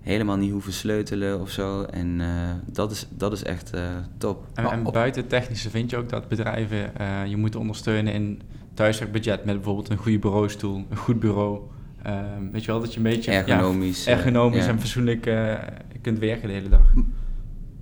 helemaal 0.00 0.36
niet 0.36 0.50
hoeven 0.52 0.72
sleutelen 0.72 1.40
of 1.40 1.50
zo. 1.50 1.82
En 1.82 2.20
eh, 2.20 2.26
dat, 2.72 2.90
is, 2.90 3.06
dat 3.10 3.32
is 3.32 3.42
echt 3.42 3.70
eh, 3.70 3.82
top. 4.18 4.46
En, 4.54 4.64
en 4.70 4.86
op- 4.86 4.92
buiten 4.92 5.20
het 5.20 5.30
technische 5.30 5.70
vind 5.70 5.90
je 5.90 5.96
ook 5.96 6.08
dat 6.08 6.28
bedrijven 6.28 6.96
eh, 6.96 7.26
je 7.26 7.36
moeten 7.36 7.60
ondersteunen 7.60 8.12
in 8.12 8.40
thuiswerkbudget 8.74 9.44
met 9.44 9.54
bijvoorbeeld 9.54 9.88
een 9.90 9.96
goede 9.96 10.18
bureaustoel, 10.18 10.84
een 10.90 10.96
goed 10.96 11.20
bureau. 11.20 11.60
Ehm, 12.02 12.50
weet 12.52 12.64
je 12.64 12.70
wel, 12.70 12.80
dat 12.80 12.90
je 12.92 12.96
een 12.96 13.02
beetje 13.02 13.32
ja, 13.32 13.38
Ergonomisch. 13.46 14.06
ergonomisch 14.06 14.64
ja. 14.64 14.70
en 14.70 14.78
fatsoenlijk 14.80 15.26
eh, 15.26 15.54
kunt 16.00 16.18
werken 16.18 16.48
de 16.48 16.54
hele 16.54 16.68
dag. 16.68 16.92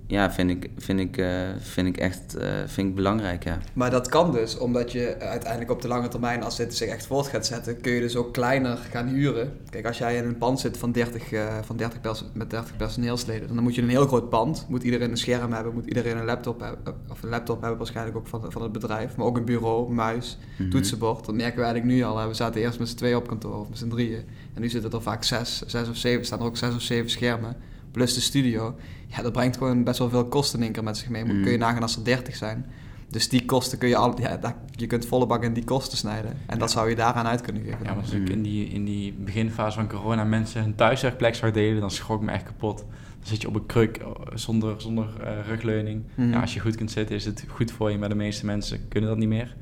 Ja, 0.07 0.31
vind 0.31 0.49
ik, 0.49 0.69
vind 0.77 0.99
ik, 0.99 1.17
eh, 1.17 1.49
vind 1.59 1.87
ik 1.87 1.97
echt 1.97 2.35
eh, 2.35 2.49
vind 2.65 2.89
ik 2.89 2.95
belangrijk, 2.95 3.43
ja. 3.43 3.57
Maar 3.73 3.91
dat 3.91 4.09
kan 4.09 4.31
dus, 4.31 4.57
omdat 4.57 4.91
je 4.91 5.15
uiteindelijk 5.19 5.71
op 5.71 5.81
de 5.81 5.87
lange 5.87 6.07
termijn, 6.07 6.43
als 6.43 6.55
dit 6.57 6.75
zich 6.75 6.87
echt 6.89 7.05
voort 7.05 7.27
gaat 7.27 7.45
zetten, 7.45 7.81
kun 7.81 7.91
je 7.91 8.01
dus 8.01 8.15
ook 8.15 8.33
kleiner 8.33 8.77
gaan 8.77 9.07
huren. 9.07 9.53
Kijk, 9.69 9.85
als 9.85 9.97
jij 9.97 10.15
in 10.17 10.25
een 10.25 10.37
pand 10.37 10.59
zit 10.59 10.77
van 10.77 10.91
30, 10.91 11.31
eh, 11.31 11.57
van 11.61 11.77
30 11.77 12.01
pers- 12.01 12.23
met 12.33 12.49
30 12.49 12.77
personeelsleden, 12.77 13.55
dan 13.55 13.63
moet 13.63 13.75
je 13.75 13.81
een 13.81 13.89
heel 13.89 14.07
groot 14.07 14.29
pand. 14.29 14.65
Moet 14.69 14.83
iedereen 14.83 15.09
een 15.11 15.17
scherm 15.17 15.53
hebben, 15.53 15.73
moet 15.73 15.85
iedereen 15.85 16.17
een 16.17 16.25
laptop 16.25 16.59
hebben. 16.59 16.95
Of 17.09 17.23
een 17.23 17.29
laptop 17.29 17.59
hebben 17.59 17.77
waarschijnlijk 17.77 18.17
ook 18.17 18.27
van, 18.27 18.51
van 18.51 18.61
het 18.61 18.71
bedrijf. 18.71 19.15
Maar 19.15 19.25
ook 19.25 19.37
een 19.37 19.45
bureau, 19.45 19.91
muis, 19.93 20.37
Mhm. 20.57 20.69
toetsenbord. 20.69 21.25
Dat 21.25 21.35
merken 21.35 21.57
we 21.59 21.63
eigenlijk 21.63 21.95
nu 21.95 22.03
al. 22.03 22.17
hè. 22.17 22.27
We 22.27 22.33
zaten 22.33 22.61
eerst 22.61 22.79
met 22.79 22.89
z'n 22.89 22.95
tweeën 22.95 23.15
op 23.15 23.27
kantoor, 23.27 23.59
of 23.59 23.69
met 23.69 23.77
z'n 23.77 23.87
drieën. 23.89 24.23
En 24.53 24.61
nu 24.61 24.69
zitten 24.69 24.91
er 24.91 25.01
vaak 25.01 25.23
zes, 25.23 25.61
zes 25.65 25.89
of 25.89 25.95
zeven. 25.97 26.25
Staan 26.25 26.39
er 26.39 26.45
ook 26.45 26.57
zes 26.57 26.75
of 26.75 26.81
zeven 26.81 27.09
schermen. 27.09 27.55
Plus 27.91 28.13
de 28.13 28.21
studio. 28.21 28.75
Ja, 29.15 29.21
dat 29.21 29.31
brengt 29.31 29.57
gewoon 29.57 29.83
best 29.83 29.99
wel 29.99 30.09
veel 30.09 30.25
kosten 30.25 30.57
in 30.59 30.63
één 30.65 30.73
keer 30.73 30.83
met 30.83 30.97
zich 30.97 31.09
mee. 31.09 31.25
Moet- 31.25 31.35
Mm. 31.35 31.41
Kun 31.43 31.51
je 31.51 31.57
nagaan 31.57 31.81
als 31.81 31.95
er 31.95 32.03
30 32.03 32.35
zijn. 32.35 32.65
Dus 33.09 33.29
die 33.29 33.45
kosten 33.45 33.77
kun 33.77 33.89
je 33.89 33.95
al, 33.95 34.21
ja, 34.21 34.37
daar- 34.37 34.55
je 34.71 34.87
kunt 34.87 35.05
volle 35.05 35.25
bak 35.25 35.43
in 35.43 35.53
die 35.53 35.63
kosten 35.63 35.97
snijden. 35.97 36.33
En 36.45 36.59
dat 36.59 36.71
zou 36.71 36.89
je 36.89 36.95
daaraan 36.95 37.25
uit 37.25 37.41
kunnen 37.41 37.63
geven. 37.63 37.77
Ja, 37.83 37.93
maar 37.93 38.01
als 38.03 38.11
ik 38.11 38.19
Mm. 38.19 38.25
in 38.27 38.41
die, 38.41 38.67
in 38.67 38.85
die 38.85 39.13
beginfase 39.13 39.77
van 39.77 39.87
corona 39.87 40.23
mensen 40.23 40.61
hun 40.61 40.75
thuiswerkplek 40.75 41.35
zag 41.35 41.51
delen, 41.51 41.79
dan 41.81 41.91
schrok 41.91 42.19
ik 42.19 42.25
me 42.25 42.31
echt 42.31 42.43
kapot. 42.43 42.77
Dan 42.77 43.31
zit 43.31 43.41
je 43.41 43.47
op 43.47 43.55
een 43.55 43.65
kruk 43.65 43.97
eh, 43.97 44.07
zonder, 44.33 44.81
zonder 44.81 45.07
eh, 45.23 45.31
rugleuning. 45.47 46.03
Mhm. 46.15 46.29
Ja, 46.29 46.41
als 46.41 46.53
je 46.53 46.59
goed 46.59 46.75
kunt 46.75 46.91
zitten 46.91 47.15
is 47.15 47.25
het 47.25 47.45
goed 47.47 47.71
voor 47.71 47.91
je, 47.91 47.97
maar 47.97 48.09
de 48.09 48.15
meeste 48.15 48.45
mensen 48.45 48.87
kunnen 48.87 49.09
dat 49.09 49.17
niet 49.19 49.27
meer. 49.29 49.55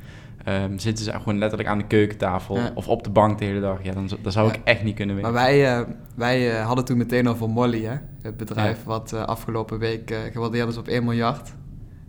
Ehm, 0.44 0.78
zitten 0.78 1.06
ze 1.06 1.12
gewoon 1.12 1.38
letterlijk 1.38 1.70
aan 1.70 1.78
de 1.78 1.88
keukentafel 1.88 2.56
Ja. 2.58 2.72
of 2.76 2.88
op 2.88 3.04
de 3.04 3.10
bank 3.10 3.40
de 3.40 3.46
hele 3.46 3.60
dag. 3.60 3.84
Ja, 3.84 3.94
dan, 3.94 4.10
dan 4.22 4.32
zou 4.32 4.48
Ja. 4.48 4.54
ik 4.54 4.62
echt 4.64 4.84
niet 4.84 4.96
kunnen 4.96 5.22
Maar 5.22 5.34
werken. 5.34 5.52
wij, 5.52 5.78
eh, 5.80 5.88
wij 6.16 6.52
eh, 6.60 6.66
hadden 6.66 6.86
toen 6.86 6.98
meteen 6.98 7.28
over 7.30 7.50
Molly, 7.50 7.84
hè? 7.84 7.96
het 8.22 8.38
bedrijf 8.38 8.78
Ja. 8.78 8.84
wat 8.86 9.14
eh, 9.14 9.24
afgelopen 9.24 9.80
week 9.80 10.16
gewaardeerd 10.32 10.68
is 10.70 10.78
op 10.78 10.88
1 10.88 11.04
miljard. 11.04 11.54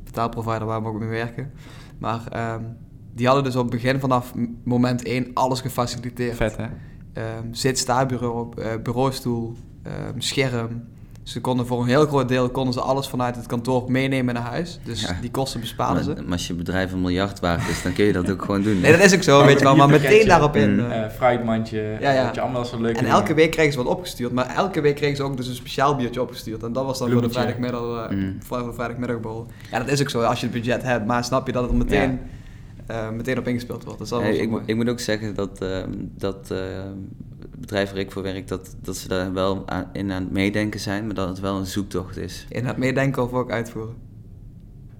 Betaalprovider 0.04 0.64
waar 0.66 0.82
we 0.82 0.88
ook 0.88 0.98
mee 0.98 1.08
werken. 1.08 1.52
Maar 1.98 2.20
ehm, 2.30 2.62
die 3.14 3.26
hadden 3.26 3.44
dus 3.44 3.56
op 3.56 3.62
het 3.62 3.70
begin 3.82 4.00
vanaf 4.00 4.32
moment 4.64 5.02
1 5.04 5.30
alles 5.34 5.60
gefaciliteerd. 5.60 6.36
Vet 6.36 6.56
hè? 6.56 6.66
Ehm, 7.12 7.46
zit, 7.52 7.78
staarbureau, 7.78 8.48
bureaustoel, 8.82 9.56
scherm. 10.18 10.84
Ze 11.22 11.40
konden 11.40 11.66
voor 11.66 11.80
een 11.80 11.86
heel 11.88 12.06
groot 12.06 12.28
deel 12.28 12.48
konden 12.50 12.72
ze 12.74 12.80
alles 12.80 13.08
vanuit 13.08 13.36
het 13.36 13.46
kantoor 13.46 13.90
meenemen 13.90 14.34
naar 14.34 14.42
huis. 14.42 14.78
Dus 14.84 15.00
Ja. 15.02 15.16
die 15.20 15.30
kosten 15.30 15.60
besparen 15.60 16.04
ze. 16.04 16.14
Maar, 16.14 16.32
als 16.32 16.46
je 16.46 16.54
bedrijf 16.54 16.92
een 16.92 17.00
miljard 17.00 17.40
waard 17.40 17.68
is, 17.68 17.82
dan 17.82 17.92
kun 17.92 18.04
je 18.04 18.12
dat 18.12 18.30
ook 18.30 18.44
gewoon 18.44 18.62
doen. 18.62 18.80
Nee, 18.80 18.92
dat 18.92 19.00
is 19.00 19.14
ook 19.14 19.22
zo, 19.22 19.36
Maar 19.38 19.46
weet 19.46 19.58
je 19.58 19.64
wel. 19.64 19.76
Maar 19.76 19.88
meteen 19.88 20.26
daarop 20.26 20.56
in. 20.56 20.80
Eh, 20.90 21.08
fruitmandje, 21.16 21.96
Ja, 22.00 22.10
ja. 22.10 22.24
dat 22.24 22.34
je 22.34 22.40
allemaal 22.40 22.64
zo 22.64 22.80
leuk 22.80 22.96
En 22.96 23.04
elke 23.06 23.34
week 23.34 23.50
kregen 23.50 23.72
ze 23.72 23.78
wat 23.78 23.86
opgestuurd, 23.86 24.32
maar 24.32 24.46
elke 24.56 24.80
week 24.80 24.96
kregen 24.96 25.16
ze 25.16 25.22
ook 25.22 25.36
dus 25.36 25.46
een 25.48 25.54
speciaal 25.54 25.96
biertje 25.96 26.22
opgestuurd. 26.22 26.62
En 26.62 26.72
dat 26.72 26.84
was 26.84 26.98
dan 26.98 27.10
voor 27.10 27.22
de 27.22 27.30
vrijdagmiddag, 27.30 27.82
eh, 28.10 28.16
Mm. 28.16 28.36
voor 28.44 28.58
de 28.62 28.72
vrijdagmiddagborrel. 28.72 29.46
Ja, 29.70 29.78
dat 29.78 29.88
is 29.88 30.00
ook 30.00 30.10
zo 30.10 30.20
als 30.22 30.40
je 30.40 30.46
het 30.46 30.54
budget 30.54 30.82
hebt, 30.82 31.06
maar 31.06 31.24
snap 31.24 31.46
je 31.46 31.52
dat 31.52 31.62
het 31.62 31.72
meteen, 31.72 32.20
eh, 32.86 33.10
meteen 33.10 33.38
op 33.38 33.48
ingespeeld 33.48 33.84
wordt. 33.84 33.98
Dat 34.10 34.22
is 34.22 34.38
ik, 34.38 34.50
ik 34.66 34.76
moet 34.76 34.88
ook 34.88 35.00
zeggen 35.00 35.34
dat, 35.34 35.60
ehm, 35.62 35.90
dat 36.16 36.50
ehm, 36.50 36.88
het 37.40 37.60
bedrijf 37.60 37.90
waar 37.90 37.98
ik 38.00 38.10
voor 38.12 38.22
werk, 38.22 38.48
dat, 38.48 38.76
dat 38.82 38.96
ze 38.96 39.08
daar 39.08 39.32
wel 39.32 39.68
aan, 39.68 39.88
in 39.92 40.12
aan 40.12 40.22
het 40.22 40.32
meedenken 40.32 40.80
zijn, 40.80 41.06
maar 41.06 41.14
dat 41.14 41.28
het 41.28 41.40
wel 41.40 41.56
een 41.58 41.66
zoektocht 41.66 42.16
is. 42.16 42.46
In 42.48 42.66
het 42.66 42.76
meedenken 42.76 43.22
of 43.22 43.32
ook 43.32 43.50
uitvoeren. 43.50 43.94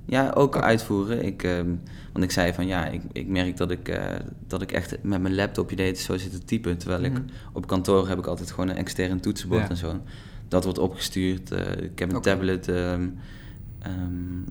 Ja, 0.07 0.31
ook 0.35 0.57
uitvoeren. 0.57 1.25
Ik, 1.25 1.43
ehm, 1.43 1.69
want 2.13 2.25
ik 2.25 2.31
zei 2.31 2.53
van 2.53 2.67
ja, 2.67 2.87
ik, 2.87 3.03
ik 3.13 3.27
merk 3.29 3.57
dat 3.57 3.71
ik, 3.71 3.89
eh, 3.89 4.05
dat 4.47 4.63
ik 4.63 4.73
echt 4.73 4.99
met 5.03 5.21
mijn 5.23 5.35
laptopje 5.35 5.77
deed 5.77 5.99
zo 5.99 6.17
zit 6.17 6.31
te 6.31 6.45
typen. 6.45 6.79
Terwijl 6.79 7.03
ik 7.03 7.13
Mhm. 7.13 7.23
op 7.53 7.67
kantoor 7.67 8.09
heb 8.09 8.19
ik 8.19 8.27
altijd 8.27 8.51
gewoon 8.51 8.69
een 8.69 8.77
extern 8.77 9.21
toetsenbord 9.21 9.63
Ja. 9.63 9.69
en 9.69 9.77
zo. 9.77 10.01
Dat 10.49 10.65
wordt 10.65 10.79
opgestuurd. 10.79 11.51
eh, 11.51 11.83
ik 11.85 11.99
heb 11.99 12.13
een 12.13 12.21
tablet 12.21 12.71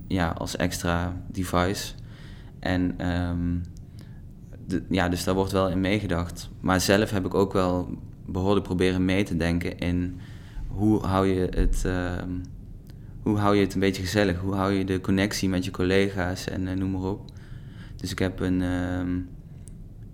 ja, 0.08 0.30
als 0.38 0.56
extra 0.56 1.22
device. 1.28 1.94
En 2.62 2.94
ehm, 2.98 3.58
ja, 4.90 5.10
dus 5.10 5.24
daar 5.24 5.36
wordt 5.36 5.52
wel 5.52 5.70
in 5.70 5.82
meegedacht. 5.82 6.50
Maar 6.60 6.82
zelf 6.82 7.12
heb 7.12 7.26
ik 7.26 7.34
ook 7.34 7.54
wel 7.54 7.98
behoorlijk 8.26 8.66
proberen 8.66 9.06
mee 9.06 9.24
te 9.24 9.38
denken 9.38 9.78
in 9.78 10.20
hoe 10.68 11.06
hou 11.06 11.28
je 11.28 11.48
het, 11.56 11.86
ehm, 11.86 12.30
hoe 13.22 13.38
hou 13.38 13.56
je 13.56 13.62
het 13.62 13.74
een 13.74 13.80
beetje 13.80 14.02
gezellig? 14.02 14.40
Hoe 14.40 14.54
hou 14.54 14.72
je 14.72 14.86
de 14.86 15.02
connectie 15.02 15.50
met 15.50 15.66
je 15.66 15.72
collega's 15.72 16.48
en 16.48 16.68
eh, 16.68 16.76
noem 16.76 16.92
maar 16.92 17.10
op. 17.10 17.32
Dus 17.96 18.12
ik 18.12 18.20
heb 18.20 18.40
een, 18.40 18.62
ehm, 18.62 19.20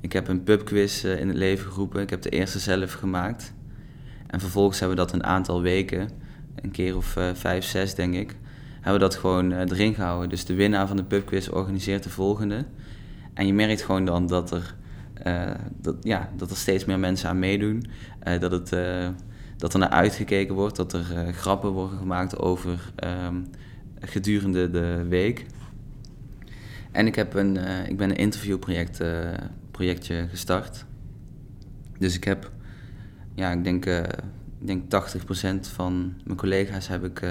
ik 0.01 0.13
heb 0.13 0.27
een 0.27 0.43
pubquiz 0.43 1.03
eh, 1.03 1.19
in 1.19 1.27
het 1.27 1.37
leven 1.37 1.71
geroepen. 1.71 2.01
Ik 2.01 2.09
heb 2.09 2.21
de 2.21 2.29
eerste 2.29 2.59
zelf 2.59 2.93
gemaakt. 2.93 3.53
En 4.27 4.39
vervolgens 4.39 4.79
hebben 4.79 4.97
we 4.97 5.03
dat 5.03 5.13
een 5.13 5.23
aantal 5.23 5.61
weken, 5.61 6.09
een 6.55 6.71
keer 6.71 6.95
of 6.95 7.15
eh, 7.15 7.29
vijf, 7.33 7.65
zes 7.65 7.95
denk 7.95 8.13
ik, 8.13 8.35
hebben 8.87 9.07
we 9.07 9.13
dat 9.13 9.21
gewoon 9.21 9.51
eh, 9.51 9.59
erin 9.59 9.93
gehouden. 9.93 10.29
Dus 10.29 10.45
de 10.45 10.53
winnaar 10.53 10.87
van 10.87 10.97
de 10.97 11.03
pubquiz 11.03 11.47
organiseert 11.47 12.03
de 12.03 12.09
volgende. 12.09 12.65
En 13.33 13.47
je 13.47 13.53
merkt 13.53 13.81
gewoon 13.81 14.05
dan 14.05 14.27
dat 14.27 14.51
er, 14.51 14.75
eh, 15.13 15.51
dat, 15.81 15.95
ja, 16.01 16.29
dat 16.37 16.49
er 16.49 16.57
steeds 16.57 16.85
meer 16.85 16.99
mensen 16.99 17.29
aan 17.29 17.39
meedoen. 17.39 17.85
Eh, 18.19 18.39
dat, 18.39 18.51
het, 18.51 18.69
dat 19.57 19.73
er 19.73 19.79
naar 19.79 19.89
uitgekeken 19.89 20.55
wordt, 20.55 20.75
dat 20.75 20.93
er 20.93 21.33
grappen 21.33 21.69
worden 21.69 21.97
gemaakt 21.97 22.39
over 22.39 22.91
ehm, 22.95 23.35
gedurende 23.99 24.69
de 24.69 25.05
week. 25.09 25.45
En 26.91 27.07
ik, 27.07 27.15
heb 27.15 27.33
een, 27.33 27.57
ik 27.87 27.97
ben 27.97 28.09
een 28.09 28.15
interviewproject 28.15 29.03
projectje 29.71 30.27
gestart. 30.29 30.85
Dus 31.97 32.15
ik 32.15 32.23
heb, 32.23 32.51
ja, 33.35 33.51
ik 33.51 33.63
denk, 33.63 33.85
ik 34.59 34.67
denk 34.67 34.83
80% 34.83 35.59
van 35.59 36.13
mijn 36.23 36.37
collega's 36.37 36.87
heb 36.87 37.03
ik, 37.03 37.21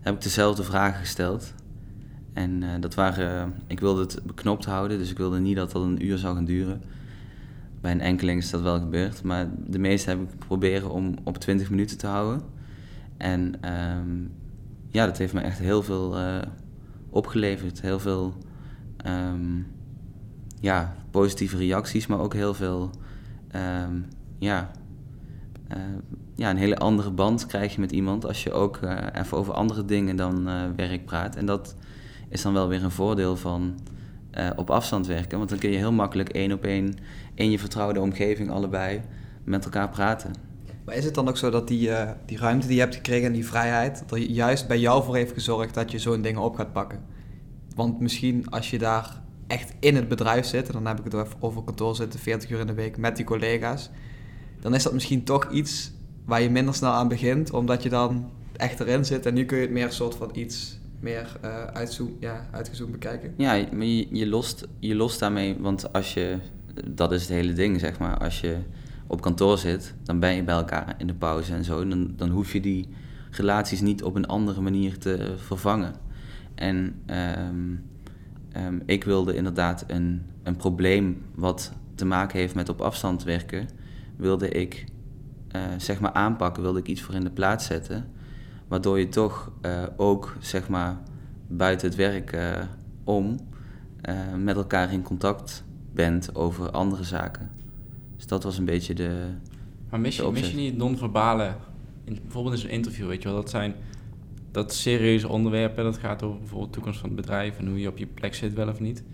heb 0.00 0.14
ik 0.14 0.22
dezelfde 0.22 0.62
vragen 0.62 1.00
gesteld. 1.00 1.54
En 2.32 2.62
eh, 2.62 2.68
dat 2.80 2.94
waren, 2.94 3.54
ik 3.66 3.80
wilde 3.80 4.00
het 4.00 4.22
beknopt 4.24 4.64
houden, 4.64 4.98
dus 4.98 5.10
ik 5.10 5.16
wilde 5.16 5.38
niet 5.38 5.56
dat 5.56 5.72
dat 5.72 5.82
een 5.82 6.06
uur 6.06 6.18
zou 6.18 6.34
gaan 6.34 6.44
duren. 6.44 6.82
Bij 7.80 7.92
een 7.92 8.00
enkeling 8.00 8.42
is 8.42 8.50
dat 8.50 8.60
wel 8.60 8.78
gebeurd, 8.78 9.22
maar 9.22 9.48
de 9.66 9.78
meeste 9.78 10.10
heb 10.10 10.20
ik 10.20 10.38
proberen 10.38 10.90
om 10.90 11.14
op 11.24 11.38
20 11.38 11.70
minuten 11.70 11.98
te 11.98 12.06
houden. 12.06 12.42
En 13.16 13.62
ehm, 13.62 14.24
ja, 14.88 15.06
dat 15.06 15.18
heeft 15.18 15.32
me 15.32 15.40
echt 15.40 15.58
heel 15.58 15.82
veel 15.82 16.18
eh, 16.18 16.42
opgeleverd. 17.10 17.80
Heel 17.80 17.98
veel 17.98 18.34
ehm, 18.96 19.62
ja, 20.60 20.96
positieve 21.10 21.56
reacties, 21.56 22.06
maar 22.06 22.18
ook 22.18 22.34
heel 22.34 22.54
veel 22.54 22.90
ehm, 23.48 24.00
ja, 24.38 24.70
eh, 25.68 25.78
ja, 26.40 26.50
een 26.50 26.56
hele 26.56 26.78
andere 26.78 27.10
band 27.10 27.46
krijg 27.46 27.74
je 27.74 27.80
met 27.80 27.92
iemand 27.92 28.26
als 28.26 28.42
je 28.42 28.52
ook 28.52 28.76
eh, 28.76 29.06
even 29.12 29.36
over 29.38 29.54
andere 29.54 29.84
dingen 29.84 30.16
dan 30.16 30.48
eh, 30.48 30.62
werk 30.76 31.04
praat. 31.04 31.36
En 31.36 31.46
dat 31.46 31.74
is 32.28 32.42
dan 32.42 32.52
wel 32.52 32.68
weer 32.68 32.84
een 32.84 32.90
voordeel 32.90 33.36
van 33.36 33.78
eh, 34.30 34.50
op 34.56 34.70
afstand 34.70 35.06
werken. 35.06 35.38
Want 35.38 35.50
dan 35.50 35.58
kun 35.58 35.70
je 35.70 35.76
heel 35.76 35.92
makkelijk 35.92 36.28
één 36.28 36.52
op 36.52 36.64
één 36.64 36.94
in 37.34 37.50
je 37.50 37.58
vertrouwde 37.58 38.00
omgeving 38.00 38.50
allebei 38.50 39.00
met 39.44 39.64
elkaar 39.64 39.88
praten. 39.88 40.32
Maar 40.84 40.94
is 40.94 41.04
het 41.04 41.14
dan 41.14 41.28
ook 41.28 41.36
zo 41.36 41.50
dat 41.50 41.68
die, 41.68 41.90
die 42.26 42.38
ruimte 42.38 42.66
die 42.66 42.76
je 42.76 42.82
hebt 42.82 42.94
gekregen 42.94 43.26
en 43.26 43.32
die 43.32 43.46
vrijheid, 43.46 43.98
dat 43.98 44.18
er 44.18 44.18
juist 44.18 44.68
bij 44.68 44.78
jou 44.78 45.04
voor 45.04 45.16
heeft 45.16 45.32
gezorgd 45.32 45.74
dat 45.74 45.90
je 45.90 45.98
zo'n 45.98 46.22
dingen 46.22 46.40
op 46.40 46.56
gaat 46.56 46.72
pakken? 46.72 47.00
Want 47.74 48.00
misschien 48.00 48.50
als 48.50 48.70
je 48.70 48.78
daar 48.78 49.22
echt 49.46 49.74
in 49.80 49.96
het 49.96 50.08
bedrijf 50.08 50.46
zit, 50.46 50.66
en 50.66 50.72
dan 50.72 50.86
heb 50.86 50.98
ik 50.98 51.12
het 51.12 51.36
over 51.40 51.62
kantoor 51.62 51.96
zitten, 51.96 52.20
40 52.20 52.50
uur 52.50 52.60
in 52.60 52.66
de 52.66 52.74
week 52.74 52.96
met 52.96 53.16
die 53.16 53.24
collega's, 53.24 53.90
dan 54.60 54.74
is 54.74 54.82
dat 54.82 54.92
misschien 54.92 55.24
toch 55.24 55.50
iets 55.50 55.92
waar 56.30 56.42
je 56.42 56.50
minder 56.50 56.74
snel 56.74 56.90
aan 56.90 57.08
begint, 57.08 57.52
omdat 57.52 57.82
je 57.82 57.88
dan 57.88 58.30
echt 58.56 58.80
erin 58.80 59.04
zit 59.04 59.26
en 59.26 59.34
nu 59.34 59.44
kun 59.44 59.56
je 59.56 59.62
het 59.62 59.72
meer 59.72 59.92
soort 59.92 60.14
van 60.14 60.30
iets 60.32 60.78
meer 61.00 61.36
uitzoom, 61.72 62.16
ja, 62.20 62.46
uitgezoomd 62.50 62.92
bekijken. 62.92 63.34
Ja, 63.36 63.64
maar 63.72 63.86
je, 63.86 64.26
lost, 64.26 64.66
je 64.78 64.94
lost 64.94 65.18
daarmee, 65.18 65.56
want 65.58 65.92
als 65.92 66.14
je, 66.14 66.38
dat 66.86 67.12
is 67.12 67.20
het 67.20 67.30
hele 67.30 67.52
ding 67.52 67.80
zeg 67.80 67.98
maar, 67.98 68.18
als 68.18 68.40
je 68.40 68.56
op 69.06 69.20
kantoor 69.20 69.58
zit, 69.58 69.94
dan 70.02 70.18
ben 70.20 70.34
je 70.34 70.42
bij 70.42 70.54
elkaar 70.54 70.94
in 70.98 71.06
de 71.06 71.14
pauze 71.14 71.54
en 71.54 71.64
zo. 71.64 71.88
Dan, 71.88 72.12
dan 72.16 72.30
hoef 72.30 72.52
je 72.52 72.60
die 72.60 72.88
relaties 73.30 73.80
niet 73.80 74.02
op 74.02 74.14
een 74.14 74.26
andere 74.26 74.60
manier 74.60 74.98
te 74.98 75.34
vervangen. 75.36 75.94
En 76.54 76.94
ehm, 77.06 77.74
ehm, 78.52 78.78
ik 78.86 79.04
wilde 79.04 79.34
inderdaad 79.34 79.84
een, 79.86 80.22
een 80.42 80.56
probleem 80.56 81.22
wat 81.34 81.72
te 81.94 82.04
maken 82.04 82.38
heeft 82.38 82.54
met 82.54 82.68
op 82.68 82.80
afstand 82.80 83.22
werken, 83.22 83.68
wilde 84.16 84.48
ik 84.48 84.84
eh, 85.50 85.62
zeg 85.76 86.00
maar 86.00 86.12
aanpakken, 86.12 86.62
wilde 86.62 86.78
ik 86.78 86.86
iets 86.86 87.00
voor 87.00 87.14
in 87.14 87.24
de 87.24 87.30
plaats 87.30 87.66
zetten. 87.66 88.10
Waardoor 88.68 88.98
je 88.98 89.08
toch 89.08 89.52
eh, 89.60 89.82
ook 89.96 90.36
zeg 90.40 90.68
maar 90.68 90.98
buiten 91.46 91.88
het 91.88 91.96
werk 91.96 92.32
eh, 92.32 92.62
om 93.04 93.36
met 94.36 94.56
elkaar 94.56 94.92
in 94.92 95.02
contact 95.02 95.64
bent 95.92 96.34
over 96.34 96.70
andere 96.70 97.04
zaken. 97.04 97.50
Dus 98.16 98.26
dat 98.26 98.42
was 98.42 98.58
een 98.58 98.64
beetje 98.64 98.94
de. 98.94 99.26
Maar 99.90 100.00
mis 100.00 100.16
je, 100.16 100.30
mis 100.32 100.50
je 100.50 100.56
niet 100.56 100.76
non-verbale, 100.76 101.54
bijvoorbeeld 102.04 102.54
in 102.54 102.60
zo'n 102.60 102.70
interview, 102.70 103.06
weet 103.06 103.22
je 103.22 103.28
wel, 103.28 103.36
dat 103.36 103.50
zijn 103.50 103.74
dat 104.50 104.74
serieuze 104.74 105.28
onderwerpen, 105.28 105.84
dat 105.84 105.98
gaat 105.98 106.22
over 106.22 106.38
bijvoorbeeld 106.38 106.68
de 106.68 106.74
toekomst 106.74 107.00
van 107.00 107.08
het 107.08 107.20
bedrijf 107.20 107.58
en 107.58 107.66
hoe 107.66 107.80
je 107.80 107.88
op 107.88 107.98
je 107.98 108.06
plek 108.06 108.34
zit, 108.34 108.54
wel 108.54 108.68
of 108.68 108.80
niet. 108.80 109.04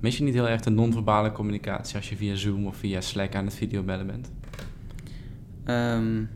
Mis 0.00 0.18
je 0.18 0.24
niet 0.24 0.34
heel 0.34 0.48
erg 0.48 0.60
de 0.60 0.70
non-verbale 0.70 1.32
communicatie 1.32 1.96
als 1.96 2.08
je 2.08 2.16
via 2.16 2.34
Zoom 2.34 2.66
of 2.66 2.76
via 2.76 3.00
Slack 3.00 3.34
aan 3.34 3.44
het 3.44 3.54
videobellen 3.54 4.06
bent? 4.06 4.30
Um, 5.70 6.28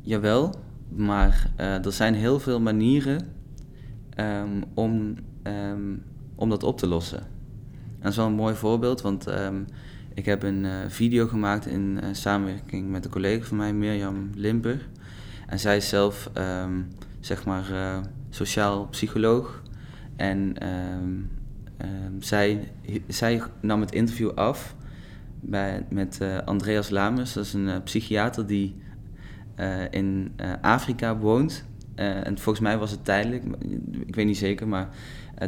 jawel, 0.00 0.54
maar 0.88 1.50
uh, 1.60 1.84
er 1.84 1.92
zijn 1.92 2.14
heel 2.14 2.40
veel 2.40 2.60
manieren 2.60 3.26
um, 4.20 4.64
om, 4.74 5.14
um, 5.42 6.02
om 6.34 6.50
dat 6.50 6.62
op 6.62 6.78
te 6.78 6.86
lossen. 6.86 7.20
En 7.78 8.02
dat 8.02 8.10
is 8.10 8.16
wel 8.16 8.26
een 8.26 8.32
mooi 8.32 8.54
voorbeeld, 8.54 9.00
want 9.00 9.26
ik 10.14 10.24
heb 10.24 10.42
een 10.42 10.64
uh, 10.64 10.72
video 10.88 11.26
gemaakt 11.26 11.66
in 11.66 11.98
uh, 12.02 12.08
samenwerking 12.12 12.90
met 12.90 13.04
een 13.04 13.10
collega 13.10 13.44
van 13.44 13.56
mij, 13.56 13.72
Mirjam 13.72 14.30
Limper. 14.34 14.88
En 15.46 15.58
zij 15.58 15.76
is 15.76 15.88
zelf, 15.88 16.30
zeg 17.20 17.44
maar, 17.44 17.64
sociaal 18.30 18.86
psycholoog. 18.86 19.62
En 20.16 20.56
zij, 22.18 22.72
zij 23.08 23.42
nam 23.60 23.80
het 23.80 23.92
interview 23.92 24.30
af 24.30 24.75
bij, 25.40 25.86
met 25.90 26.18
uh, 26.22 26.38
Andreas 26.44 26.90
Lamers. 26.90 27.32
Dat 27.32 27.44
is 27.44 27.52
een 27.52 27.66
uh, 27.66 27.76
psychiater 27.84 28.46
die 28.46 28.74
uh, 29.56 29.90
in 29.90 30.32
Afrika 30.60 31.16
woont. 31.16 31.64
en 31.94 32.38
volgens 32.38 32.60
mij 32.60 32.78
was 32.78 32.90
het 32.90 33.04
tijdelijk, 33.04 33.44
ik 34.06 34.14
weet 34.14 34.26
niet 34.26 34.36
zeker, 34.36 34.68
maar 34.68 34.88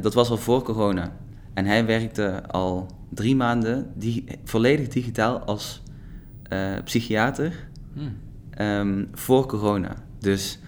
dat 0.01 0.14
was 0.14 0.31
al 0.31 0.37
voor 0.37 0.62
corona. 0.62 1.16
En 1.55 1.64
hij 1.64 1.87
werkte 1.87 2.42
al 2.46 2.87
drie 3.09 3.37
maanden 3.37 3.92
die, 3.94 4.24
volledig 4.44 4.88
digitaal 4.88 5.38
als 5.38 5.83
psychiater 6.85 7.68
hmm. 7.94 8.16
um, 8.66 9.09
voor 9.12 9.46
corona. 9.46 9.96
Dus 10.18 10.59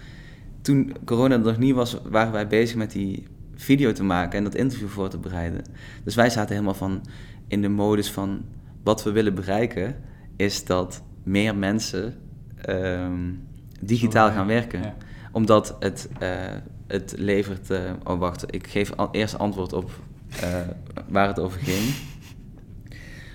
toen 0.61 0.93
corona 1.05 1.35
er 1.35 1.41
nog 1.41 1.57
niet 1.57 1.75
was, 1.75 1.97
waren 2.09 2.31
wij 2.31 2.47
bezig 2.47 2.75
met 2.75 2.91
die 2.91 3.27
video 3.55 3.91
te 3.91 4.03
maken 4.03 4.37
en 4.37 4.43
dat 4.43 4.55
interview 4.55 4.87
voor 4.87 5.09
te 5.09 5.17
bereiden. 5.17 5.63
Dus 6.03 6.15
wij 6.15 6.29
zaten 6.29 6.53
helemaal 6.53 6.73
van 6.73 7.01
in 7.47 7.61
de 7.61 7.69
modus 7.69 8.11
van 8.11 8.41
wat 8.83 9.03
we 9.03 9.11
willen 9.11 9.35
bereiken 9.35 9.95
is 10.35 10.65
dat 10.65 11.03
meer 11.23 11.55
mensen 11.55 12.15
ehm, 12.55 13.33
digitaal 13.79 14.31
gaan 14.31 14.47
werken. 14.47 14.93
Omdat 15.31 15.75
het, 15.79 16.09
uh, 16.21 16.29
het 16.87 17.13
levert. 17.17 17.69
Uh, 17.69 17.91
oh, 18.03 18.19
wacht, 18.19 18.53
ik 18.55 18.67
geef 18.67 18.91
al, 18.91 19.09
eerst 19.11 19.37
antwoord 19.37 19.73
op 19.73 19.91
uh, 20.43 20.59
waar 21.09 21.27
het 21.27 21.39
over 21.39 21.59
ging. 21.59 21.93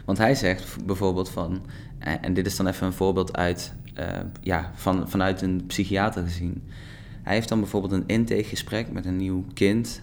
Want 0.04 0.18
hij 0.18 0.34
zegt 0.34 0.86
bijvoorbeeld 0.86 1.30
van. 1.30 1.66
En 1.98 2.34
dit 2.34 2.46
is 2.46 2.56
dan 2.56 2.66
even 2.66 2.86
een 2.86 2.92
voorbeeld 2.92 3.36
uit, 3.36 3.72
ja, 4.40 4.70
van, 4.74 5.08
vanuit 5.08 5.42
een 5.42 5.64
psychiater 5.66 6.22
gezien. 6.22 6.62
Hij 7.22 7.34
heeft 7.34 7.48
dan 7.48 7.60
bijvoorbeeld 7.60 7.92
een 7.92 8.04
intakegesprek 8.06 8.92
met 8.92 9.06
een 9.06 9.16
nieuw 9.16 9.44
kind, 9.54 10.02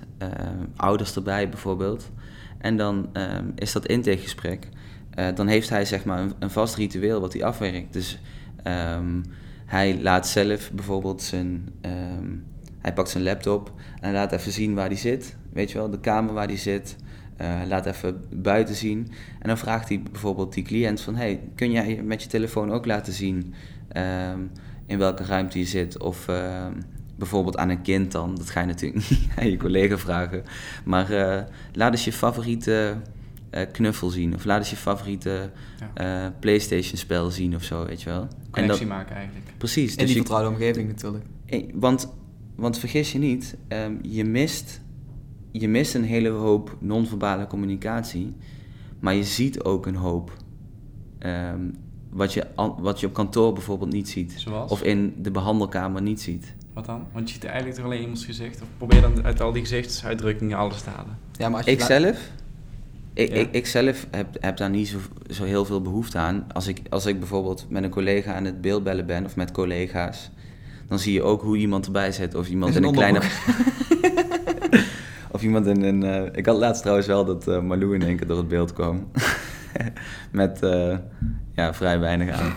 ouders 0.75 1.15
erbij 1.15 1.49
bijvoorbeeld. 1.49 2.09
En 2.57 2.77
dan 2.77 3.09
um, 3.13 3.51
is 3.55 3.71
dat 3.71 3.85
intakegesprek 3.85 4.67
uh, 5.19 5.27
dan 5.35 5.47
heeft 5.47 5.69
hij 5.69 5.85
zeg 5.85 6.05
maar 6.05 6.19
een, 6.19 6.33
een, 6.39 6.49
vast 6.49 6.75
ritueel 6.75 7.21
wat 7.21 7.33
hij 7.33 7.43
afwerkt. 7.43 7.93
Dus 7.93 8.19
um, 8.67 9.23
hij 9.65 10.01
laat 10.01 10.27
zelf 10.27 10.71
bijvoorbeeld 10.71 11.21
zijn. 11.21 11.69
Um, 11.81 12.43
hij 12.79 12.93
pakt 12.93 13.09
zijn 13.09 13.23
laptop 13.23 13.71
en 13.99 14.13
laat 14.13 14.31
even 14.31 14.51
zien 14.51 14.73
waar 14.73 14.87
hij 14.87 14.97
zit. 14.97 15.35
Weet 15.53 15.71
je 15.71 15.77
wel, 15.77 15.89
de 15.89 15.99
kamer 15.99 16.33
waar 16.33 16.47
hij 16.47 16.57
zit. 16.57 16.95
Uh, 17.41 17.61
laat 17.67 17.85
even 17.85 18.23
buiten 18.31 18.75
zien. 18.75 19.11
En 19.39 19.47
dan 19.47 19.57
vraagt 19.57 19.89
hij 19.89 20.01
bijvoorbeeld 20.11 20.53
die 20.53 20.63
cliënt 20.63 21.01
van... 21.01 21.15
Hey, 21.15 21.39
kun 21.55 21.71
jij 21.71 22.01
met 22.03 22.23
je 22.23 22.29
telefoon 22.29 22.71
ook 22.71 22.85
laten 22.85 23.13
zien 23.13 23.53
um, 23.97 24.51
in 24.85 24.97
welke 24.97 25.23
ruimte 25.23 25.59
je 25.59 25.65
zit? 25.65 25.99
Of 25.99 26.27
bijvoorbeeld 27.15 27.57
aan 27.57 27.69
een 27.69 27.81
kind 27.81 28.11
dan. 28.11 28.35
Dat 28.35 28.49
ga 28.49 28.59
je 28.59 28.65
natuurlijk 28.65 29.09
niet 29.09 29.27
aan 29.35 29.49
je 29.49 29.57
collega 29.57 29.97
vragen. 29.97 30.43
Maar 30.85 31.11
uh, 31.11 31.41
laat 31.73 31.91
eens 31.91 32.05
je 32.05 32.13
favoriete 32.13 32.95
knuffel 33.71 34.09
zien. 34.09 34.35
Of 34.35 34.45
laat 34.45 34.59
eens 34.59 34.69
je 34.69 34.75
favoriete 34.75 35.49
uh, 36.01 36.25
PlayStation 36.39 36.97
spel 36.97 37.31
zien 37.31 37.55
of 37.55 37.63
zo, 37.63 37.85
weet 37.85 38.01
je 38.01 38.09
wel. 38.09 38.27
Connectie 38.51 38.87
maken 38.87 39.15
eigenlijk. 39.15 39.45
Precies. 39.57 39.91
In 39.91 39.97
dus 39.97 40.07
die 40.07 40.15
vertrouwde 40.15 40.49
omgeving 40.49 40.87
natuurlijk. 40.87 41.25
Want, 41.73 42.13
want 42.55 42.77
vergis 42.77 43.11
je 43.11 43.17
niet, 43.19 43.57
um, 43.67 43.99
je, 44.01 44.23
mist, 44.23 44.81
je 45.51 45.67
mist 45.67 45.95
een 45.95 46.03
hele 46.03 46.29
hoop 46.29 46.77
non-verbale 46.79 47.47
communicatie. 47.47 48.33
Maar 48.99 49.13
je 49.13 49.23
ziet 49.23 49.63
ook 49.63 49.85
een 49.85 49.95
hoop 49.95 50.31
um, 51.19 51.75
wat, 52.09 52.33
je, 52.33 52.47
wat 52.79 52.99
je 52.99 53.07
op 53.07 53.13
kantoor 53.13 53.53
bijvoorbeeld 53.53 53.91
niet 53.91 54.09
ziet. 54.09 54.33
Zoals? 54.37 54.71
Of 54.71 54.83
in 54.83 55.13
de 55.17 55.31
behandelkamer 55.31 56.01
niet 56.01 56.21
ziet. 56.21 56.53
Wat 56.73 56.85
dan? 56.85 57.07
Want 57.11 57.27
je 57.27 57.33
ziet 57.33 57.43
eigenlijk 57.43 57.75
toch 57.75 57.85
alleen 57.85 58.01
iemands 58.01 58.25
gezicht? 58.25 58.61
Of 58.61 58.67
probeer 58.77 59.01
dan 59.01 59.23
uit 59.23 59.41
al 59.41 59.51
die 59.51 59.61
gezichtsuitdrukkingen 59.61 60.57
alles 60.57 60.81
te 60.81 60.89
halen? 60.89 61.17
Ja, 61.37 61.49
maar 61.49 61.57
als 61.57 61.65
je 61.65 62.15
ik 63.13 63.33
zelf 63.33 63.47
ik, 63.51 63.67
zelf 63.67 64.07
heb, 64.11 64.27
heb 64.39 64.57
daar 64.57 64.69
niet 64.69 64.87
zo, 64.87 64.97
zo 65.29 65.43
heel 65.43 65.65
veel 65.65 65.81
behoefte 65.81 66.17
aan. 66.17 66.45
Als 66.53 66.67
ik, 66.67 66.81
als 66.89 67.05
ik 67.05 67.19
bijvoorbeeld 67.19 67.65
met 67.69 67.83
een 67.83 67.89
collega 67.89 68.33
aan 68.33 68.45
het 68.45 68.61
beeldbellen 68.61 69.05
ben 69.05 69.25
of 69.25 69.35
met 69.35 69.51
collega's, 69.51 70.31
dan 70.87 70.99
zie 70.99 71.13
je 71.13 71.23
ook 71.23 71.41
hoe 71.41 71.57
iemand 71.57 71.85
erbij 71.85 72.11
zit. 72.11 72.35
Of 72.35 72.49
iemand 72.49 72.75
in 72.75 72.83
een 72.83 72.91
kleine. 72.91 73.19
of 75.31 75.41
iemand 75.41 75.65
in 75.65 75.83
een. 75.83 76.03
Uh, 76.03 76.25
ik 76.31 76.45
had 76.45 76.57
laatst 76.57 76.81
trouwens 76.81 77.07
wel 77.07 77.25
dat 77.25 77.47
uh, 77.47 77.61
Malou 77.61 77.95
in 77.95 78.01
één 78.01 78.17
keer 78.17 78.27
door 78.27 78.37
het 78.37 78.47
beeld 78.47 78.73
kwam. 78.73 79.11
met 80.31 80.63
uh, 80.63 80.97
ja, 81.51 81.73
vrij 81.73 81.99
weinig 81.99 82.39
aan. 82.39 82.53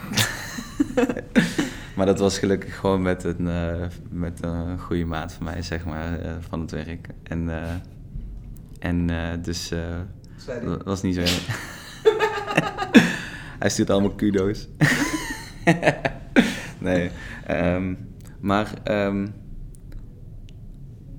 maar 1.96 2.06
dat 2.06 2.18
was 2.18 2.38
gelukkig 2.38 2.76
gewoon 2.76 3.02
met 3.02 3.24
een, 3.24 3.48
met 4.10 4.38
een 4.42 4.78
goede 4.78 5.04
maat 5.04 5.32
van 5.32 5.44
mij, 5.44 5.62
zeg 5.62 5.84
maar, 5.84 6.18
van 6.40 6.60
het 6.60 6.70
werk. 6.70 7.08
En, 7.22 7.50
en 8.78 9.08
dus 9.42 9.72
dat 10.46 10.84
was 10.84 11.02
niet 11.02 11.14
zo. 11.14 11.22
Hij 13.58 13.70
stuurt 13.70 13.90
allemaal 13.90 14.10
kudo's. 14.10 14.68
nee. 16.78 17.10
Um, 17.50 17.98
maar 18.40 18.72
um, 18.84 19.34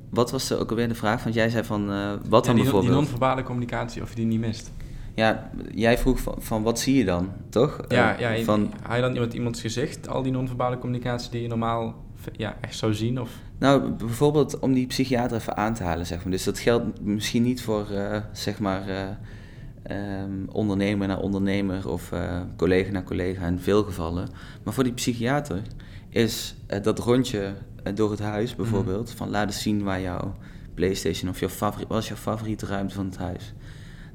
wat 0.09 0.31
was 0.31 0.53
ook 0.53 0.69
alweer 0.69 0.87
de 0.87 0.95
vraag? 0.95 1.23
Want 1.23 1.35
jij 1.35 1.49
zei 1.49 1.63
van, 1.63 1.91
uh, 1.91 2.11
wat 2.29 2.45
ja, 2.45 2.51
dan 2.51 2.55
die, 2.55 2.63
bijvoorbeeld? 2.63 2.83
Die 2.83 2.91
non-verbale 2.91 3.43
communicatie, 3.43 4.01
of 4.01 4.09
je 4.09 4.15
die 4.15 4.25
niet 4.25 4.39
mist. 4.39 4.71
Ja, 5.15 5.51
jij 5.71 5.97
vroeg 5.97 6.19
van, 6.19 6.35
van 6.37 6.63
wat 6.63 6.79
zie 6.79 6.97
je 6.97 7.05
dan, 7.05 7.31
toch? 7.49 7.81
Ja, 7.87 8.19
uh, 8.19 8.37
ja 8.37 8.43
van, 8.43 8.73
haal 8.81 8.95
je 8.95 9.01
dan 9.01 9.13
met 9.13 9.33
iemands 9.33 9.61
gezicht 9.61 10.07
al 10.07 10.21
die 10.21 10.31
non-verbale 10.31 10.77
communicatie 10.77 11.31
die 11.31 11.41
je 11.41 11.47
normaal 11.47 12.05
ja, 12.31 12.57
echt 12.61 12.75
zou 12.75 12.93
zien? 12.93 13.21
Of? 13.21 13.31
Nou, 13.57 13.91
bijvoorbeeld 13.91 14.59
om 14.59 14.73
die 14.73 14.87
psychiater 14.87 15.37
even 15.37 15.57
aan 15.57 15.73
te 15.73 15.83
halen, 15.83 16.05
zeg 16.05 16.23
maar. 16.23 16.31
Dus 16.31 16.43
dat 16.43 16.59
geldt 16.59 17.01
misschien 17.01 17.43
niet 17.43 17.61
voor, 17.61 17.87
uh, 17.91 18.17
zeg 18.31 18.59
maar, 18.59 18.89
uh, 18.89 20.21
um, 20.21 20.47
ondernemer 20.51 21.07
naar 21.07 21.19
ondernemer 21.19 21.89
of 21.89 22.11
uh, 22.11 22.41
collega 22.55 22.91
naar 22.91 23.03
collega 23.03 23.47
in 23.47 23.59
veel 23.59 23.83
gevallen. 23.83 24.27
Maar 24.63 24.73
voor 24.73 24.83
die 24.83 24.93
psychiater 24.93 25.61
is 26.09 26.55
dat 26.81 26.99
rondje 26.99 27.53
door 27.93 28.11
het 28.11 28.19
huis 28.19 28.55
bijvoorbeeld, 28.55 29.09
mm. 29.09 29.17
van 29.17 29.29
laat 29.29 29.47
eens 29.47 29.61
zien 29.61 29.83
waar 29.83 30.01
jouw 30.01 30.35
Playstation 30.73 31.29
of 31.29 31.39
jouw 31.39 31.49
favoriet, 31.49 31.87
wat 31.87 32.01
is 32.01 32.07
jouw 32.07 32.17
favoriete 32.17 32.65
ruimte 32.65 32.95
van 32.95 33.05
het 33.05 33.17
huis. 33.17 33.53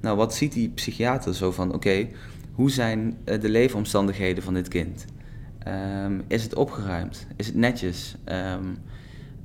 Nou, 0.01 0.17
wat 0.17 0.35
ziet 0.35 0.53
die 0.53 0.69
psychiater 0.69 1.35
zo 1.35 1.53
van, 1.53 1.75
oké, 1.75 2.09
hoe 2.53 2.71
zijn 2.71 3.19
de 3.25 3.49
leefomstandigheden 3.49 4.43
van 4.43 4.55
dit 4.55 4.69
kind? 4.69 5.05
Um, 5.69 6.23
is 6.27 6.43
het 6.43 6.55
opgeruimd? 6.55 7.27
Is 7.37 7.47
het 7.47 7.55
netjes? 7.55 8.15
Um, 8.25 8.79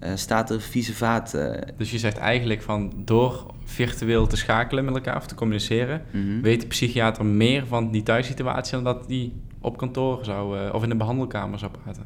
uh, 0.03 0.09
staat 0.15 0.49
er 0.49 0.61
vieze 0.61 0.93
vaat? 0.93 1.35
Uh... 1.35 1.51
Dus 1.77 1.91
je 1.91 1.97
zegt 1.97 2.17
eigenlijk 2.17 2.61
van 2.61 2.93
door 2.95 3.53
virtueel 3.63 4.27
te 4.27 4.37
schakelen 4.37 4.85
met 4.85 4.95
elkaar 4.95 5.15
of 5.15 5.27
te 5.27 5.35
communiceren, 5.35 6.01
mm 6.11 6.21
-hmm. 6.21 6.41
weet 6.41 6.61
de 6.61 6.67
psychiater 6.67 7.25
meer 7.25 7.65
van 7.65 7.91
die 7.91 8.03
thuissituatie 8.03 8.71
dan 8.71 8.83
dat 8.83 9.07
die 9.07 9.33
op 9.61 9.77
kantoor 9.77 10.25
zou 10.25 10.59
uh, 10.59 10.73
of 10.73 10.83
in 10.83 10.89
de 10.89 10.95
behandelkamer 10.95 11.59
zou 11.59 11.71
praten. 11.71 12.03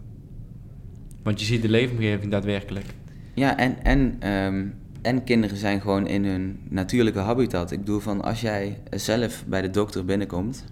Want 1.24 1.39
je 1.39 1.45
ziet 1.45 1.62
de 1.62 1.69
leefomgeving 1.69 2.32
daadwerkelijk. 2.32 2.86
Ja, 3.34 3.58
en, 3.58 3.84
en, 3.84 4.30
um, 4.30 4.74
en 5.02 5.24
kinderen 5.24 5.58
zijn 5.58 5.82
gewoon 5.82 6.08
in 6.08 6.26
hun 6.26 6.60
natuurlijke 6.69 7.19
habitat. 7.19 7.71
Ik 7.71 7.80
bedoel 7.80 8.00
van 8.00 8.21
als 8.21 8.41
jij 8.41 8.78
zelf 8.89 9.43
bij 9.47 9.62
de 9.62 9.69
dokter 9.69 10.06
binnenkomt, 10.06 10.65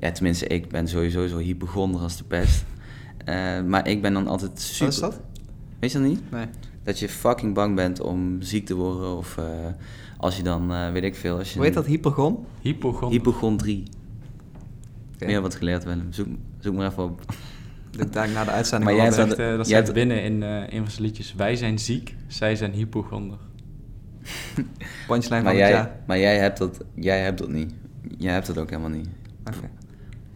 Ja, 0.00 0.10
tenminste, 0.12 0.46
ik 0.46 0.68
ben 0.68 0.88
sowieso 0.88 1.26
zo 1.26 1.38
hypochonder 1.38 2.00
als 2.00 2.16
de 2.16 2.24
pest. 2.24 2.64
Eh, 3.24 3.62
maar 3.62 3.88
ik 3.88 4.02
ben 4.02 4.12
dan 4.12 4.26
altijd 4.26 4.60
super... 4.60 4.84
Wat 4.86 4.94
is 4.94 5.00
dat? 5.00 5.20
Weet 5.80 5.92
je 5.92 5.98
dat 5.98 6.08
niet? 6.08 6.30
Nee. 6.30 6.46
Dat 6.82 6.98
je 6.98 7.08
fucking 7.08 7.54
bang 7.54 7.74
bent 7.76 8.00
om 8.00 8.42
ziek 8.42 8.66
te 8.66 8.74
worden 8.74 9.16
of 9.16 9.38
eh, 9.38 9.44
als 10.16 10.36
je 10.36 10.42
dan, 10.42 10.72
eh, 10.72 10.90
weet 10.92 11.02
ik 11.04 11.14
veel, 11.14 11.38
als 11.38 11.48
je... 11.50 11.54
Hoe 11.56 11.64
heet 11.64 11.74
dat? 11.74 11.86
Hypergon? 11.86 12.38
Hypochond. 12.60 13.12
Hypochondrie. 13.12 13.82
Oké. 15.14 15.26
Meer 15.26 15.40
wat 15.40 15.54
geleerd, 15.54 15.84
Willem. 15.84 16.06
Zoek, 16.12 16.26
zoek 16.58 16.74
maar 16.74 16.90
even 16.90 17.04
op. 17.04 17.20
Ik 17.98 18.12
denk 18.12 18.26
ik 18.26 18.32
na 18.34 18.44
de 18.44 18.50
uitzending 18.50 18.90
Maar 18.90 18.94
jij 19.00 19.04
hebt 19.14 19.16
dat 19.16 19.26
zegt, 19.36 19.38
eh, 19.50 19.56
dat 19.56 19.68
jij 19.68 19.76
zegt 19.76 19.82
hebt- 19.82 19.92
binnen 19.94 20.22
in 20.22 20.42
eh, 20.42 20.72
een 20.74 20.82
van 20.82 20.90
zijn 20.90 21.02
liedjes. 21.02 21.34
Wij 21.34 21.56
zijn 21.56 21.78
ziek, 21.78 22.14
zij 22.26 22.56
zijn 22.56 22.72
hypochonder. 22.72 23.38
punchline 25.06 25.42
Maar 25.42 25.42
van 25.42 25.46
het 25.46 25.56
jij, 25.56 25.70
jaar. 25.70 25.96
maar 26.06 26.18
jij 26.18 26.38
hebt 26.38 26.58
dat, 26.58 26.80
jij 26.94 27.20
hebt 27.22 27.38
dat 27.38 27.48
niet. 27.48 27.72
Jij 28.18 28.32
hebt 28.32 28.46
dat 28.46 28.58
ook 28.58 28.70
helemaal 28.70 28.90
niet. 28.90 29.08
Oké. 29.46 29.70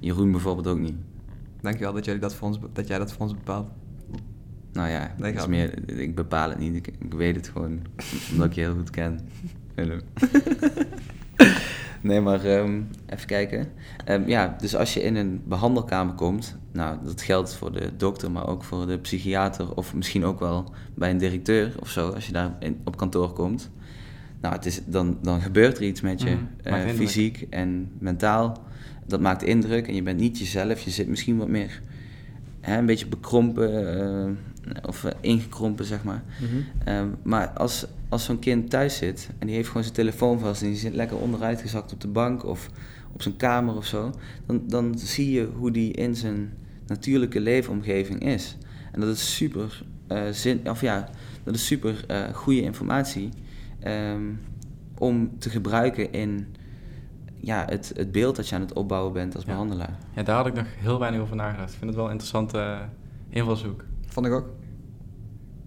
Jeroen 0.05 0.31
bijvoorbeeld 0.31 0.67
ook 0.67 0.79
niet. 0.79 0.95
Dankjewel 1.61 1.93
dat, 1.93 2.05
jullie 2.05 2.21
dat, 2.21 2.35
voor 2.35 2.49
ons, 2.49 2.59
be- 2.59 2.69
dat 2.73 2.87
jij 2.87 2.99
dat 2.99 3.13
voor 3.13 3.23
ons 3.23 3.35
bepaalt. 3.35 3.69
Nou 4.73 4.89
ja, 4.89 5.15
dat 5.19 5.35
is 5.35 5.47
meer, 5.47 5.99
ik 6.01 6.15
bepaal 6.15 6.49
het 6.49 6.59
niet. 6.59 6.75
Ik, 6.75 6.87
ik 6.87 7.15
weet 7.15 7.37
het 7.37 7.49
gewoon, 7.49 7.81
omdat 8.31 8.47
ik 8.47 8.53
je 8.53 8.61
heel 8.61 8.75
goed 8.75 8.91
ken. 8.91 9.21
Nee, 12.01 12.21
maar 12.21 12.45
ehm, 12.45 12.81
even 13.07 13.27
kijken. 13.27 13.67
Ehm, 14.05 14.29
ja, 14.29 14.57
dus 14.61 14.77
als 14.77 14.95
je 14.95 15.03
in 15.03 15.17
een 15.17 15.43
behandelkamer 15.45 16.15
komt, 16.15 16.57
nou, 16.73 16.99
dat 17.05 17.23
geldt 17.23 17.55
voor 17.55 17.73
de 17.73 17.91
dokter, 17.97 18.31
maar 18.31 18.47
ook 18.49 18.65
voor 18.65 18.87
de 18.87 18.99
psychiater, 18.99 19.75
of 19.77 19.95
misschien 19.95 20.25
ook 20.25 20.41
wel 20.41 20.73
bij 20.95 21.11
een 21.11 21.19
directeur 21.19 21.75
of 21.81 21.89
zo, 21.89 22.09
als 22.11 22.27
je 22.27 22.33
daar 22.33 22.57
in, 22.61 22.81
op 22.85 22.97
kantoor 22.97 23.33
komt. 23.33 23.71
Nou, 24.41 24.55
het 24.55 24.67
is, 24.67 24.81
dan, 24.87 25.19
dan 25.23 25.41
gebeurt 25.41 25.77
er 25.77 25.85
iets 25.85 26.01
met 26.01 26.23
je, 26.23 26.31
Mhm, 26.31 26.45
eh, 26.63 26.73
fysiek 26.95 27.47
en 27.51 27.91
mentaal. 27.99 28.63
Dat 29.07 29.21
maakt 29.21 29.43
indruk 29.43 29.89
en 29.89 29.95
je 29.95 30.03
bent 30.03 30.21
niet 30.21 30.39
jezelf. 30.39 30.81
Je 30.81 30.91
zit 30.91 31.09
misschien 31.09 31.37
wat 31.37 31.49
meer 31.49 31.81
hè, 32.65 32.79
een 32.79 32.87
beetje 32.87 33.07
bekrompen 33.07 33.99
eh, 33.99 34.31
of 34.87 35.05
eh, 35.05 35.13
ingekrompen, 35.21 35.85
zeg 35.85 36.05
maar. 36.05 36.23
Ehm, 36.85 37.09
maar 37.23 37.49
als, 37.49 37.87
als 38.09 38.25
zo'n 38.25 38.39
kind 38.39 38.71
thuis 38.71 38.97
zit 38.97 39.29
en 39.39 39.47
die 39.47 39.57
heeft 39.57 39.69
gewoon 39.69 39.83
zijn 39.83 39.95
telefoon 39.95 40.39
vast 40.39 40.63
en 40.63 40.69
die 40.69 40.77
zit 40.77 40.95
lekker 40.95 41.17
onderuitgezakt 41.17 41.93
op 41.93 42.01
de 42.01 42.09
bank 42.09 42.45
of 42.45 42.71
op 43.13 43.23
zijn 43.23 43.37
kamer 43.37 43.77
of 43.77 43.87
zo, 43.87 44.13
dan, 44.47 44.63
dan 44.67 44.99
zie 44.99 45.31
je 45.31 45.49
hoe 45.57 45.71
die 45.71 45.93
in 45.93 46.17
zijn 46.17 46.53
natuurlijke 46.87 47.41
leefomgeving 47.41 48.25
is. 48.25 48.57
En 48.93 49.01
dat 49.01 49.09
is 49.09 49.35
super, 49.37 49.85
eh, 50.07 50.23
zin, 50.31 50.69
of 50.69 50.81
ja, 50.81 51.09
dat 51.43 51.55
is 51.55 51.67
super 51.67 52.05
goede 52.33 52.63
informatie 52.63 53.29
ehm, 53.81 54.23
om 54.99 55.39
te 55.39 55.51
gebruiken 55.51 56.13
in 56.13 56.47
ja, 57.45 57.65
het, 57.69 57.93
het 57.97 58.13
beeld 58.13 58.37
dat 58.37 58.49
je 58.49 58.55
aan 58.55 58.61
het 58.61 58.73
opbouwen 58.73 59.13
bent 59.13 59.35
als 59.35 59.45
Ja. 59.45 59.51
behandelaar. 59.51 59.99
Ja, 60.15 60.23
daar 60.23 60.37
had 60.37 60.47
ik 60.47 60.55
nog 60.55 60.67
heel 60.77 60.99
weinig 60.99 61.21
over 61.21 61.37
nagedacht. 61.37 61.71
Ik 61.73 61.77
vind 61.79 61.87
het 61.87 61.95
wel 61.95 62.05
een 62.05 62.11
interessante 62.11 62.59
eh, 62.59 62.81
invalshoek. 63.29 63.85
Vond 64.07 64.27
ik 64.27 64.33
ook. 64.33 64.49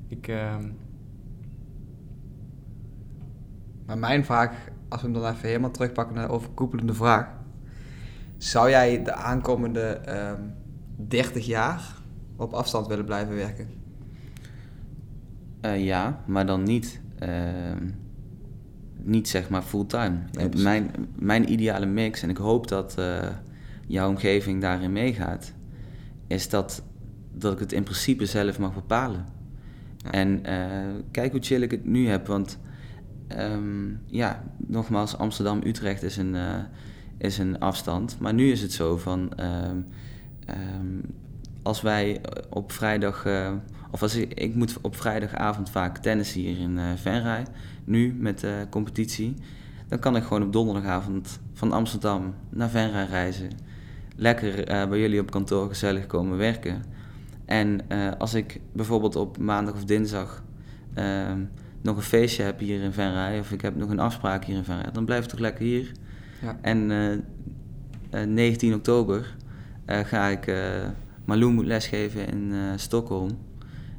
Ik, 0.08 0.28
ehm, 0.28 0.64
Maar 3.86 3.98
mijn 3.98 4.26
vraag, 4.26 4.52
als 4.90 5.02
we 5.02 5.08
hem 5.10 5.22
dan 5.22 5.32
even 5.32 5.48
helemaal 5.48 5.72
terugpakken 5.72 6.16
naar 6.16 6.28
de 6.28 6.34
overkoepelende 6.34 6.94
vraag. 6.94 7.28
Zou 8.38 8.70
jij 8.70 9.04
de 9.04 9.14
aankomende 9.14 9.82
ehm 9.82 10.42
30 10.96 11.46
jaar 11.46 11.96
op 12.36 12.54
afstand 12.54 12.88
willen 12.88 13.06
blijven 13.06 13.36
werken? 13.36 13.68
Eh, 15.62 15.86
ja, 15.86 16.24
maar 16.26 16.46
dan 16.46 16.64
niet, 16.64 17.02
ehm, 17.20 17.90
niet 19.08 19.28
zeg 19.28 19.50
maar 19.50 19.62
fulltime. 19.62 20.18
Eh, 20.34 20.46
mijn, 20.64 20.92
mijn 21.16 21.52
ideale 21.52 21.86
mix, 21.86 22.22
en 22.22 22.30
ik 22.30 22.38
hoop 22.38 22.68
dat 22.68 22.96
eh, 22.98 23.28
jouw 23.88 24.10
omgeving 24.10 24.62
daarin 24.62 24.92
meegaat, 24.92 25.54
is 26.28 26.50
dat, 26.50 26.84
dat 27.34 27.54
ik 27.54 27.60
het 27.60 27.72
in 27.72 27.84
principe 27.84 28.26
zelf 28.26 28.60
mag 28.60 28.74
bepalen. 28.74 29.26
Ja. 29.98 30.12
En 30.12 30.46
eh, 30.46 31.04
kijk 31.12 31.32
hoe 31.32 31.42
chill 31.42 31.62
ik 31.62 31.72
het 31.72 31.86
nu 31.86 32.08
heb, 32.08 32.28
want 32.28 32.60
ehm, 33.28 33.90
ja, 34.06 34.44
nogmaals, 34.58 35.18
Amsterdam-Utrecht 35.18 36.04
is 36.04 36.18
een, 36.18 36.36
is 37.18 37.38
een 37.38 37.60
afstand. 37.60 38.20
Maar 38.20 38.34
nu 38.34 38.52
is 38.52 38.62
het 38.62 38.72
zo 38.72 38.98
van, 38.98 39.34
ehm, 39.36 39.78
ehm, 40.46 41.02
als 41.62 41.82
wij 41.82 42.22
op 42.50 42.72
vrijdag, 42.72 43.26
of 43.92 44.02
als 44.02 44.16
ik, 44.16 44.34
ik 44.34 44.56
moet 44.56 44.82
op 44.82 44.96
vrijdagavond 44.96 45.70
vaak 45.70 45.98
tennissen 45.98 46.42
hier 46.42 46.60
in 46.60 46.78
eh 46.78 46.86
Venray, 46.96 47.44
nu 47.88 48.14
met 48.14 48.40
de 48.40 48.66
competitie, 48.70 49.34
dan 49.88 50.00
kan 50.00 50.16
ik 50.16 50.24
gewoon 50.24 50.44
op 50.44 50.54
donderdagavond 50.54 51.40
van 51.54 51.72
Amsterdam 51.72 52.34
naar 52.50 52.70
Venray 52.70 53.06
reizen. 53.06 53.50
Lekker 54.16 54.68
eh, 54.68 54.90
bij 54.90 55.00
jullie 55.00 55.20
op 55.20 55.32
kantoor 55.32 55.68
gezellig 55.68 56.08
komen 56.08 56.38
werken. 56.38 56.84
En 57.46 57.90
eh, 57.90 58.12
als 58.18 58.34
ik 58.34 58.60
bijvoorbeeld 58.72 59.16
op 59.16 59.38
maandag 59.38 59.74
of 59.74 59.86
dinsdag 59.86 60.44
ehm, 60.94 61.40
nog 61.82 61.96
een 61.96 62.02
feestje 62.02 62.44
heb 62.44 62.60
hier 62.60 62.82
in 62.82 62.92
Venray, 62.92 63.40
of 63.40 63.52
ik 63.52 63.62
heb 63.62 63.76
nog 63.76 63.90
een 63.90 64.00
afspraak 64.00 64.46
hier 64.46 64.56
in 64.56 64.64
Venray, 64.64 64.92
dan 64.92 65.06
blijf 65.06 65.24
ik 65.24 65.30
toch 65.30 65.40
lekker 65.40 65.66
hier. 65.66 65.92
Ja. 66.42 66.58
En 66.62 66.92
eh, 66.92 67.14
eh, 68.22 68.28
19 68.28 68.74
oktober 68.74 69.36
ga 69.86 70.28
ik 70.28 70.54
Malou 71.26 71.52
moet 71.52 71.66
lesgeven 71.66 72.28
in 72.28 72.54
Stockholm. 72.76 73.30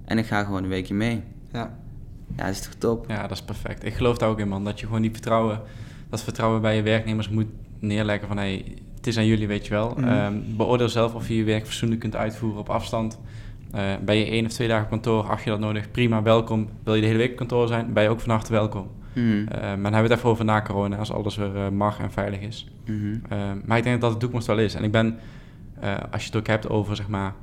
En 0.05 0.19
ik 0.19 0.27
ga 0.27 0.45
gewoon 0.45 0.63
een 0.63 0.69
weekje 0.69 0.95
mee. 0.95 1.23
Ja. 1.53 1.79
Ja, 2.37 2.45
dat 2.45 2.55
is 2.55 2.61
toch 2.61 2.75
top? 2.75 3.05
ja, 3.09 3.23
dat 3.23 3.31
is 3.31 3.43
perfect. 3.43 3.85
Ik 3.85 3.95
geloof 3.95 4.19
daar 4.19 4.29
ook 4.29 4.39
in, 4.39 4.49
man. 4.49 4.65
Dat 4.65 4.81
je 4.81 4.87
gewoon 4.87 5.03
die 5.03 5.11
vertrouwen, 5.11 5.61
dat 6.11 6.23
vertrouwen 6.23 6.61
bij 6.61 6.77
je 6.77 6.83
werknemers 6.83 7.29
moet 7.29 7.47
neerleggen 7.79 8.29
van, 8.29 8.37
hey, 8.37 8.65
het 8.97 9.07
is 9.07 9.19
aan 9.19 9.27
jullie, 9.27 9.47
weet 9.47 9.67
je 9.67 9.71
wel. 9.71 9.95
Mhm. 9.97 10.09
Ehm, 10.09 10.35
beoordeel 10.57 10.89
zelf 10.89 11.15
of 11.15 11.29
je 11.29 11.37
je 11.37 11.45
werk 11.45 11.65
fatsoenlijk 11.65 12.01
kunt 12.01 12.17
uitvoeren 12.17 12.61
op 12.61 12.69
afstand. 12.69 13.19
Eh, 13.73 13.83
ben 14.05 14.17
je 14.17 14.25
één 14.25 14.47
of 14.47 14.53
twee 14.53 14.69
dagen 14.69 14.85
op 14.85 14.91
kantoor, 14.91 15.23
acht 15.23 15.45
je 15.45 15.51
dat 15.51 15.61
nodig, 15.61 15.91
prima, 15.91 16.23
welkom. 16.23 16.69
Wil 16.85 16.95
je 16.95 17.01
de 17.01 17.07
hele 17.07 17.19
week 17.19 17.31
op 17.31 17.37
kantoor 17.37 17.69
zijn, 17.69 17.93
ben 17.93 18.03
je 18.03 18.09
ook 18.09 18.21
van 18.21 18.31
harte 18.31 18.53
welkom. 18.53 18.87
Mhm. 19.13 19.47
Eh, 19.49 19.61
maar 19.61 19.77
dan 19.77 19.83
hebben 19.83 20.03
we 20.03 20.09
het 20.09 20.11
even 20.11 20.29
over 20.31 20.45
na 20.45 20.63
corona, 20.63 20.97
als 20.97 21.13
alles 21.13 21.37
weer 21.37 21.57
eh, 21.57 21.69
mag 21.69 21.99
en 21.99 22.11
veilig 22.13 22.41
is. 22.41 22.69
Mhm. 22.87 23.15
Eh, 23.29 23.39
maar 23.65 23.77
ik 23.77 23.85
denk 23.85 24.01
dat 24.01 24.11
dat 24.11 24.13
de 24.13 24.19
toekomst 24.19 24.47
wel 24.47 24.59
is. 24.59 24.75
En 24.75 24.85
ik 24.85 24.91
ben, 24.93 25.19
eh, 25.81 25.95
als 26.11 26.23
je 26.23 26.29
het 26.29 26.37
ook 26.37 26.47
hebt 26.47 26.69
over 26.69 26.97
zeg 26.97 27.09
maar, 27.09 27.35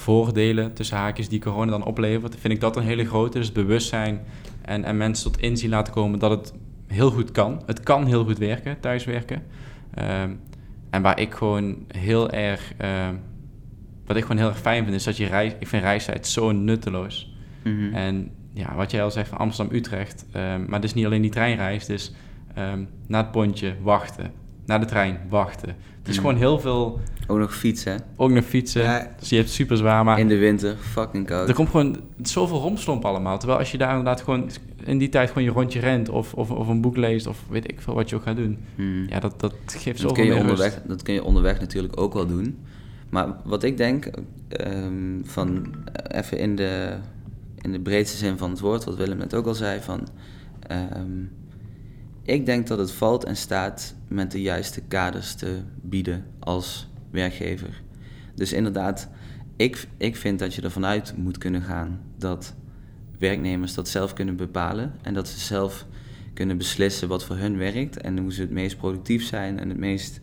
voordelen 0.00 0.72
tussen 0.72 0.96
haakjes 0.96 1.28
die 1.28 1.40
corona 1.40 1.70
dan 1.70 1.84
oplevert, 1.84 2.36
vind 2.38 2.54
ik 2.54 2.60
dat 2.60 2.76
een 2.76 2.82
hele 2.82 3.04
grote. 3.04 3.38
Dus 3.38 3.52
bewustzijn 3.52 4.20
en, 4.62 4.84
en 4.84 4.96
mensen 4.96 5.32
tot 5.32 5.40
inzien 5.40 5.70
laten 5.70 5.92
komen 5.92 6.18
dat 6.18 6.30
het 6.30 6.52
heel 6.86 7.10
goed 7.10 7.30
kan. 7.30 7.62
Het 7.66 7.80
kan 7.80 8.06
heel 8.06 8.24
goed 8.24 8.38
werken, 8.38 8.80
thuiswerken. 8.80 9.42
Ehm, 9.94 10.30
en 10.90 11.02
waar 11.02 11.20
ik 11.20 11.34
gewoon 11.34 11.76
heel 11.88 12.30
erg, 12.30 12.72
ehm, 12.76 13.14
wat 14.06 14.16
ik 14.16 14.22
gewoon 14.22 14.38
heel 14.38 14.48
erg 14.48 14.60
fijn 14.60 14.84
vind, 14.84 14.96
is 14.96 15.04
dat 15.04 15.16
je 15.16 15.26
reis, 15.26 15.52
ik 15.58 15.68
vind 15.68 15.82
reistijd 15.82 16.26
zo 16.26 16.52
nutteloos. 16.52 17.34
Mhm. 17.64 17.94
En 17.94 18.30
ja, 18.52 18.74
wat 18.74 18.90
jij 18.90 19.02
al 19.02 19.10
zegt 19.10 19.28
van 19.28 19.38
Amsterdam-Utrecht. 19.38 20.26
ehm, 20.32 20.60
maar 20.64 20.80
het 20.80 20.84
is 20.84 20.94
niet 20.94 21.04
alleen 21.04 21.22
die 21.22 21.30
treinreis. 21.30 21.86
Dus 21.86 22.12
ehm 22.54 22.84
naar 23.06 23.22
het 23.22 23.30
pontje, 23.30 23.74
wachten. 23.82 24.32
Naar 24.70 24.80
de 24.80 24.86
trein, 24.86 25.18
wachten. 25.28 25.68
Het 25.68 26.08
is 26.08 26.14
Mhm. 26.14 26.20
gewoon 26.26 26.36
heel 26.40 26.58
veel... 26.60 27.00
Ook 27.26 27.38
nog 27.38 27.54
fietsen. 27.56 28.00
Ook 28.16 28.30
nog 28.30 28.44
fietsen. 28.44 28.82
Ja. 28.82 29.10
Dus 29.18 29.28
je 29.28 29.34
hebt 29.34 29.46
het 29.46 29.56
super 29.56 29.76
zwaar. 29.76 30.04
Maar 30.04 30.18
In 30.18 30.28
de 30.28 30.38
winter, 30.38 30.76
fucking 30.76 31.26
koud. 31.26 31.48
er 31.48 31.54
komt 31.54 31.68
gewoon 31.70 31.96
zoveel 32.22 32.60
romslomp 32.60 33.04
allemaal. 33.04 33.38
Terwijl 33.38 33.58
als 33.58 33.70
je 33.70 33.78
daar 33.78 33.88
inderdaad 33.88 34.20
gewoon 34.22 34.50
in 34.84 34.98
die 34.98 35.08
tijd 35.08 35.28
gewoon 35.28 35.42
je 35.44 35.50
rondje 35.50 35.80
rent... 35.80 36.08
Of, 36.08 36.34
of, 36.34 36.50
of 36.50 36.68
een 36.68 36.80
boek 36.80 36.96
leest 36.96 37.26
of 37.26 37.44
weet 37.48 37.70
ik 37.70 37.80
veel 37.80 37.94
wat 37.94 38.08
je 38.10 38.16
ook 38.16 38.22
gaat 38.22 38.36
doen. 38.36 38.58
Mhm. 38.74 39.08
Ja, 39.08 39.20
dat, 39.20 39.40
dat 39.40 39.52
geeft 39.66 39.84
dat, 39.84 39.96
zoveel 39.96 40.12
kun 40.12 40.24
je 40.24 40.30
meer 40.30 40.38
rust. 40.40 40.50
onderweg, 40.52 40.82
dat 40.86 41.02
kun 41.02 41.14
je 41.14 41.24
onderweg 41.24 41.60
natuurlijk 41.60 42.00
ook 42.00 42.14
wel 42.14 42.26
doen. 42.26 42.58
Maar 43.08 43.26
wat 43.44 43.62
ik 43.62 43.76
denk, 43.76 44.10
ehm, 44.48 45.20
van 45.22 45.74
eh, 45.92 46.18
even 46.20 46.38
in 46.38 46.56
de, 46.56 46.96
in 47.60 47.72
de 47.72 47.80
breedste 47.80 48.16
zin 48.16 48.38
van 48.38 48.50
het 48.50 48.60
woord, 48.60 48.84
wat 48.84 48.96
Willem 48.96 49.18
net 49.18 49.34
ook 49.34 49.46
al 49.46 49.54
zei, 49.54 49.80
van 49.80 50.08
ehm, 50.66 51.08
ik 52.30 52.46
denk 52.46 52.66
dat 52.66 52.78
het 52.78 52.92
valt 52.92 53.24
en 53.24 53.36
staat 53.36 53.94
met 54.08 54.30
de 54.30 54.42
juiste 54.42 54.80
kaders 54.80 55.34
te 55.34 55.60
bieden 55.82 56.24
als 56.38 56.88
werkgever. 57.10 57.82
Dus 58.34 58.52
inderdaad, 58.52 59.08
ik, 59.56 59.86
ik 59.96 60.16
vind 60.16 60.38
dat 60.38 60.54
je 60.54 60.62
ervan 60.62 60.86
uit 60.86 61.16
moet 61.16 61.38
kunnen 61.38 61.62
gaan 61.62 62.00
dat 62.16 62.54
werknemers 63.18 63.74
dat 63.74 63.88
zelf 63.88 64.12
kunnen 64.12 64.36
bepalen 64.36 64.92
en 65.02 65.14
dat 65.14 65.28
ze 65.28 65.38
zelf 65.38 65.86
kunnen 66.34 66.56
beslissen 66.56 67.08
wat 67.08 67.24
voor 67.24 67.36
hun 67.36 67.56
werkt 67.56 68.00
en 68.00 68.18
hoe 68.18 68.32
ze 68.32 68.40
het 68.40 68.50
meest 68.50 68.76
productief 68.76 69.24
zijn 69.24 69.58
en 69.58 69.68
het 69.68 69.78
meest 69.78 70.20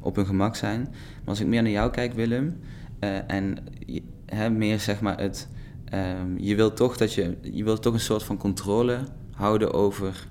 op 0.00 0.16
hun 0.16 0.26
gemak 0.26 0.56
zijn. 0.56 0.80
Maar 0.80 1.28
als 1.28 1.40
ik 1.40 1.46
meer 1.46 1.62
naar 1.62 1.72
jou 1.72 1.90
kijk, 1.90 2.12
Willem, 2.12 2.60
eh, 2.98 3.30
en 3.30 3.58
meer 4.56 4.80
zeg 4.80 5.00
maar 5.00 5.20
het, 5.20 5.48
ehm, 5.84 6.36
je 6.36 6.54
wilt 6.54 6.76
toch 6.76 6.96
dat 6.96 7.14
je, 7.14 7.36
je 7.42 7.64
wilt 7.64 7.82
toch 7.82 7.94
een 7.94 8.00
soort 8.00 8.22
van 8.22 8.36
controle 8.36 8.98
houden 9.30 9.72
over 9.72 10.28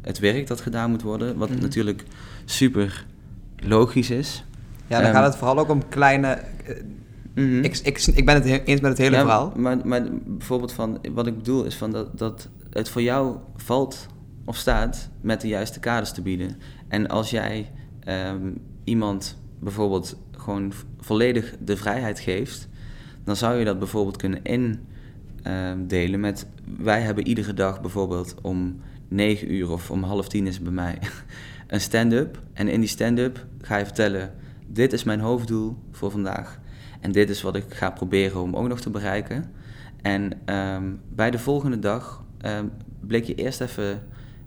het 0.00 0.18
werk 0.18 0.46
dat 0.46 0.60
gedaan 0.60 0.90
moet 0.90 1.02
worden, 1.02 1.36
wat 1.36 1.50
Mhm. 1.50 1.60
natuurlijk 1.60 2.04
super 2.44 3.06
logisch 3.58 4.10
is. 4.10 4.44
Ja, 4.86 4.96
dan 4.96 5.06
Ehm, 5.06 5.14
gaat 5.14 5.24
het 5.24 5.36
vooral 5.36 5.58
ook 5.58 5.68
om 5.70 5.88
kleine... 5.88 6.26
eh, 6.28 6.74
Mhm. 7.34 7.64
ik, 7.64 7.78
ik, 7.78 7.98
ik 8.14 8.26
ben 8.26 8.34
het 8.34 8.44
he- 8.44 8.62
eens 8.64 8.80
met 8.80 8.90
het 8.90 8.98
hele 8.98 9.16
Ja, 9.16 9.20
verhaal. 9.22 9.52
Maar, 9.56 9.76
maar 9.84 10.02
bijvoorbeeld 10.26 10.72
van, 10.72 10.98
wat 11.14 11.26
ik 11.26 11.36
bedoel 11.36 11.64
is 11.64 11.74
van 11.74 11.90
dat, 11.90 12.18
dat 12.18 12.48
het 12.70 12.88
voor 12.88 13.02
jou 13.02 13.36
valt 13.56 14.06
of 14.44 14.56
staat 14.56 15.08
met 15.20 15.40
de 15.40 15.48
juiste 15.48 15.80
kaders 15.80 16.12
te 16.12 16.22
bieden. 16.22 16.56
En 16.88 17.08
als 17.08 17.30
jij 17.30 17.70
ehm, 18.00 18.50
iemand 18.84 19.38
bijvoorbeeld 19.58 20.16
gewoon 20.36 20.72
volledig 21.00 21.54
de 21.64 21.76
vrijheid 21.76 22.20
geeft, 22.20 22.68
dan 23.24 23.36
zou 23.36 23.58
je 23.58 23.64
dat 23.64 23.78
bijvoorbeeld 23.78 24.16
kunnen 24.16 24.42
indelen 25.42 26.20
met 26.20 26.46
wij 26.78 27.00
hebben 27.00 27.26
iedere 27.26 27.54
dag 27.54 27.80
bijvoorbeeld 27.80 28.34
om 28.42 28.80
9 29.12 29.52
uur 29.52 29.70
of 29.70 29.90
om 29.90 30.02
half 30.02 30.28
tien 30.28 30.46
is 30.46 30.60
bij 30.60 30.72
mij 30.72 30.98
een 31.66 31.80
stand-up. 31.80 32.42
En 32.52 32.68
in 32.68 32.80
die 32.80 32.88
stand-up 32.88 33.46
ga 33.60 33.76
je 33.76 33.84
vertellen, 33.84 34.34
dit 34.66 34.92
is 34.92 35.04
mijn 35.04 35.20
hoofddoel 35.20 35.76
voor 35.90 36.10
vandaag. 36.10 36.60
En 37.00 37.12
dit 37.12 37.30
is 37.30 37.42
wat 37.42 37.56
ik 37.56 37.64
ga 37.68 37.90
proberen 37.90 38.42
om 38.42 38.56
ook 38.56 38.68
nog 38.68 38.80
te 38.80 38.90
bereiken. 38.90 39.52
En 40.02 40.32
ehm, 40.44 40.84
bij 41.08 41.30
de 41.30 41.38
volgende 41.38 41.78
dag 41.78 42.24
um, 42.46 42.70
blik 43.00 43.24
je 43.24 43.34
eerst 43.34 43.60
even 43.60 44.02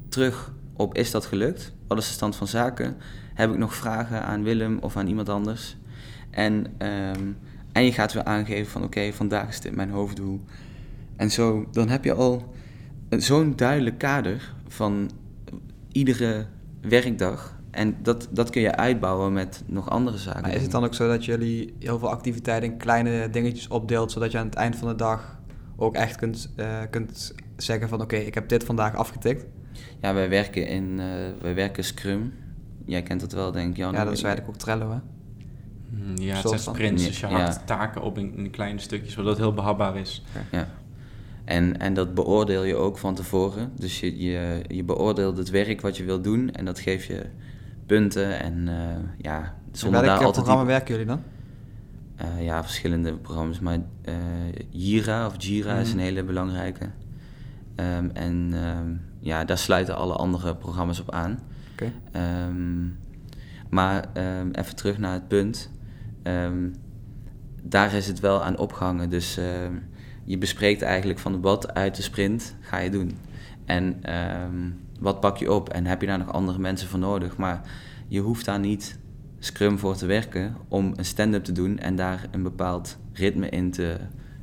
terug 0.10 0.54
op 0.74 0.96
is 0.96 1.12
dat 1.12 1.26
gelukt? 1.26 1.74
Wat 1.88 1.98
is 1.98 2.08
de 2.08 2.14
stand 2.14 2.36
van 2.36 2.48
zaken? 2.48 2.98
Heb 3.34 3.52
ik 3.52 3.58
nog 3.58 3.76
vragen 3.76 4.24
aan 4.24 4.44
Willem 4.44 4.78
of 4.82 4.98
aan 4.98 5.08
iemand 5.08 5.30
anders? 5.30 5.78
En, 6.30 6.66
ehm, 6.78 7.32
en 7.72 7.84
je 7.84 7.92
gaat 7.92 8.14
weer 8.14 8.24
aangeven 8.24 8.72
van 8.72 8.84
oké, 8.84 9.12
vandaag 9.14 9.48
is 9.48 9.60
dit 9.60 9.76
mijn 9.76 9.90
hoofddoel. 9.90 10.42
En 11.16 11.32
zo, 11.32 11.68
dan 11.72 11.90
heb 11.90 12.04
je 12.04 12.14
al 12.14 12.54
zo'n 13.10 13.56
duidelijk 13.56 13.98
kader 13.98 14.54
van 14.68 15.12
iedere 15.92 16.46
werkdag. 16.82 17.56
En 17.72 17.96
dat, 18.02 18.28
dat 18.32 18.50
kun 18.50 18.62
je 18.62 18.76
uitbouwen 18.76 19.34
met 19.34 19.64
nog 19.66 19.90
andere 19.90 20.18
zaken. 20.18 20.42
Maar 20.42 20.54
is 20.54 20.62
het 20.62 20.72
dan 20.72 20.84
ook 20.84 20.94
zo 20.94 21.08
dat 21.08 21.26
jullie 21.26 21.74
heel 21.80 22.00
veel 22.00 22.10
activiteiten 22.10 22.72
in 22.72 22.78
kleine 22.78 23.30
dingetjes 23.30 23.68
opdeelt, 23.68 24.12
zodat 24.12 24.32
je 24.32 24.38
aan 24.38 24.46
het 24.46 24.56
eind 24.56 24.76
van 24.76 24.88
de 24.88 24.96
dag 24.96 25.40
ook 25.76 25.96
echt 25.96 26.16
kunt, 26.16 26.54
uh, 26.56 26.80
kunt 26.90 27.34
zeggen 27.58 27.90
van 27.90 28.02
oké, 28.02 28.16
ik 28.16 28.34
heb 28.34 28.50
dit 28.50 28.64
vandaag 28.64 28.96
afgetikt? 28.96 29.46
Ja, 30.02 30.14
wij 30.14 30.30
werken 30.30 30.68
in 30.68 31.00
uh, 31.00 31.06
wij 31.42 31.56
werken 31.56 31.84
Scrum. 31.84 32.34
Jij 32.86 33.04
kent 33.04 33.22
het 33.22 33.34
wel, 33.34 33.52
denk 33.52 33.70
ik. 33.70 33.78
Jan, 33.78 33.94
ja, 33.94 34.04
dat 34.04 34.14
is 34.14 34.24
eigenlijk 34.24 34.56
ook 34.56 34.62
Trello, 34.62 34.92
hè? 34.92 34.98
Hmm, 35.90 36.18
ja, 36.18 36.36
het 36.36 36.48
zijn 36.48 36.60
sprints, 36.60 37.06
dus 37.06 37.20
je 37.20 37.26
hakt 37.26 37.68
taken 37.68 38.02
op 38.02 38.18
in, 38.18 38.38
in, 38.38 38.50
kleine 38.50 38.80
stukjes, 38.80 39.14
zodat 39.14 39.30
het 39.30 39.40
heel 39.40 39.54
behapbaar 39.54 39.98
is. 39.98 40.24
Ja. 40.52 40.68
En, 41.46 41.80
en 41.80 41.94
dat 41.94 42.14
beoordeel 42.14 42.64
je 42.64 42.76
ook 42.76 42.98
van 42.98 43.16
tevoren. 43.16 43.72
Dus 43.76 44.00
je, 44.00 44.18
je, 44.18 44.64
je 44.68 44.84
beoordeelt 44.84 45.38
het 45.38 45.50
werk 45.50 45.82
wat 45.82 45.98
je 45.98 46.04
wilt 46.04 46.24
doen 46.24 46.52
en 46.52 46.66
dat 46.66 46.80
geef 46.80 47.06
je 47.06 47.26
punten. 47.86 48.40
En 48.40 48.68
uh, 48.68 48.74
ja, 49.18 49.56
zonder 49.72 50.02
daar 50.02 50.18
altijd... 50.18 50.34
programma 50.34 50.66
werken 50.66 50.92
jullie 50.92 51.06
dan? 51.06 51.22
Uh, 52.22 52.46
ja, 52.46 52.64
verschillende 52.64 53.14
programma's. 53.14 53.60
Maar 53.60 53.78
uh, 54.06 54.14
Jira 54.70 55.26
of 55.26 55.34
Jira 55.38 55.74
mm. 55.74 55.80
is 55.80 55.92
een 55.92 56.00
hele 56.00 56.24
belangrijke. 56.24 56.86
Um, 57.76 58.12
en 58.14 58.54
um, 58.54 59.02
ja, 59.20 59.46
daar 59.46 59.58
sluiten 59.58 59.96
alle 59.96 60.14
andere 60.14 60.56
programma's 60.56 61.00
op 61.00 61.12
aan. 61.12 61.40
Okay. 61.72 61.94
Um, 62.48 62.98
maar 63.70 64.06
even 64.52 64.76
terug 64.76 64.98
naar 64.98 65.14
het 65.14 65.28
punt. 65.28 65.72
daar 67.64 67.94
is 67.94 68.08
het 68.08 68.20
wel 68.20 68.44
aan 68.44 68.58
opgehangen. 68.58 69.10
Dus 69.10 69.40
je 70.26 70.38
bespreekt 70.38 70.82
eigenlijk 70.82 71.20
van 71.20 71.42
wat 71.42 71.74
uit 71.74 71.96
de 71.96 72.02
sprint 72.02 72.56
ga 72.60 72.78
je 72.78 72.90
doen. 72.90 73.18
En 73.66 74.02
wat 75.00 75.20
pak 75.20 75.38
je 75.38 75.52
op 75.52 75.70
en 75.70 75.86
heb 75.86 76.02
je 76.02 76.08
daar 76.08 76.18
nog 76.18 76.32
andere 76.32 76.60
mensen 76.60 76.88
voor 76.88 77.00
nodig. 77.00 77.38
Maar 77.38 77.62
je 78.08 78.20
hoeft 78.20 78.46
daar 78.46 78.60
niet 78.60 79.00
Scrum 79.40 79.80
voor 79.80 79.96
te 79.96 80.06
werken 80.06 80.56
om 80.68 80.94
een 80.96 81.06
stand-up 81.06 81.44
te 81.44 81.52
doen 81.52 81.80
en 81.80 81.96
daar 81.96 82.28
een 82.32 82.44
bepaald 82.44 82.98
ritme 83.14 83.50
in 83.50 83.72
te 83.72 83.98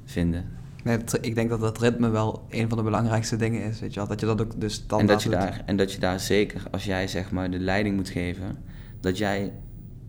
vinden. 0.05 0.49
Nee, 0.85 0.99
ik 1.21 1.35
denk 1.35 1.51
dat 1.51 1.61
dat 1.61 1.79
ritme 1.79 2.09
wel 2.09 2.47
een 2.51 2.69
van 2.69 2.79
de 2.79 2.85
belangrijkste 2.85 3.37
dingen 3.37 3.63
is. 3.63 3.81
Weet 3.81 3.95
je 3.95 3.99
wel? 3.99 4.09
Dat 4.09 4.21
je 4.21 4.27
dat 4.27 4.41
ook 4.41 4.61
dus 4.61 4.85
en 4.87 5.07
dat 5.07 5.23
je 5.23 5.29
daar 5.29 5.63
En 5.67 5.77
dat 5.77 5.93
je 5.93 5.99
daar 5.99 6.21
zeker, 6.21 6.63
als 6.71 6.85
jij 6.85 7.09
zeg 7.09 7.31
maar 7.31 7.51
de 7.51 7.59
leiding 7.59 7.97
moet 7.97 8.09
geven, 8.09 8.57
dat 9.01 9.19
jij, 9.19 9.53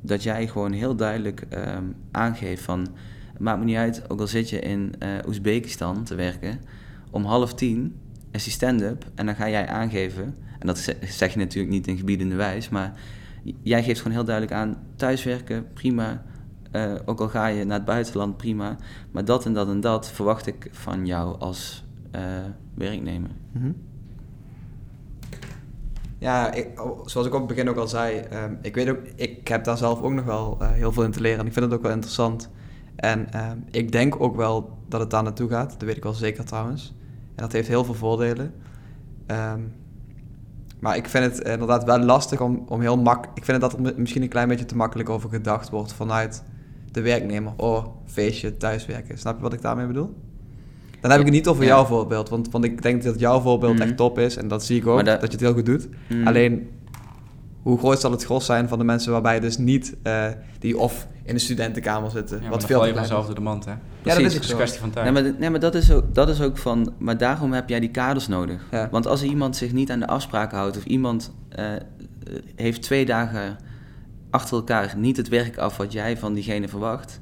dat 0.01 0.23
jij 0.23 0.47
gewoon 0.47 0.71
heel 0.71 0.95
duidelijk 0.95 1.45
um, 1.53 1.95
aangeeft 2.11 2.63
van... 2.63 2.87
Het 3.33 3.41
maakt 3.41 3.59
me 3.59 3.65
niet 3.65 3.75
uit, 3.75 4.09
ook 4.09 4.19
al 4.19 4.27
zit 4.27 4.49
je 4.49 4.59
in 4.59 4.93
uh, 4.99 5.09
Oezbekistan 5.27 6.03
te 6.03 6.15
werken, 6.15 6.59
om 7.11 7.25
half 7.25 7.53
tien 7.53 7.95
is 8.31 8.43
die 8.43 8.53
stand-up 8.53 9.05
en 9.15 9.25
dan 9.25 9.35
ga 9.35 9.49
jij 9.49 9.67
aangeven... 9.67 10.35
En 10.63 10.69
dat 10.69 10.95
zeg 11.01 11.33
je 11.33 11.39
natuurlijk 11.39 11.73
niet 11.73 11.87
in 11.87 11.97
gebiedende 11.97 12.35
wijs, 12.35 12.69
maar 12.69 12.93
jij 13.61 13.83
geeft 13.83 14.01
gewoon 14.01 14.13
heel 14.13 14.25
duidelijk 14.25 14.55
aan, 14.55 14.77
thuiswerken, 14.95 15.67
prima. 15.73 16.23
Uh, 16.71 16.93
ook 17.05 17.19
al 17.19 17.29
ga 17.29 17.47
je 17.47 17.63
naar 17.63 17.77
het 17.77 17.85
buitenland, 17.85 18.37
prima. 18.37 18.75
Maar 19.11 19.25
dat 19.25 19.45
en 19.45 19.53
dat 19.53 19.67
en 19.67 19.79
dat 19.79 20.11
verwacht 20.11 20.47
ik 20.47 20.69
van 20.71 21.05
jou 21.05 21.39
als 21.39 21.83
uh, 22.15 22.21
werknemer. 22.73 23.29
Mm 23.51 23.61
-hmm. 23.61 23.75
Ja, 26.17 26.51
ik, 26.51 26.81
oh, 26.81 27.07
zoals 27.07 27.27
ik 27.27 27.33
op 27.33 27.39
het 27.39 27.47
begin 27.47 27.69
ook 27.69 27.77
al 27.77 27.87
zei, 27.87 28.23
um, 28.33 28.57
ik 28.61 28.75
weet 28.75 28.89
ook, 28.89 28.99
ik 29.15 29.47
heb 29.47 29.63
daar 29.63 29.77
zelf 29.77 30.01
ook 30.01 30.13
nog 30.13 30.25
wel 30.25 30.57
uh, 30.61 30.71
heel 30.71 30.91
veel 30.91 31.03
in 31.03 31.11
te 31.11 31.21
leren. 31.21 31.39
En 31.39 31.45
ik 31.45 31.53
vind 31.53 31.65
het 31.65 31.73
ook 31.73 31.81
wel 31.81 31.91
interessant. 31.91 32.49
En 32.95 33.19
um, 33.49 33.63
ik 33.71 33.91
denk 33.91 34.21
ook 34.21 34.35
wel 34.35 34.77
dat 34.87 34.99
het 34.99 35.09
daar 35.09 35.23
naartoe 35.23 35.49
gaat. 35.49 35.69
Dat 35.69 35.81
weet 35.81 35.97
ik 35.97 36.03
wel 36.03 36.13
zeker 36.13 36.45
trouwens. 36.45 36.95
En 37.35 37.43
dat 37.43 37.51
heeft 37.51 37.67
heel 37.67 37.83
veel 37.83 37.93
voordelen. 37.93 38.53
Um, 39.27 39.73
maar 40.83 40.97
ik 40.97 41.07
vind 41.07 41.23
het 41.23 41.47
inderdaad 41.47 41.83
wel 41.83 41.99
lastig 41.99 42.41
om, 42.41 42.63
om 42.67 42.81
heel 42.81 42.97
mak... 42.97 43.25
Ik 43.33 43.45
vind 43.45 43.61
dat 43.61 43.73
er 43.73 43.93
misschien 43.95 44.21
een 44.21 44.29
klein 44.29 44.47
beetje 44.47 44.65
te 44.65 44.75
makkelijk 44.75 45.09
over 45.09 45.29
gedacht 45.29 45.69
wordt 45.69 45.93
vanuit 45.93 46.43
de 46.91 47.01
werknemer. 47.01 47.53
Oh, 47.57 47.85
feestje, 48.05 48.57
thuiswerken. 48.57 49.17
Snap 49.17 49.35
je 49.35 49.41
wat 49.41 49.53
ik 49.53 49.61
daarmee 49.61 49.87
bedoel? 49.87 50.13
Dan 51.01 51.11
heb 51.11 51.19
ik 51.19 51.25
het 51.25 51.35
niet 51.35 51.47
over 51.47 51.65
jouw 51.65 51.85
voorbeeld. 51.85 52.29
Want, 52.29 52.51
want 52.51 52.63
ik 52.63 52.81
denk 52.81 53.03
dat 53.03 53.19
jouw 53.19 53.39
voorbeeld 53.39 53.79
echt 53.79 53.87
mhm. 53.87 53.95
top 53.95 54.19
is. 54.19 54.37
En 54.37 54.47
dat 54.47 54.63
zie 54.63 54.77
ik 54.77 54.87
ook, 54.87 55.05
dat... 55.05 55.21
je 55.21 55.27
het 55.27 55.39
heel 55.39 55.53
goed 55.53 55.65
doet. 55.65 55.89
Mhm. 56.09 56.27
Alleen, 56.27 56.69
hoe 57.61 57.77
groot 57.77 57.99
zal 57.99 58.11
het 58.11 58.23
gros 58.23 58.45
zijn 58.45 58.67
van 58.67 58.77
de 58.77 58.83
mensen 58.83 59.11
waarbij 59.11 59.39
dus 59.39 59.57
niet... 59.57 59.95
Uh, 60.03 60.25
die 60.59 60.77
of 60.77 61.07
in 61.23 61.33
de 61.33 61.39
studentenkamer 61.39 62.11
zitten. 62.11 62.41
Ja, 62.41 62.49
wat 62.49 62.65
veel 62.65 62.77
te 62.77 62.81
klein 62.81 62.97
vanzelf 62.97 63.25
door 63.25 63.35
de 63.35 63.41
mand, 63.41 63.65
hè? 63.65 63.71
Ja, 63.71 63.77
dat 64.15 64.19
is 64.19 64.49
een 64.49 64.55
kwestie 64.55 64.79
van 64.79 64.89
tijd. 64.89 65.11
Nee 65.11 65.23
maar, 65.23 65.33
nee, 65.39 65.49
maar 65.49 65.59
dat, 65.59 65.75
is 65.75 65.91
ook, 65.91 66.15
dat 66.15 66.29
is 66.29 66.41
ook 66.41 66.57
van... 66.57 66.93
Maar 66.97 67.17
daarom 67.17 67.53
heb 67.53 67.69
jij 67.69 67.79
die 67.79 67.91
kaders 67.91 68.27
nodig. 68.27 68.61
Ja. 68.71 68.89
Want 68.91 69.07
als 69.07 69.23
iemand 69.23 69.55
zich 69.55 69.71
niet 69.71 69.91
aan 69.91 69.99
de 69.99 70.07
afspraken 70.07 70.57
houdt... 70.57 70.77
of 70.77 70.85
iemand 70.85 71.33
uh, 71.59 71.65
heeft 72.55 72.81
twee 72.81 73.05
dagen 73.05 73.57
achter 74.29 74.57
elkaar 74.57 74.93
niet 74.97 75.17
het 75.17 75.27
werk 75.27 75.57
af... 75.57 75.77
wat 75.77 75.91
jij 75.91 76.17
van 76.17 76.33
diegene 76.33 76.67
verwacht... 76.67 77.21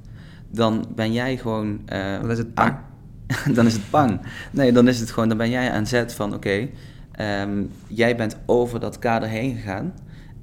dan 0.50 0.86
ben 0.96 1.14
jij 1.14 1.38
gewoon... 1.38 1.82
Uh, 1.94 2.22
dan 2.22 2.32
is 2.32 2.38
het 2.38 2.54
bang. 2.54 2.76
dan 3.56 3.66
is 3.66 3.74
het 3.74 3.90
bang. 3.90 4.20
Nee, 4.52 4.72
dan 4.72 4.88
is 4.88 5.00
het 5.00 5.12
gewoon... 5.12 5.30
Dan 5.30 5.38
ben 5.38 5.50
jij 5.50 5.72
aan 5.72 5.88
zet 5.88 6.14
van... 6.14 6.34
Oké, 6.34 6.70
okay, 7.16 7.42
um, 7.44 7.72
jij 7.88 8.16
bent 8.16 8.38
over 8.46 8.80
dat 8.80 9.00
kader 9.00 9.30
heen 9.30 9.56
gegaan... 9.56 9.94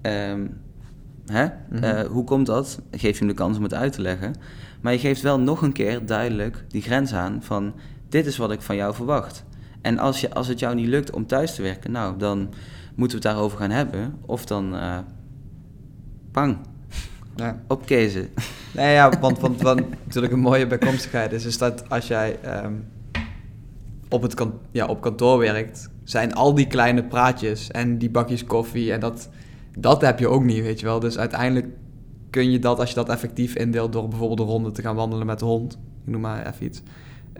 Um, 0.02 0.60
Hè? 1.28 1.44
Mm 1.44 1.50
-hmm. 1.70 1.84
uh, 1.84 2.00
hoe 2.00 2.24
komt 2.24 2.46
dat? 2.46 2.80
Geef 2.90 3.12
je 3.12 3.18
hem 3.18 3.28
de 3.28 3.34
kans 3.34 3.56
om 3.56 3.62
het 3.62 3.74
uit 3.74 3.92
te 3.92 4.02
leggen. 4.02 4.34
Maar 4.80 4.92
je 4.92 4.98
geeft 4.98 5.22
wel 5.22 5.40
nog 5.40 5.62
een 5.62 5.72
keer 5.72 6.06
duidelijk 6.06 6.64
die 6.68 6.82
grens 6.82 7.14
aan 7.14 7.42
van 7.42 7.74
dit 8.08 8.26
is 8.26 8.36
wat 8.36 8.52
ik 8.52 8.62
van 8.62 8.76
jou 8.76 8.94
verwacht. 8.94 9.44
En 9.80 9.98
als, 9.98 10.20
je, 10.20 10.34
als 10.34 10.46
het 10.48 10.58
jou 10.58 10.74
niet 10.74 10.86
lukt 10.86 11.10
om 11.10 11.26
thuis 11.26 11.54
te 11.54 11.62
werken, 11.62 11.90
nou, 11.90 12.18
dan 12.18 12.38
moeten 12.94 13.18
we 13.18 13.24
het 13.24 13.34
daarover 13.34 13.58
gaan 13.58 13.70
hebben. 13.70 14.18
Of 14.26 14.44
dan, 14.44 14.74
uh, 14.74 14.98
pang, 16.30 16.56
ja. 17.36 17.62
opkezen. 17.66 18.28
Nee, 18.74 18.92
ja, 18.92 19.18
want, 19.20 19.38
want, 19.38 19.62
want 19.62 19.80
natuurlijk 20.04 20.32
een 20.32 20.40
mooie 20.40 20.66
bijkomstigheid 20.66 21.32
is, 21.32 21.44
is 21.44 21.58
dat 21.58 21.88
als 21.88 22.06
jij 22.06 22.38
um, 22.64 22.88
op, 24.08 24.22
het 24.22 24.34
kan, 24.34 24.58
ja, 24.70 24.86
op 24.86 25.00
kantoor 25.00 25.38
werkt, 25.38 25.90
zijn 26.04 26.34
al 26.34 26.54
die 26.54 26.66
kleine 26.66 27.04
praatjes 27.04 27.70
en 27.70 27.98
die 27.98 28.10
bakjes 28.10 28.44
koffie 28.44 28.92
en 28.92 29.00
dat 29.00 29.28
dat 29.80 30.00
heb 30.00 30.18
je 30.18 30.28
ook 30.28 30.44
niet, 30.44 30.62
weet 30.62 30.80
je 30.80 30.86
wel. 30.86 31.00
Dus 31.00 31.18
uiteindelijk 31.18 31.66
kun 32.30 32.50
je 32.50 32.58
dat, 32.58 32.78
als 32.78 32.88
je 32.88 32.94
dat 32.94 33.08
effectief 33.08 33.54
indeelt 33.54 33.92
door 33.92 34.08
bijvoorbeeld 34.08 34.40
een 34.40 34.46
ronde 34.46 34.70
te 34.70 34.82
gaan 34.82 34.96
wandelen 34.96 35.26
met 35.26 35.38
de 35.38 35.44
hond, 35.44 35.72
ik 36.04 36.12
noem 36.12 36.20
maar 36.20 36.46
even 36.46 36.66
iets. 36.66 36.82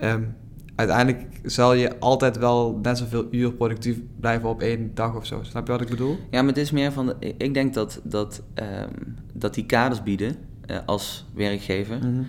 Um, 0.03 0.35
uiteindelijk 0.75 1.25
zal 1.43 1.73
je 1.73 1.99
altijd 1.99 2.37
wel 2.37 2.79
net 2.81 2.97
zoveel 2.97 3.27
uur 3.31 3.53
productief 3.53 3.97
blijven 4.19 4.49
op 4.49 4.61
één 4.61 4.91
dag 4.93 5.15
of 5.15 5.25
zo. 5.25 5.43
Snap 5.43 5.65
je 5.65 5.71
wat 5.71 5.81
ik 5.81 5.89
bedoel? 5.89 6.17
Ja, 6.31 6.39
maar 6.39 6.53
het 6.53 6.57
is 6.57 6.71
meer 6.71 6.91
van, 6.91 7.05
de, 7.05 7.33
ik 7.37 7.53
denk 7.53 7.73
dat, 7.73 8.01
dat, 8.03 8.41
um, 8.55 9.15
dat 9.33 9.53
die 9.53 9.65
kaders 9.65 10.03
bieden 10.03 10.35
uh, 10.67 10.77
als 10.85 11.25
werkgever, 11.33 11.95
mm 11.95 12.01
-hmm. 12.01 12.25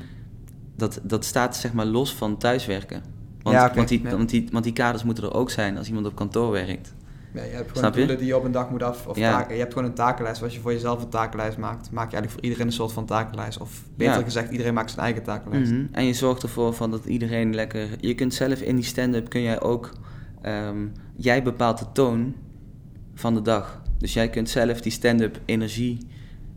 dat, 0.77 1.01
dat 1.03 1.25
staat 1.25 1.57
zeg 1.57 1.72
maar 1.72 1.87
los 1.87 2.14
van 2.14 2.39
thuiswerken. 2.39 3.03
Want, 3.43 3.57
ja, 3.57 3.64
okay, 3.64 3.76
want, 3.76 3.89
die, 3.89 4.03
ja. 4.03 4.16
want, 4.16 4.30
die, 4.30 4.49
want 4.53 4.64
die 4.64 4.72
kaders 4.72 5.05
moeten 5.05 5.24
er 5.24 5.35
ook 5.35 5.51
zijn 5.51 5.78
als 5.78 5.89
iemand 5.89 6.07
op 6.07 6.14
kantoor 6.14 6.51
werkt. 6.51 6.95
Ja, 7.33 7.43
je 7.43 7.51
hebt 7.51 7.78
gewoon 7.78 7.93
doelen 7.93 8.18
die 8.18 8.26
je 8.26 8.37
op 8.37 8.45
een 8.45 8.53
dag 8.53 8.70
moet 8.70 8.83
af... 8.83 9.07
Of 9.07 9.16
ja. 9.16 9.31
taken. 9.31 9.55
Je 9.55 9.61
hebt 9.61 9.72
gewoon 9.72 9.89
een 9.89 9.95
takenlijst. 9.95 10.43
Als 10.43 10.55
je 10.55 10.61
voor 10.61 10.72
jezelf 10.72 11.03
een 11.03 11.09
takenlijst 11.09 11.59
maakt... 11.59 11.91
maak 11.91 12.11
je 12.11 12.16
eigenlijk 12.16 12.31
voor 12.31 12.43
iedereen 12.43 12.66
een 12.66 12.72
soort 12.72 12.93
van 12.93 13.07
takenlijst. 13.07 13.59
Of 13.59 13.83
beter 13.97 14.18
ja. 14.18 14.22
gezegd, 14.22 14.51
iedereen 14.51 14.74
maakt 14.74 14.91
zijn 14.91 15.05
eigen 15.05 15.22
takenlijst. 15.22 15.70
Mm 15.70 15.76
-hmm. 15.76 15.89
En 15.93 16.05
je 16.05 16.12
zorgt 16.12 16.43
ervoor 16.43 16.74
van 16.74 16.91
dat 16.91 17.05
iedereen 17.05 17.55
lekker... 17.55 17.89
Je 18.01 18.14
kunt 18.14 18.35
zelf 18.35 18.61
in 18.61 18.76
die 18.76 18.85
stand-up 18.85 19.28
kun 19.28 19.43
jij 19.43 19.61
ook... 19.61 19.93
Um, 20.47 20.93
jij 21.16 21.43
bepaalt 21.43 21.78
de 21.78 21.87
toon 21.93 22.35
van 23.14 23.35
de 23.35 23.43
dag. 23.43 23.83
Dus 23.99 24.12
jij 24.12 24.31
kunt 24.31 24.49
zelf 24.49 24.81
die 24.81 24.93
stand-up 24.93 25.41
energie 25.45 25.99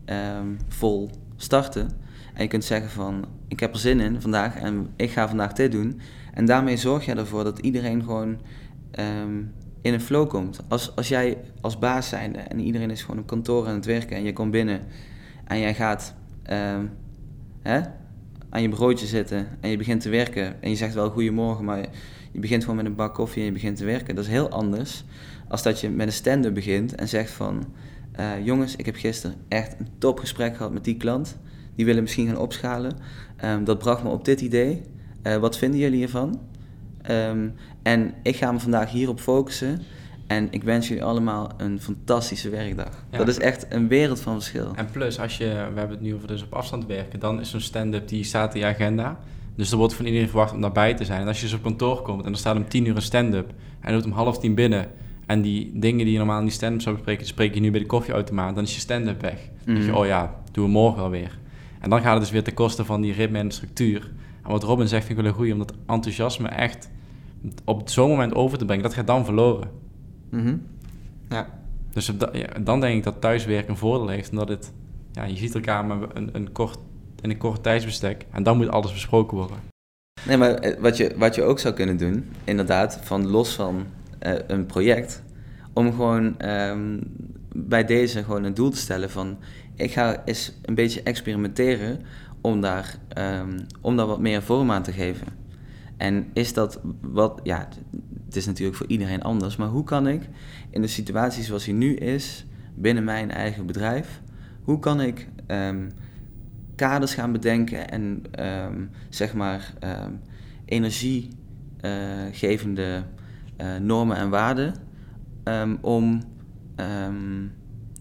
um, 0.06 0.56
vol 0.68 1.10
starten. 1.36 1.90
En 2.34 2.42
je 2.42 2.48
kunt 2.48 2.64
zeggen 2.64 2.90
van... 2.90 3.24
Ik 3.48 3.60
heb 3.60 3.72
er 3.72 3.80
zin 3.80 4.00
in 4.00 4.20
vandaag 4.20 4.56
en 4.56 4.88
ik 4.96 5.10
ga 5.10 5.28
vandaag 5.28 5.52
dit 5.52 5.72
doen. 5.72 6.00
En 6.32 6.44
daarmee 6.44 6.76
zorg 6.76 7.04
je 7.04 7.14
ervoor 7.14 7.44
dat 7.44 7.58
iedereen 7.58 8.02
gewoon... 8.02 8.40
Um, 9.22 9.52
in 9.84 9.92
een 9.92 10.00
flow 10.00 10.28
komt. 10.28 10.60
Als, 10.68 10.96
als 10.96 11.08
jij 11.08 11.38
als 11.60 11.78
baas 11.78 12.08
zijnde 12.08 12.38
en 12.38 12.60
iedereen 12.60 12.90
is 12.90 13.02
gewoon 13.02 13.20
op 13.20 13.26
kantoor 13.26 13.66
aan 13.66 13.74
het 13.74 13.84
werken 13.84 14.16
en 14.16 14.22
je 14.22 14.32
komt 14.32 14.50
binnen 14.50 14.80
en 15.44 15.58
jij 15.58 15.74
gaat 15.74 16.14
ehm, 16.42 16.86
hè, 17.62 17.80
aan 18.48 18.62
je 18.62 18.68
broodje 18.68 19.06
zitten 19.06 19.46
en 19.60 19.70
je 19.70 19.76
begint 19.76 20.00
te 20.00 20.08
werken 20.08 20.62
en 20.62 20.70
je 20.70 20.76
zegt 20.76 20.94
wel 20.94 21.10
goedemorgen, 21.10 21.64
maar 21.64 21.78
je 22.32 22.40
begint 22.40 22.62
gewoon 22.62 22.76
met 22.76 22.86
een 22.86 22.94
bak 22.94 23.14
koffie 23.14 23.40
en 23.40 23.46
je 23.46 23.52
begint 23.52 23.76
te 23.76 23.84
werken. 23.84 24.14
Dat 24.14 24.24
is 24.24 24.30
heel 24.30 24.48
anders 24.48 25.04
als 25.48 25.62
dat 25.62 25.80
je 25.80 25.90
met 25.90 26.06
een 26.06 26.12
stand-up 26.12 26.54
begint 26.54 26.94
en 26.94 27.08
zegt 27.08 27.30
van, 27.30 27.64
eh, 28.12 28.44
jongens, 28.44 28.76
ik 28.76 28.86
heb 28.86 28.96
gisteren 28.96 29.36
echt 29.48 29.80
een 29.80 29.88
topgesprek 29.98 30.56
gehad 30.56 30.72
met 30.72 30.84
die 30.84 30.96
klant. 30.96 31.36
Die 31.74 31.84
willen 31.84 32.02
misschien 32.02 32.26
gaan 32.26 32.38
opschalen. 32.38 32.92
Ehm, 33.36 33.64
dat 33.64 33.78
bracht 33.78 34.02
me 34.02 34.08
op 34.08 34.24
dit 34.24 34.40
idee. 34.40 34.82
Eh, 35.22 35.36
wat 35.36 35.58
vinden 35.58 35.80
jullie 35.80 35.98
hiervan? 35.98 36.40
Ehm, 37.02 37.48
en 37.84 38.14
ik 38.22 38.36
ga 38.36 38.52
me 38.52 38.58
vandaag 38.60 38.90
hierop 38.90 39.20
focussen. 39.20 39.82
En 40.26 40.48
ik 40.50 40.62
wens 40.62 40.88
jullie 40.88 41.04
allemaal 41.04 41.50
een 41.56 41.80
fantastische 41.80 42.48
werkdag. 42.48 43.04
Ja. 43.10 43.18
Dat 43.18 43.28
is 43.28 43.38
echt 43.38 43.66
een 43.68 43.88
wereld 43.88 44.20
van 44.20 44.32
verschil. 44.34 44.72
En 44.74 44.86
plus, 44.90 45.20
als 45.20 45.36
je, 45.36 45.44
we 45.44 45.78
hebben 45.78 45.90
het 45.90 46.00
nu 46.00 46.14
over 46.14 46.28
dus 46.28 46.42
op 46.42 46.52
afstand 46.54 46.86
werken, 46.86 47.20
dan 47.20 47.40
is 47.40 47.50
zo'n 47.50 47.60
stand-up 47.60 48.08
die 48.08 48.24
staat 48.24 48.54
in 48.54 48.60
je 48.60 48.66
agenda. 48.66 49.18
Dus 49.56 49.70
er 49.70 49.76
wordt 49.76 49.94
van 49.94 50.04
iedereen 50.04 50.28
verwacht 50.28 50.52
om 50.52 50.60
daarbij 50.60 50.94
te 50.94 51.04
zijn. 51.04 51.20
En 51.20 51.26
als 51.26 51.36
je 51.40 51.44
dus 51.46 51.54
op 51.54 51.62
kantoor 51.62 52.02
komt 52.02 52.24
en 52.24 52.32
er 52.32 52.38
staat 52.38 52.56
om 52.56 52.68
tien 52.68 52.84
uur 52.86 52.96
een 52.96 53.02
stand-up 53.02 53.52
en 53.80 53.90
je 53.94 53.96
doet 53.96 54.06
om 54.06 54.12
half 54.16 54.38
tien 54.38 54.54
binnen. 54.54 54.86
En 55.26 55.42
die 55.42 55.70
dingen 55.74 56.04
die 56.04 56.12
je 56.12 56.18
normaal 56.18 56.38
in 56.38 56.44
die 56.44 56.54
stand-up 56.54 56.80
zou 56.82 56.94
bespreken, 56.94 57.26
spreek 57.26 57.54
je 57.54 57.60
nu 57.60 57.70
bij 57.70 57.80
de 57.80 57.86
koffieautomaat. 57.86 58.54
Dan 58.54 58.64
is 58.64 58.74
je 58.74 58.80
stand-up 58.80 59.20
weg. 59.20 59.38
Dan 59.64 59.74
denk 59.74 59.78
je, 59.86 59.90
Mhm. 59.90 60.00
oh 60.00 60.06
ja, 60.06 60.34
doen 60.52 60.64
we 60.64 60.70
morgen 60.70 61.00
wel 61.00 61.10
weer. 61.10 61.38
En 61.80 61.90
dan 61.90 62.00
gaat 62.00 62.12
het 62.12 62.20
dus 62.22 62.30
weer 62.30 62.42
ten 62.42 62.54
koste 62.54 62.84
van 62.84 63.00
die 63.00 63.12
ritme 63.12 63.38
en 63.38 63.48
de 63.48 63.54
structuur. 63.54 64.10
En 64.44 64.50
wat 64.50 64.62
Robin 64.62 64.88
zegt 64.88 65.04
vind 65.06 65.18
ik 65.18 65.24
wel 65.24 65.32
een 65.32 65.38
goeie, 65.38 65.52
om 65.52 65.58
dat 65.58 65.72
enthousiasme 65.86 66.48
echt 66.48 66.90
op 67.64 67.88
zo'n 67.88 68.08
moment 68.08 68.34
over 68.34 68.58
te 68.58 68.64
brengen. 68.64 68.82
Dat 68.82 68.94
gaat 68.94 69.06
dan 69.06 69.24
verloren. 69.24 69.70
Mhm. 70.30 70.56
Ja. 71.28 71.46
Dus 71.92 72.08
op 72.08 72.20
da- 72.20 72.30
ja, 72.32 72.48
dan 72.60 72.80
denk 72.80 72.96
ik 72.96 73.02
dat 73.02 73.20
thuiswerken 73.20 73.70
een 73.70 73.76
voordeel 73.76 74.08
heeft, 74.08 74.30
omdat 74.30 74.48
het, 74.48 74.72
ja, 75.12 75.24
je 75.24 75.36
ziet 75.36 75.54
elkaar 75.54 75.84
maar 75.84 75.98
een, 76.12 76.28
een 76.32 76.52
kort, 76.52 76.78
in 77.20 77.30
een 77.30 77.36
kort 77.38 77.62
tijdsbestek 77.62 78.26
en 78.30 78.42
dan 78.42 78.56
moet 78.56 78.68
alles 78.68 78.92
besproken 78.92 79.36
worden. 79.36 79.56
Nee, 80.26 80.36
maar 80.36 80.54
eh, 80.54 80.80
wat 80.80 80.96
je, 80.96 81.14
wat 81.16 81.34
je 81.34 81.42
ook 81.42 81.58
zou 81.58 81.74
kunnen 81.74 81.96
doen, 81.96 82.28
inderdaad, 82.44 82.98
van 83.02 83.26
los 83.26 83.54
van 83.54 83.84
eh, 84.18 84.32
een 84.46 84.66
project, 84.66 85.22
om 85.72 85.90
gewoon 85.90 86.38
ehm, 86.38 86.98
bij 87.54 87.84
deze 87.84 88.24
gewoon 88.24 88.44
een 88.44 88.54
doel 88.54 88.70
te 88.70 88.76
stellen 88.76 89.10
van, 89.10 89.36
ik 89.74 89.92
ga 89.92 90.22
eens 90.24 90.52
een 90.62 90.74
beetje 90.74 91.02
experimenteren 91.02 92.00
om 92.40 92.60
daar, 92.60 92.98
ehm, 93.08 93.58
om 93.80 93.96
daar 93.96 94.06
wat 94.06 94.20
meer 94.20 94.42
vorm 94.42 94.70
aan 94.70 94.82
te 94.82 94.92
geven. 94.92 95.26
En 95.96 96.30
is 96.32 96.52
dat 96.52 96.80
wat, 97.00 97.40
ja, 97.42 97.68
het 98.24 98.36
is 98.36 98.46
natuurlijk 98.46 98.76
voor 98.76 98.88
iedereen 98.88 99.22
anders, 99.22 99.56
maar 99.56 99.68
hoe 99.68 99.84
kan 99.84 100.06
ik 100.06 100.28
in 100.70 100.80
de 100.80 100.86
situatie 100.86 101.42
zoals 101.42 101.64
die 101.64 101.74
nu 101.74 101.94
is, 101.94 102.46
binnen 102.74 103.04
mijn 103.04 103.30
eigen 103.30 103.66
bedrijf, 103.66 104.20
hoe 104.62 104.78
kan 104.78 105.00
ik 105.00 105.28
ehm, 105.46 105.90
kaders 106.74 107.14
gaan 107.14 107.32
bedenken 107.32 107.90
en 107.90 108.22
ehm, 108.30 108.84
zeg 109.08 109.34
maar 109.34 109.74
ehm, 109.80 110.12
energiegevende 110.64 113.02
eh, 113.56 113.76
normen 113.76 114.16
en 114.16 114.30
waarden 114.30 114.74
om, 115.80 116.22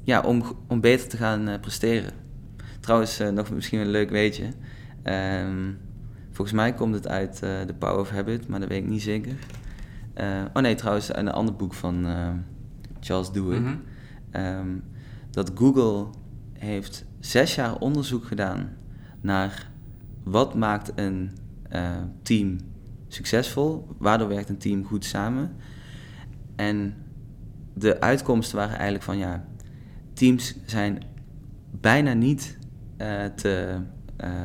ja, 0.03 0.21
om, 0.21 0.43
om 0.67 0.81
beter 0.81 1.09
te 1.09 1.17
gaan 1.17 1.47
eh, 1.47 1.59
presteren. 1.59 2.11
Trouwens, 2.79 3.19
eh, 3.19 3.29
nog 3.29 3.51
misschien 3.51 3.79
een 3.79 3.89
leuk 3.89 4.09
weetje. 4.09 4.51
Volgens 6.33 6.57
mij 6.57 6.73
komt 6.73 6.93
het 6.93 7.07
uit 7.07 7.41
eh, 7.43 7.61
The 7.61 7.73
Power 7.73 7.99
of 7.99 8.09
Habit, 8.09 8.47
maar 8.47 8.59
dat 8.59 8.69
weet 8.69 8.83
ik 8.83 8.89
niet 8.89 9.01
zeker. 9.01 9.35
Eh, 10.13 10.43
oh 10.53 10.61
nee, 10.61 10.75
trouwens, 10.75 11.15
een 11.15 11.31
ander 11.31 11.55
boek 11.55 11.73
van 11.73 12.05
eh, 12.05 12.29
Charles 12.99 13.31
Duhigg. 13.31 13.61
Mhm. 13.61 13.75
Ehm, 14.31 14.69
dat 15.29 15.51
Google 15.55 16.07
heeft 16.53 17.05
zes 17.19 17.55
jaar 17.55 17.77
onderzoek 17.77 18.25
gedaan 18.25 18.69
naar 19.21 19.69
wat 20.23 20.55
maakt 20.55 20.91
een 20.95 21.31
team 22.21 22.57
succesvol, 23.07 23.87
waardoor 23.97 24.27
werkt 24.27 24.49
een 24.49 24.57
team 24.57 24.85
goed 24.85 25.05
samen. 25.05 25.55
En 26.55 26.93
de 27.73 28.01
uitkomsten 28.01 28.57
waren 28.57 28.73
eigenlijk 28.73 29.03
van 29.03 29.17
ja, 29.17 29.45
teams 30.13 30.55
zijn 30.65 31.03
bijna 31.71 32.13
niet 32.13 32.57
te 33.35 33.79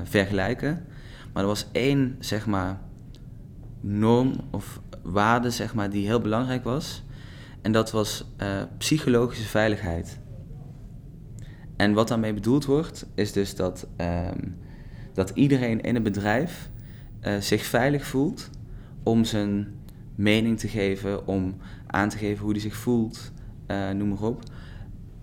vergelijken, 0.04 0.86
maar 1.32 1.42
er 1.42 1.48
was 1.48 1.66
één 1.72 2.16
zeg 2.18 2.46
maar 2.46 2.80
norm 3.80 4.32
of 4.50 4.80
waarde 5.02 5.50
zeg 5.50 5.74
maar 5.74 5.90
die 5.90 6.06
heel 6.06 6.20
belangrijk 6.20 6.64
was. 6.64 7.02
En 7.62 7.72
dat 7.72 7.90
was 7.90 8.24
eh, 8.36 8.62
psychologische 8.78 9.48
veiligheid. 9.48 10.18
En 11.76 11.92
wat 11.92 12.08
daarmee 12.08 12.34
bedoeld 12.34 12.64
wordt, 12.64 13.06
is 13.14 13.32
dus 13.32 13.54
dat, 13.54 13.86
ehm, 13.96 14.48
dat 15.12 15.30
iedereen 15.34 15.80
in 15.80 15.96
een 15.96 16.02
bedrijf 16.02 16.70
eh, 17.20 17.36
zich 17.36 17.64
veilig 17.64 18.06
voelt 18.06 18.50
om 19.02 19.24
zijn 19.24 19.78
mening 20.14 20.58
te 20.58 20.68
geven, 20.68 21.26
om 21.26 21.56
aan 21.86 22.08
te 22.08 22.18
geven 22.18 22.42
hoe 22.42 22.52
hij 22.52 22.60
zich 22.60 22.76
voelt, 22.76 23.32
eh, 23.66 23.90
noem 23.90 24.08
maar 24.08 24.22
op. 24.22 24.42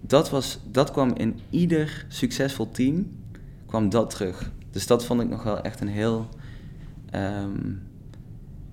Dat, 0.02 0.30
was, 0.30 0.60
dat 0.72 0.92
kwam 0.92 1.14
in 1.14 1.40
ieder 1.50 2.06
succesvol 2.08 2.72
team, 2.72 3.12
kwam 3.66 3.90
dat 3.90 4.10
terug. 4.10 4.52
Dus 4.76 4.88
dat 4.88 5.06
vond 5.06 5.22
ik 5.22 5.30
nog 5.30 5.44
wel 5.44 5.62
echt 5.62 5.82
een 5.82 5.88
heel... 5.88 6.30
ehm, 7.10 7.74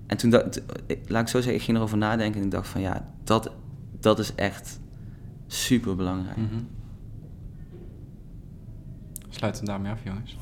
en 0.07 0.17
toen, 0.17 0.29
dat, 0.29 0.61
laat 1.05 1.21
ik 1.21 1.27
zo 1.27 1.37
zeggen, 1.37 1.53
ik 1.53 1.61
ging 1.61 1.77
erover 1.77 1.97
nadenken 1.97 2.39
en 2.39 2.45
ik 2.45 2.51
dacht 2.51 2.67
van 2.67 2.81
ja, 2.81 3.13
dat, 3.23 3.51
dat 3.99 4.19
is 4.19 4.35
echt 4.35 4.79
super 5.47 5.95
belangrijk. 5.95 6.37
Mhm. 6.37 6.59
Sluiten 9.29 9.61
we 9.61 9.67
daarmee 9.67 9.91
af, 9.91 10.03
jongens. 10.03 10.37